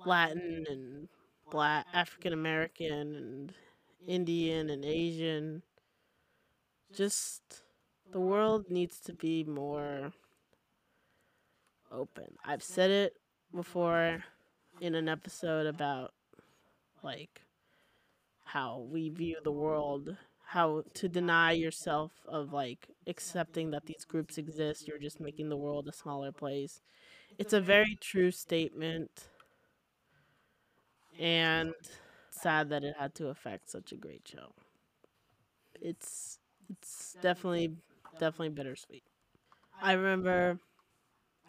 Latin 0.05 0.65
and 0.69 1.09
Black, 1.51 1.87
African 1.93 2.33
American 2.33 3.15
and 3.15 3.53
Indian 4.07 4.71
and 4.71 4.85
Asian. 4.85 5.63
Just 6.95 7.63
the 8.13 8.21
world 8.21 8.67
needs 8.71 9.01
to 9.01 9.13
be 9.15 9.45
more 9.45 10.13
open. 11.91 12.37
I've 12.45 12.63
said 12.63 12.91
it 12.91 13.15
before 13.55 14.25
in 14.81 14.95
an 14.95 15.09
episode 15.09 15.67
about 15.67 16.13
like 17.03 17.43
how 18.45 18.87
we 18.91 19.09
view 19.09 19.37
the 19.43 19.53
world, 19.53 20.17
how 20.47 20.85
to 20.95 21.09
deny 21.09 21.53
yourself 21.53 22.13
of 22.29 22.53
like 22.53 22.89
accepting 23.07 23.71
that 23.71 23.87
these 23.87 24.05
groups 24.05 24.39
exist, 24.39 24.87
you're 24.87 24.99
just 24.99 25.21
making 25.21 25.49
the 25.49 25.57
world 25.57 25.89
a 25.89 25.93
smaller 25.93 26.33
place. 26.33 26.81
It's 27.39 27.53
a 27.55 27.61
very 27.61 27.97
true 28.01 28.31
statement 28.31 29.29
and 31.19 31.75
sad 32.31 32.71
that 32.71 32.85
it 32.85 32.95
had 32.99 33.15
to 33.17 33.29
affect 33.29 33.71
such 33.71 33.93
a 33.93 33.97
great 33.97 34.27
show. 34.27 34.53
It's 35.81 36.39
it's 36.71 37.17
definitely 37.21 37.77
definitely 38.23 38.51
bittersweet. 38.51 39.03
I 39.83 39.95
remember 39.95 40.61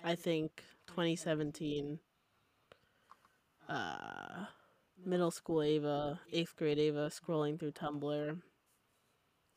I 0.03 0.15
think 0.15 0.63
2017 0.87 1.99
uh 3.69 4.45
middle 5.05 5.29
school 5.29 5.61
Ava, 5.61 6.19
8th 6.33 6.55
grade 6.55 6.79
Ava 6.79 7.11
scrolling 7.11 7.59
through 7.59 7.73
Tumblr 7.73 8.41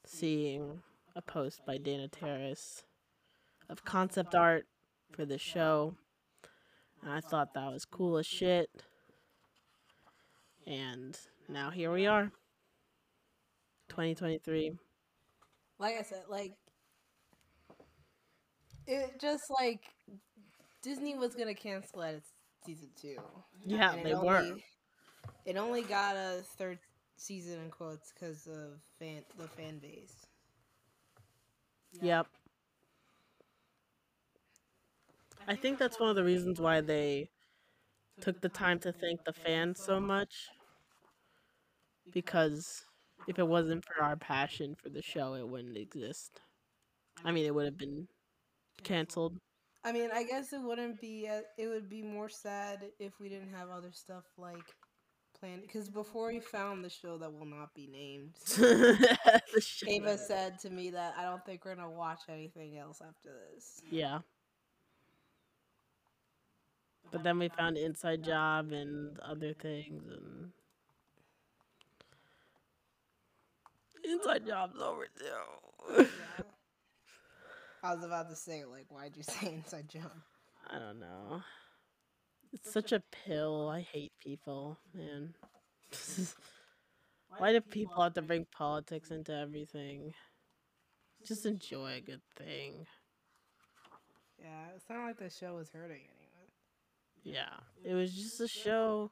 seeing 0.04 0.82
a 1.14 1.22
post 1.22 1.64
by 1.66 1.78
Dana 1.78 2.06
Terrace 2.06 2.82
of 3.70 3.82
concept 3.82 4.34
art 4.34 4.66
for 5.10 5.24
the 5.24 5.38
show. 5.38 5.94
And 7.02 7.10
I 7.10 7.20
thought 7.20 7.54
that 7.54 7.72
was 7.72 7.86
cool 7.86 8.18
as 8.18 8.26
shit. 8.26 8.68
And 10.66 11.18
now 11.48 11.70
here 11.70 11.90
we 11.90 12.06
are. 12.06 12.30
2023. 13.88 14.72
like 15.78 15.94
I 15.98 16.02
said, 16.02 16.24
like 16.28 16.52
it 18.86 19.20
just 19.20 19.44
like 19.50 19.82
Disney 20.82 21.16
was 21.16 21.34
gonna 21.34 21.54
cancel 21.54 22.02
it 22.02 22.22
season 22.64 22.88
two. 23.00 23.16
Yeah, 23.64 23.92
and 23.92 24.04
they 24.04 24.14
were. 24.14 24.38
only- 24.38 24.64
It 25.44 25.56
only 25.56 25.82
got 25.82 26.16
a 26.16 26.42
third 26.56 26.78
season 27.16 27.60
in 27.60 27.70
quotes 27.70 28.12
because 28.12 28.46
of 28.46 28.80
fan 28.98 29.24
the 29.36 29.48
fan 29.48 29.78
base. 29.78 30.26
Yep. 32.00 32.26
I 35.48 35.54
think 35.56 35.78
that's 35.78 35.98
one 36.00 36.10
of 36.10 36.16
the 36.16 36.24
reasons 36.24 36.60
why 36.60 36.80
they 36.80 37.30
took 38.20 38.40
the 38.40 38.48
time 38.48 38.78
to 38.80 38.92
thank 38.92 39.24
the 39.24 39.32
fans 39.32 39.80
so 39.82 40.00
much. 40.00 40.48
Because 42.12 42.84
if 43.28 43.38
it 43.38 43.46
wasn't 43.46 43.84
for 43.84 44.02
our 44.02 44.16
passion 44.16 44.74
for 44.74 44.88
the 44.88 45.02
show, 45.02 45.34
it 45.34 45.46
wouldn't 45.46 45.76
exist. 45.76 46.40
I 47.24 47.32
mean, 47.32 47.46
it 47.46 47.54
would 47.54 47.64
have 47.64 47.78
been 47.78 48.08
canceled. 48.82 49.32
Um, 49.32 49.40
I 49.84 49.92
mean, 49.92 50.10
I 50.12 50.24
guess 50.24 50.52
it 50.52 50.60
wouldn't 50.60 51.00
be. 51.00 51.26
a- 51.26 51.44
It 51.58 51.68
would 51.68 51.88
be 51.88 52.02
more 52.02 52.28
sad 52.28 52.90
if 52.98 53.18
we 53.20 53.28
didn't 53.28 53.52
have 53.54 53.70
other 53.70 53.92
stuff 53.92 54.24
like 54.36 54.74
planned. 55.38 55.62
Because 55.62 55.88
before 55.88 56.28
we 56.28 56.40
found 56.40 56.84
the 56.84 56.90
show 56.90 57.18
that 57.18 57.32
will 57.32 57.46
not 57.46 57.74
be 57.74 57.86
named, 57.86 58.34
Ava 59.86 60.18
said 60.18 60.58
to 60.60 60.70
me 60.70 60.90
that 60.90 61.14
I 61.16 61.22
don't 61.24 61.44
think 61.44 61.64
we're 61.64 61.74
gonna 61.76 61.90
watch 61.90 62.20
anything 62.28 62.78
else 62.78 63.00
after 63.06 63.30
this. 63.54 63.80
Yeah. 63.90 64.20
But 67.12 67.22
then 67.22 67.38
we 67.38 67.48
found 67.48 67.76
Inside 67.78 68.24
Job 68.24 68.72
and 68.72 69.18
other 69.20 69.54
things 69.54 70.02
and 70.10 70.50
Inside 74.04 74.46
Job's 74.46 74.80
over 74.80 75.06
too. 75.16 76.06
I 77.82 77.94
was 77.94 78.04
about 78.04 78.28
to 78.30 78.36
say, 78.36 78.64
like, 78.64 78.86
why'd 78.88 79.16
you 79.16 79.22
say 79.22 79.54
inside 79.54 79.88
job? 79.88 80.10
I 80.68 80.78
don't 80.78 81.00
know. 81.00 81.42
It's 82.52 82.72
such 82.72 82.92
a 82.92 83.02
pill. 83.24 83.68
I 83.68 83.80
hate 83.80 84.12
people, 84.20 84.78
man. 84.94 85.34
Why 87.38 87.52
do 87.52 87.60
people 87.60 88.02
have 88.02 88.14
to 88.14 88.22
bring 88.22 88.46
politics 88.50 89.10
into 89.10 89.32
everything? 89.34 90.14
Just 91.24 91.46
enjoy 91.46 91.94
a 91.96 92.00
good 92.00 92.22
thing. 92.36 92.86
Yeah, 94.38 94.74
it 94.74 94.82
sounded 94.86 95.06
like 95.06 95.18
the 95.18 95.30
show 95.30 95.54
was 95.56 95.70
hurting 95.70 96.02
anyone. 96.18 96.48
Yeah, 97.22 97.56
it 97.84 97.94
was 97.94 98.14
just 98.14 98.40
a 98.40 98.48
show 98.48 99.10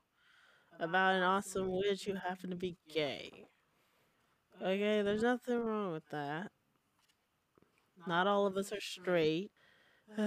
about 0.79 1.15
an 1.15 1.23
awesome 1.23 1.71
witch 1.71 2.05
who 2.05 2.15
happened 2.15 2.53
to 2.53 2.57
be 2.57 2.77
gay. 2.93 3.47
Okay, 4.61 5.03
there's 5.03 5.23
nothing 5.23 5.59
wrong 5.59 5.93
with 5.93 6.09
that. 6.11 6.53
Not 8.07 8.27
all 8.27 8.47
of 8.47 8.57
us 8.57 8.73
are 8.73 8.81
straight. 8.81 9.51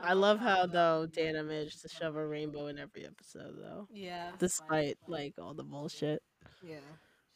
I 0.00 0.12
love 0.12 0.38
how 0.38 0.66
though 0.66 1.06
Dana 1.06 1.42
managed 1.42 1.82
to 1.82 1.88
shove 1.88 2.16
a 2.16 2.26
rainbow 2.26 2.66
in 2.68 2.78
every 2.78 3.04
episode 3.04 3.56
though, 3.58 3.88
Yeah. 3.90 4.32
despite 4.38 4.96
like 5.08 5.34
all 5.38 5.54
the 5.54 5.64
bullshit. 5.64 6.22
Yeah. 6.62 6.80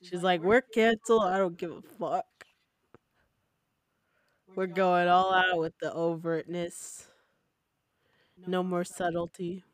She's 0.01 0.23
like, 0.23 0.43
"We're 0.43 0.61
canceled. 0.63 1.25
I 1.25 1.39
don't 1.39 1.57
give 1.57 1.73
a 1.73 1.83
fuck. 1.83 2.27
We're 4.55 4.67
going 4.67 5.09
all 5.09 5.33
out 5.35 5.59
with 5.59 5.79
the 5.81 5.91
overtness. 5.91 7.09
No 8.47 8.63
more 8.63 8.85
subtlety." 8.85 9.65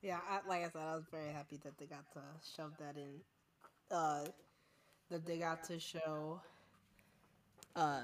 Yeah, 0.00 0.20
I, 0.28 0.40
like 0.48 0.64
I 0.64 0.68
said, 0.70 0.82
I 0.82 0.96
was 0.96 1.06
very 1.10 1.32
happy 1.32 1.58
that 1.62 1.78
they 1.78 1.86
got 1.86 2.10
to 2.14 2.20
shove 2.56 2.72
that 2.78 2.96
in. 2.96 3.20
Uh, 3.90 4.24
that 5.12 5.26
they 5.26 5.38
got 5.38 5.62
to 5.64 5.78
show. 5.78 6.40
Uh, 7.76 8.02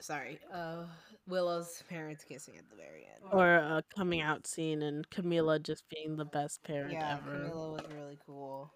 sorry. 0.00 0.40
Uh, 0.52 0.84
Willow's 1.28 1.82
parents 1.88 2.24
kissing 2.24 2.54
at 2.56 2.68
the 2.70 2.76
very 2.76 3.06
end. 3.06 3.32
Or 3.32 3.54
a 3.54 3.82
coming 3.96 4.20
out 4.20 4.46
scene 4.46 4.82
and 4.82 5.08
Camila 5.10 5.62
just 5.62 5.84
being 5.88 6.16
the 6.16 6.24
best 6.24 6.62
parent 6.64 6.92
yeah, 6.92 7.18
ever. 7.18 7.38
Camila 7.38 7.72
was 7.72 7.82
really 7.94 8.18
cool. 8.26 8.72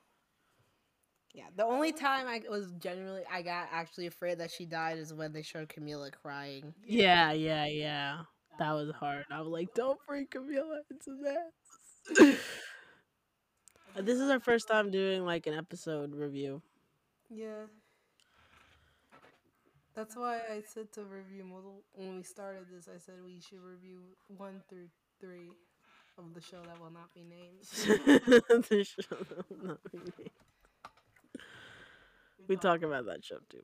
Yeah, 1.33 1.45
the 1.57 1.64
only 1.64 1.93
time 1.93 2.26
I 2.26 2.43
was 2.51 2.72
genuinely 2.81 3.22
I 3.33 3.43
got 3.43 3.68
actually 3.70 4.07
afraid 4.07 4.39
that 4.39 4.51
she 4.51 4.66
died 4.66 4.99
is 4.99 5.14
when 5.14 5.33
they 5.33 5.43
showed 5.43 5.68
Camila 5.68 6.11
crying. 6.11 6.74
Yeah, 6.85 7.31
yeah, 7.33 7.66
yeah. 7.66 8.18
That 8.59 8.72
was 8.72 8.91
hard. 8.99 9.24
I 9.31 9.39
was 9.39 9.49
like, 9.49 9.72
"Don't 9.74 9.99
bring 10.09 10.26
Camila 10.26 10.81
into 10.91 11.16
this." 11.22 12.37
This 13.97 14.20
is 14.20 14.31
our 14.31 14.41
first 14.41 14.68
time 14.68 14.91
doing 14.91 15.24
like 15.24 15.47
an 15.47 15.55
episode 15.55 16.14
review. 16.14 16.62
Yeah. 17.31 17.66
That's 19.95 20.16
why 20.16 20.39
I 20.51 20.62
said 20.66 20.93
to 20.93 21.05
review 21.05 21.45
model 21.45 21.83
when 21.95 22.16
we 22.16 22.22
started 22.22 22.66
this. 22.72 22.89
I 22.89 22.99
said 22.99 23.16
we 23.24 23.41
should 23.41 23.61
review 23.61 24.01
one 24.28 24.62
through 24.68 24.89
three 25.20 25.51
of 26.18 26.35
the 26.35 26.41
show 26.41 26.62
that 26.62 26.81
will 26.81 26.91
not 26.91 27.12
be 27.14 27.22
named. 27.22 27.62
The 28.68 28.85
show 28.85 29.16
will 29.49 29.66
not 29.68 29.78
be 29.93 29.99
named. 29.99 30.31
we 32.49 32.57
talk 32.57 32.83
about 32.83 33.07
that 33.07 33.24
show 33.24 33.39
too 33.49 33.62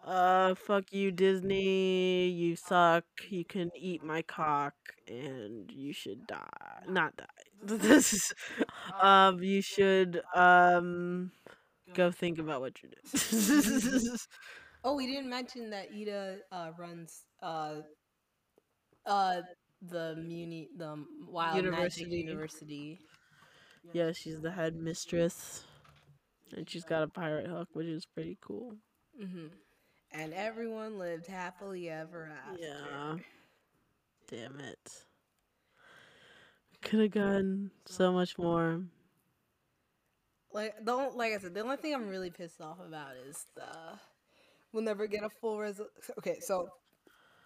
Uh, 0.04 0.54
fuck 0.54 0.92
you, 0.92 1.10
Disney. 1.12 2.28
You 2.28 2.56
suck. 2.56 3.04
You 3.30 3.44
can 3.44 3.72
eat 3.74 4.02
my 4.02 4.22
cock, 4.22 4.74
and 5.08 5.70
you 5.72 5.92
should 5.92 6.26
die. 6.26 6.82
Not 6.88 7.16
die. 7.16 7.26
This 7.62 8.12
is, 8.14 8.34
um, 9.00 9.42
you 9.42 9.62
should 9.62 10.22
um 10.34 11.32
go 11.94 12.10
think 12.10 12.38
about 12.38 12.60
what 12.60 12.82
you're 12.82 12.92
doing. 12.92 14.18
Oh, 14.84 14.94
we 14.94 15.06
didn't 15.06 15.28
mention 15.30 15.70
that 15.70 15.92
Eda 15.92 16.40
uh, 16.52 16.72
runs 16.76 17.24
uh 17.42 17.82
uh 19.06 19.42
the 19.82 20.14
muni 20.16 20.68
the 20.76 21.04
Wild 21.26 21.56
University. 21.56 22.04
Magic 22.04 22.10
University. 22.10 23.00
yeah, 23.92 24.12
she's 24.12 24.40
the 24.40 24.52
head 24.52 24.76
mistress, 24.76 25.64
and 26.56 26.68
she's 26.68 26.84
got 26.84 27.02
a 27.02 27.08
pirate 27.08 27.46
hook, 27.46 27.68
which 27.72 27.86
is 27.86 28.06
pretty 28.06 28.38
cool. 28.40 28.76
hmm 29.18 29.48
And 30.14 30.32
everyone 30.32 30.98
lived 30.98 31.26
happily 31.26 31.90
ever 31.90 32.30
after. 32.48 32.62
Yeah. 32.62 33.16
Damn 34.28 34.60
it. 34.60 35.04
Could 36.82 37.00
have 37.00 37.10
gotten 37.10 37.70
so 37.84 38.12
much 38.12 38.38
more. 38.38 38.82
Like 40.52 40.84
don't 40.84 41.16
like 41.16 41.32
I 41.32 41.38
said, 41.38 41.54
the 41.54 41.62
only 41.62 41.76
thing 41.76 41.94
I'm 41.94 42.08
really 42.08 42.30
pissed 42.30 42.60
off 42.60 42.78
about 42.78 43.16
is 43.28 43.44
the 43.56 43.98
we'll 44.72 44.84
never 44.84 45.06
get 45.08 45.24
a 45.24 45.30
full 45.30 45.58
res. 45.58 45.80
Okay, 46.18 46.38
so 46.40 46.68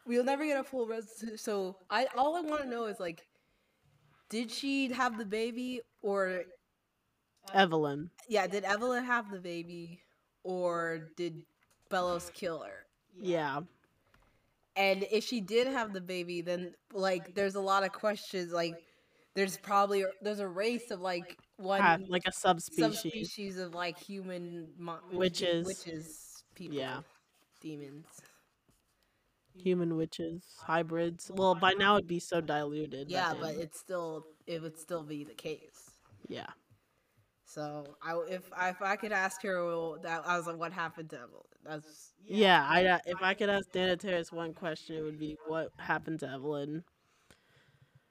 we'll 0.06 0.24
never 0.24 0.44
get 0.44 0.60
a 0.60 0.64
full 0.64 0.86
res. 0.86 1.24
So 1.36 1.76
I 1.88 2.06
all 2.16 2.36
I 2.36 2.42
want 2.42 2.62
to 2.62 2.68
know 2.68 2.84
is 2.84 3.00
like, 3.00 3.26
did 4.28 4.50
she 4.50 4.92
have 4.92 5.16
the 5.16 5.24
baby 5.24 5.80
or 6.02 6.42
Evelyn. 7.54 8.10
yeah, 8.28 8.46
did 8.46 8.64
Evelyn 8.64 9.04
have 9.04 9.30
the 9.30 9.40
baby 9.40 10.00
or 10.42 11.08
did 11.16 11.44
Belos 11.91 12.32
kill 12.32 12.61
her? 12.61 12.84
Yeah. 13.20 13.61
And 14.76 15.05
if 15.11 15.24
she 15.24 15.41
did 15.41 15.66
have 15.66 15.93
the 15.93 16.01
baby, 16.01 16.41
then 16.41 16.74
like 16.93 17.34
there's 17.34 17.57
a 17.57 17.61
lot 17.61 17.82
of 17.84 17.93
questions. 17.93 18.53
Like 18.53 18.74
there's 19.34 19.57
probably 19.59 20.05
there's 20.22 20.39
a 20.41 20.47
race 20.49 20.91
of 20.91 21.01
like 21.01 21.36
one 21.57 21.80
Half, 21.80 22.03
like 22.09 22.26
a 22.26 22.32
subspecies. 22.32 22.84
subspecies 23.01 23.59
of 23.59 23.74
like 23.74 23.99
human 23.99 24.68
mo- 24.78 25.01
Witches. 25.12 25.66
witches, 25.66 26.45
people, 26.55 26.76
Yeah. 26.78 27.01
demons. 27.61 28.07
Human 29.57 29.97
witches, 29.97 30.45
hybrids. 30.62 31.30
Well, 31.34 31.57
by 31.57 31.72
now 31.72 31.97
it'd 31.97 32.07
be 32.07 32.20
so 32.20 32.41
diluted. 32.41 33.11
Yeah, 33.11 33.30
that 33.30 33.41
but 33.41 33.55
it's 33.57 33.78
still 33.80 34.24
it 34.47 34.62
would 34.62 34.78
still 34.78 35.03
be 35.03 35.24
the 35.24 35.34
case. 35.34 35.91
yeah. 36.28 36.47
So 37.49 37.96
I 38.03 38.14
if 38.30 38.51
I, 38.57 38.70
if 38.70 38.82
I 38.82 38.96
could 38.96 39.12
ask 39.12 39.42
her, 39.42 39.64
well, 39.66 39.99
that 40.03 40.22
I 40.26 40.36
was 40.38 40.46
like, 40.46 40.59
what 40.59 40.72
happened 40.72 41.11
to 41.11 41.16
Evelyn? 41.16 41.42
That's 41.64 42.12
Yeah, 42.26 42.66
I 42.68 42.86
uh, 42.86 42.99
if 43.07 43.22
I 43.22 43.34
could 43.34 43.51
ask 43.51 43.70
Dana 43.72 43.96
Terrace 43.96 44.32
one 44.32 44.55
question, 44.55 44.96
it 44.96 45.03
would 45.03 45.18
be 45.18 45.36
what 45.46 45.72
happened 45.78 46.20
to 46.20 46.28
Evelyn, 46.30 46.84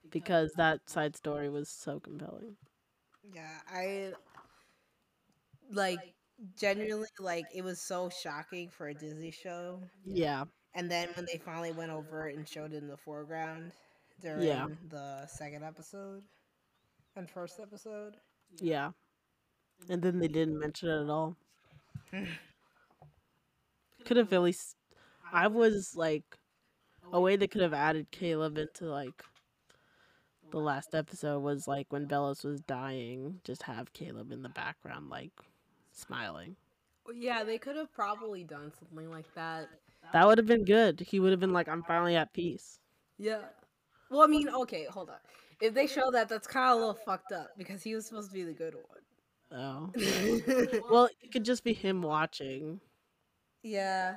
because 0.09 0.53
that 0.53 0.89
side 0.89 1.15
story 1.15 1.49
was 1.49 1.69
so 1.69 1.99
compelling. 1.99 2.57
yeah. 3.33 3.59
I 3.69 4.13
like 5.71 6.01
genuinely 6.59 7.07
like 7.19 7.47
it 7.53 7.63
was 7.63 7.81
so 7.81 8.09
shocking 8.09 8.69
for 8.69 8.88
a 8.88 8.95
Disney 8.95 9.31
show. 9.31 9.81
Yeah, 10.05 10.45
And 10.75 10.91
then 10.91 11.09
when 11.15 11.25
they 11.31 11.39
finally 11.39 11.71
went 11.71 11.91
over 11.91 12.27
it 12.29 12.38
and 12.38 12.47
showed 12.47 12.73
it 12.73 12.77
in 12.77 12.88
the 12.88 12.97
foreground 12.97 13.71
during 14.21 14.47
Yeah. 14.47 14.67
the 14.89 15.27
second 15.27 15.63
episode 15.63 16.23
and 17.15 17.29
first 17.29 17.59
episode. 17.59 18.15
yeah, 18.61 18.91
and 19.89 20.01
then 20.01 20.19
they 20.19 20.28
didn't 20.28 20.59
mention 20.59 20.89
it 20.89 21.03
at 21.03 21.09
all. 21.09 21.36
Could 24.05 24.17
have 24.17 24.32
at 24.32 24.41
least. 24.41 24.75
I 25.32 25.47
was 25.47 25.93
like, 25.95 26.23
a 27.11 27.19
way 27.19 27.36
they 27.36 27.47
could 27.47 27.61
have 27.61 27.73
added 27.73 28.11
Caleb 28.11 28.57
into 28.57 28.86
like. 28.86 29.23
The 30.49 30.59
last 30.59 30.95
episode 30.95 31.39
was 31.39 31.67
like 31.67 31.88
when 31.89 32.07
Belos 32.07 32.45
was 32.45 32.61
dying, 32.61 33.41
just 33.43 33.63
have 33.63 33.91
Caleb 33.91 34.32
in 34.32 34.43
the 34.43 34.49
background, 34.49 35.09
like 35.09 35.34
smiling. 35.91 36.55
Yeah, 37.13 37.43
they 37.43 37.57
could 37.57 37.75
have 37.75 37.91
probably 37.91 38.45
done 38.45 38.71
something 38.80 39.09
like 39.09 39.34
that. 39.36 39.67
That 40.13 40.25
would 40.25 40.38
have 40.38 40.47
been 40.47 40.63
good. 40.63 41.01
He 41.01 41.19
would 41.19 41.32
have 41.32 41.41
been 41.41 41.51
like, 41.51 41.67
I'm 41.67 41.84
finally 41.84 42.15
at 42.15 42.32
peace. 42.32 42.80
Yeah. 43.17 43.41
Well, 44.09 44.21
I 44.21 44.28
mean, 44.28 44.47
okay, 44.47 44.86
hold 44.89 45.09
on. 45.09 45.17
If 45.59 45.73
they 45.73 45.88
show 45.88 46.11
that, 46.11 46.30
that's 46.30 46.47
kind 46.47 46.69
of 46.69 46.78
a 46.78 46.80
little 46.80 46.93
fucked 47.05 47.34
up 47.34 47.49
because 47.57 47.84
he 47.84 47.93
was 47.93 48.05
supposed 48.05 48.30
to 48.30 48.34
be 48.34 48.43
the 48.43 48.53
good 48.53 48.75
Oh. 48.75 48.97
Oh, 49.51 49.91
one. 49.95 50.81
Well, 50.89 51.09
it 51.21 51.31
could 51.31 51.45
just 51.45 51.63
be 51.63 51.73
him 51.73 52.01
watching. 52.01 52.79
yeah. 53.63 54.15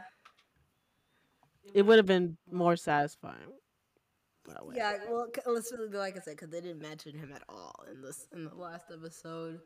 It 1.74 1.82
would 1.82 1.98
have 1.98 2.06
been 2.06 2.36
more 2.50 2.74
satisfying. 2.74 3.52
Yeah. 4.74 4.96
Well, 5.08 5.28
let's 5.46 5.70
really 5.70 5.96
like 5.96 6.16
I 6.16 6.20
said, 6.20 6.32
because 6.36 6.50
they 6.50 6.60
didn't 6.60 6.80
mention 6.82 7.16
him 7.16 7.30
at 7.32 7.42
all 7.48 7.84
in 7.92 8.02
this 8.02 8.26
in 8.32 8.46
the 8.46 8.54
last 8.54 8.86
episode, 8.92 9.60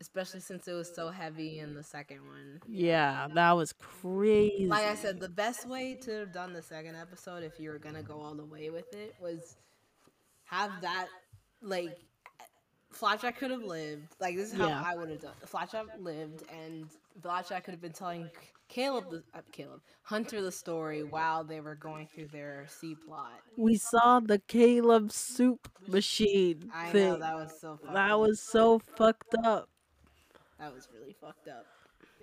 especially 0.00 0.40
since 0.40 0.68
it 0.68 0.74
was 0.74 0.94
so 0.94 1.08
heavy 1.08 1.60
in 1.60 1.74
the 1.74 1.82
second 1.82 2.26
one. 2.26 2.60
Yeah, 2.68 3.28
that 3.32 3.52
was 3.52 3.72
crazy. 3.72 4.66
Like 4.66 4.84
I 4.84 4.96
said, 4.96 5.20
the 5.20 5.28
best 5.30 5.66
way 5.66 5.94
to 6.02 6.10
have 6.10 6.32
done 6.32 6.52
the 6.52 6.62
second 6.62 6.96
episode, 6.96 7.42
if 7.42 7.58
you 7.58 7.70
were 7.70 7.78
gonna 7.78 8.02
go 8.02 8.20
all 8.20 8.34
the 8.34 8.44
way 8.44 8.68
with 8.68 8.92
it, 8.94 9.14
was 9.20 9.56
have 10.44 10.72
that 10.82 11.06
like 11.62 11.96
Flapjack 12.96 13.38
could 13.38 13.50
have 13.50 13.62
lived. 13.62 14.08
Like 14.20 14.36
this 14.36 14.52
is 14.52 14.58
how 14.58 14.68
Yeah. 14.68 14.82
I 14.84 14.96
would 14.96 15.10
have 15.10 15.20
done. 15.20 15.34
Flapjack 15.44 15.86
lived, 15.98 16.42
and 16.50 16.86
Flapjack 17.22 17.64
could 17.64 17.72
have 17.72 17.80
been 17.80 17.92
telling 17.92 18.30
Caleb, 18.68 19.10
the, 19.10 19.22
uh, 19.34 19.42
Caleb 19.52 19.80
Hunter, 20.02 20.42
the 20.42 20.50
story 20.50 21.04
while 21.04 21.44
they 21.44 21.60
were 21.60 21.76
going 21.76 22.08
through 22.12 22.28
their 22.28 22.66
C 22.68 22.96
plot. 22.96 23.32
we 23.56 23.76
saw 23.76 24.18
the 24.20 24.40
Caleb 24.48 25.12
soup 25.12 25.68
machine 25.86 26.70
I 26.74 26.90
thing. 26.90 27.10
know 27.12 27.18
that 27.18 27.34
was 27.36 27.60
so. 27.60 27.78
That 27.92 28.10
up. 28.12 28.20
was 28.20 28.40
so 28.40 28.80
fucked 28.96 29.34
up. 29.44 29.68
that 30.58 30.74
was 30.74 30.88
really 30.92 31.14
fucked 31.20 31.48
up. 31.48 31.66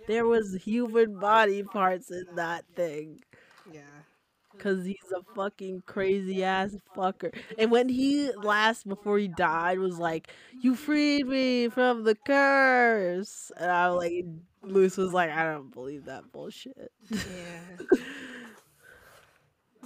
There 0.07 0.25
was 0.25 0.55
human 0.55 1.17
body 1.19 1.63
parts 1.63 2.11
in 2.11 2.25
that 2.35 2.65
thing. 2.75 3.21
Yeah. 3.71 3.81
Cause 4.59 4.85
he's 4.85 5.11
a 5.15 5.21
fucking 5.35 5.83
crazy 5.85 6.43
ass 6.43 6.75
fucker. 6.95 7.35
And 7.57 7.71
when 7.71 7.89
he 7.89 8.31
last 8.33 8.87
before 8.87 9.17
he 9.17 9.27
died 9.27 9.79
was 9.79 9.97
like, 9.97 10.29
"You 10.61 10.75
freed 10.75 11.27
me 11.27 11.69
from 11.69 12.03
the 12.03 12.15
curse," 12.15 13.51
and 13.57 13.71
I 13.71 13.89
was 13.89 13.97
like, 13.97 14.25
Luz 14.61 14.95
was 14.97 15.11
like, 15.11 15.31
"I 15.31 15.43
don't 15.51 15.73
believe 15.73 16.05
that 16.05 16.31
bullshit." 16.31 16.91
Yeah. 17.09 17.17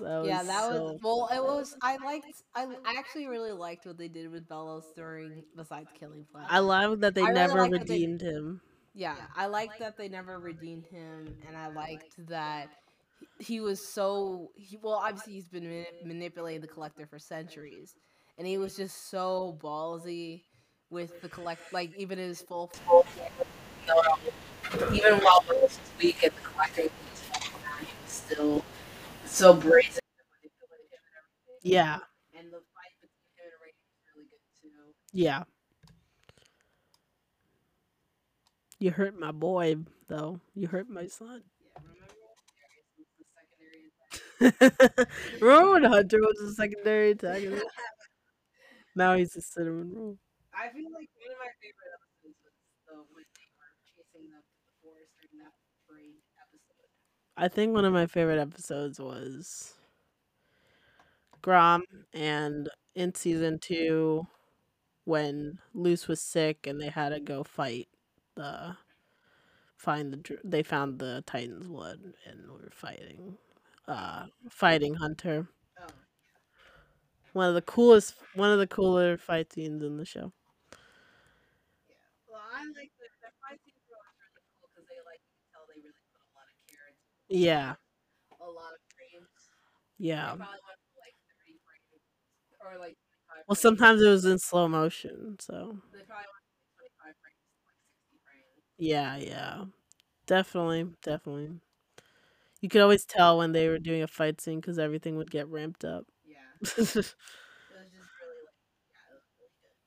That 0.01 0.19
was 0.19 0.27
yeah, 0.27 0.43
that 0.43 0.61
so 0.61 0.83
was 0.83 0.99
well. 1.01 1.29
It 1.33 1.43
was. 1.43 1.75
I 1.81 1.97
liked. 1.97 2.27
I, 2.53 2.65
I 2.85 2.95
actually 2.99 3.25
really 3.27 3.51
liked 3.51 3.87
what 3.87 3.97
they 3.97 4.07
did 4.07 4.31
with 4.31 4.47
Belos 4.47 4.83
during 4.95 5.43
besides 5.55 5.89
killing 5.99 6.23
Flash. 6.31 6.45
I 6.51 6.59
love 6.59 6.99
that 6.99 7.15
they 7.15 7.23
I 7.23 7.31
never 7.31 7.61
like 7.61 7.71
that 7.71 7.87
they- 7.87 7.95
redeemed 7.95 8.21
him. 8.21 8.61
Yeah, 8.93 9.15
I 9.35 9.47
liked 9.47 9.79
that 9.79 9.97
they 9.97 10.07
never 10.09 10.37
redeemed 10.39 10.85
him, 10.87 11.35
and 11.47 11.55
I 11.57 11.67
liked 11.69 12.15
that 12.27 12.69
he 13.39 13.59
was 13.59 13.85
so 13.85 14.51
he, 14.55 14.77
well. 14.81 14.93
Obviously, 14.93 15.33
he's 15.33 15.47
been 15.47 15.63
mani- 15.63 15.85
manipulating 16.03 16.61
the 16.61 16.67
collector 16.67 17.05
for 17.05 17.19
centuries, 17.19 17.95
and 18.37 18.47
he 18.47 18.57
was 18.57 18.75
just 18.75 19.09
so 19.09 19.57
ballsy 19.61 20.43
with 20.89 21.21
the 21.21 21.29
collect. 21.29 21.73
Like 21.73 21.95
even 21.97 22.19
in 22.19 22.29
his 22.29 22.41
full, 22.41 22.67
full 22.85 23.05
even 24.93 25.15
while 25.19 25.43
Will 25.49 25.61
was 25.61 25.79
weak 25.97 26.23
and 26.23 26.31
the 26.31 26.41
collector 26.41 26.81
was 26.83 27.21
he 27.79 27.85
was 28.03 28.11
still 28.11 28.63
so 29.25 29.53
brazen 29.53 30.01
to 30.01 30.23
manipulate 30.33 30.91
him 30.91 30.99
and 31.03 31.15
everything. 31.17 31.71
Yeah, 31.71 31.97
And 32.37 32.47
the 32.47 32.57
fight 32.73 32.95
between 33.01 33.31
him 33.37 33.43
and 33.43 33.53
Ray 33.61 33.73
was 33.73 34.15
really 34.15 34.27
good 34.29 34.45
too. 34.61 34.93
yeah. 35.13 35.43
You 38.79 38.91
hurt 38.91 39.17
my 39.19 39.31
boy, 39.31 39.77
though. 40.07 40.39
You 40.53 40.67
hurt 40.67 40.89
my 40.89 41.07
son. 41.07 41.43
Yeah, 44.41 44.49
remember 45.41 45.71
when 45.71 45.83
was 46.21 46.37
the 46.39 46.53
secondary 46.55 47.11
attack? 47.11 47.41
Remember 47.41 47.51
when 47.51 47.61
Hunter 47.61 47.61
was 47.61 47.61
a 47.61 47.61
secondary 47.61 47.61
antagonist? 47.61 47.65
Now 48.95 49.15
he's 49.15 49.35
a 49.35 49.41
cinnamon 49.41 49.93
roll. 49.93 50.17
I 50.53 50.69
feel 50.69 50.91
like 50.91 51.09
one 51.15 51.31
of 51.31 51.39
my 51.39 51.51
favorite 51.61 51.93
episodes 51.95 52.37
was 52.43 52.53
the 52.85 52.91
when 53.13 53.25
they 53.35 53.47
were 53.55 53.75
chasing 53.85 54.25
the, 54.29 54.41
the 54.65 54.73
forest 54.81 55.11
during 55.21 55.39
that 55.43 55.53
parade 55.87 56.19
episode. 56.35 56.91
I 57.37 57.47
think 57.47 57.73
one 57.73 57.85
of 57.85 57.93
my 57.93 58.07
favorite 58.07 58.39
episodes 58.41 58.99
was 58.99 59.73
Grom 61.41 61.83
and 62.13 62.69
in 62.95 63.15
season 63.15 63.57
two 63.59 64.27
when 65.05 65.59
Luz 65.73 66.07
was 66.07 66.21
sick 66.21 66.67
and 66.67 66.81
they 66.81 66.89
had 66.89 67.09
to 67.09 67.19
go 67.19 67.43
fight 67.43 67.89
the 68.35 68.77
find 69.77 70.13
the 70.13 70.37
they 70.43 70.63
found 70.63 70.99
the 70.99 71.23
Titan's 71.25 71.67
blood 71.67 71.99
and 72.25 72.41
we 72.43 72.57
were 72.63 72.69
fighting 72.71 73.37
uh 73.87 74.27
fighting 74.49 74.95
Hunter. 74.95 75.47
Oh, 75.79 75.87
One 77.31 77.47
of 77.47 77.55
the 77.55 77.61
coolest 77.61 78.15
one 78.33 78.51
of 78.51 78.59
the 78.59 78.67
cooler 78.67 79.17
fight 79.17 79.53
scenes 79.53 79.81
in 79.81 79.95
the 79.95 80.03
show. 80.05 80.33
yeah. 81.87 81.95
Well, 82.27 82.41
I 82.43 82.63
like 82.75 82.91
the, 82.99 83.07
the 83.23 83.31
fight 83.41 83.59
scenes 83.63 83.83
were 83.89 83.97
always 83.99 84.17
really 84.33 84.51
cool 84.59 84.69
because 84.71 84.87
they 84.87 84.99
like 85.05 85.21
you 85.23 85.31
can 85.35 85.45
tell 85.51 85.63
they 85.69 85.79
really 85.81 86.03
put 86.13 86.21
a 86.23 86.31
lot 86.35 86.47
of 86.47 86.55
care 86.67 86.87
into 86.91 87.07
Yeah. 87.29 87.75
a 88.39 88.49
lot 88.51 88.71
of 88.75 88.81
frames. 88.95 89.31
Yeah. 89.99 90.35
They 90.35 90.39
probably 90.43 90.61
went 90.65 90.79
for 90.93 90.97
like 91.03 91.15
30 91.27 91.55
frames 91.65 92.01
or 92.63 92.71
like 92.79 92.97
25 92.99 93.45
Well 93.47 93.55
frames. 93.55 93.61
sometimes 93.61 94.01
it 94.01 94.09
was 94.09 94.25
in 94.25 94.39
slow 94.39 94.67
motion, 94.67 95.37
so 95.39 95.79
They 95.91 96.03
probably 96.05 96.29
went 96.31 96.45
for 96.47 96.59
like 96.61 96.71
25 96.77 97.15
frames 97.21 97.43
like 97.65 97.79
60 97.97 98.17
frames. 98.23 98.61
Yeah, 98.77 99.17
yeah. 99.17 99.65
Definitely, 100.27 100.93
definitely. 101.03 101.61
You 102.61 102.69
could 102.69 102.81
always 102.81 103.05
tell 103.05 103.37
when 103.37 103.51
they 103.51 103.67
were 103.67 103.77
um 103.77 103.83
doing 103.83 104.03
a 104.03 104.07
fight 104.07 104.41
scene 104.41 104.59
because 104.59 104.79
everything 104.79 105.15
would 105.17 105.31
get 105.31 105.47
ramped 105.47 105.83
up. 105.85 106.05
Yeah. 106.25 106.37
It 107.69 107.75
was 107.77 107.91
just 107.91 108.09
really 108.19 108.41
like, 108.47 108.61
yeah, 108.89 109.11
it 109.11 109.15
was 109.15 109.27
really 109.37 109.53
good. 109.61 109.77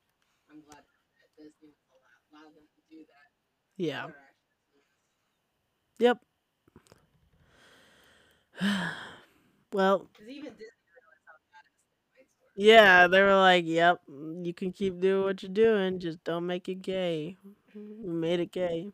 I'm 0.49 0.61
glad 0.63 0.83
that 0.85 1.29
Disney 1.37 1.69
was 1.73 1.81
allowed, 1.91 2.21
allowed 2.31 2.53
them 2.55 2.67
to 2.67 2.81
do 2.89 2.99
that. 3.05 3.29
yeah. 3.77 4.05
Other 4.05 4.17
action 4.17 4.53
scenes. 4.71 4.85
Yep. 5.99 6.19
well, 9.73 10.07
Because 10.13 10.29
even 10.29 10.53
Disney 10.53 10.87
realized 10.95 11.25
how 11.27 11.37
badass 11.51 11.81
the 11.87 11.97
fights 12.15 12.33
were. 12.39 12.51
yeah, 12.55 13.07
they 13.07 13.21
were 13.21 13.35
like, 13.35 13.65
"Yep, 13.65 14.01
you 14.43 14.53
can 14.53 14.71
keep 14.71 14.99
doing 14.99 15.23
what 15.23 15.43
you're 15.43 15.51
doing, 15.51 15.99
just 15.99 16.23
don't 16.23 16.45
make 16.47 16.69
it 16.69 16.81
gay." 16.81 17.37
We 17.75 18.11
made 18.13 18.39
it 18.39 18.51
gay. 18.51 18.91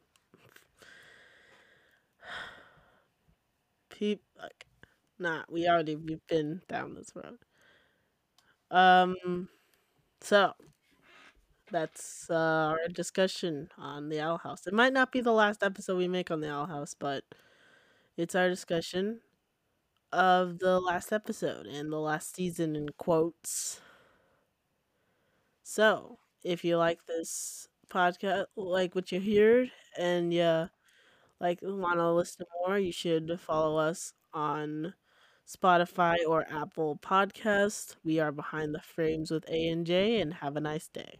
Peep, 3.97 4.21
like, 4.37 4.65
nah, 5.19 5.43
we 5.49 5.67
already 5.67 5.95
we've 5.95 6.25
been 6.27 6.61
down 6.69 6.93
this 6.93 7.11
road. 7.15 7.39
Um, 8.71 9.49
so 10.21 10.53
that's 11.71 12.29
uh, 12.29 12.73
our 12.73 12.87
discussion 12.91 13.69
on 13.77 14.09
the 14.09 14.19
Owl 14.21 14.37
House. 14.37 14.67
It 14.67 14.73
might 14.73 14.93
not 14.93 15.11
be 15.11 15.21
the 15.21 15.31
last 15.33 15.63
episode 15.63 15.97
we 15.97 16.07
make 16.07 16.31
on 16.31 16.39
the 16.41 16.51
Owl 16.51 16.67
House, 16.67 16.95
but 16.97 17.23
it's 18.17 18.35
our 18.35 18.49
discussion 18.49 19.21
of 20.13 20.59
the 20.59 20.79
last 20.79 21.13
episode 21.13 21.67
and 21.67 21.91
the 21.91 21.99
last 21.99 22.35
season 22.35 22.75
in 22.75 22.89
quotes. 22.97 23.81
So, 25.63 26.19
if 26.43 26.63
you 26.63 26.77
like 26.77 27.05
this 27.05 27.67
podcast, 27.89 28.45
like 28.55 28.95
what 28.95 29.11
you 29.11 29.19
heard, 29.19 29.71
and 29.97 30.33
you 30.33 30.69
like 31.39 31.59
want 31.61 31.99
to 31.99 32.11
listen 32.11 32.45
more, 32.65 32.77
you 32.79 32.91
should 32.91 33.39
follow 33.39 33.77
us 33.77 34.13
on 34.33 34.93
Spotify 35.47 36.17
or 36.27 36.45
Apple 36.49 36.97
Podcast. 37.01 37.95
We 38.03 38.19
are 38.19 38.31
behind 38.31 38.75
the 38.75 38.81
frames 38.81 39.31
with 39.31 39.49
A 39.49 39.67
and 39.69 39.85
J, 39.85 40.19
and 40.21 40.35
have 40.35 40.55
a 40.55 40.61
nice 40.61 40.87
day. 40.87 41.19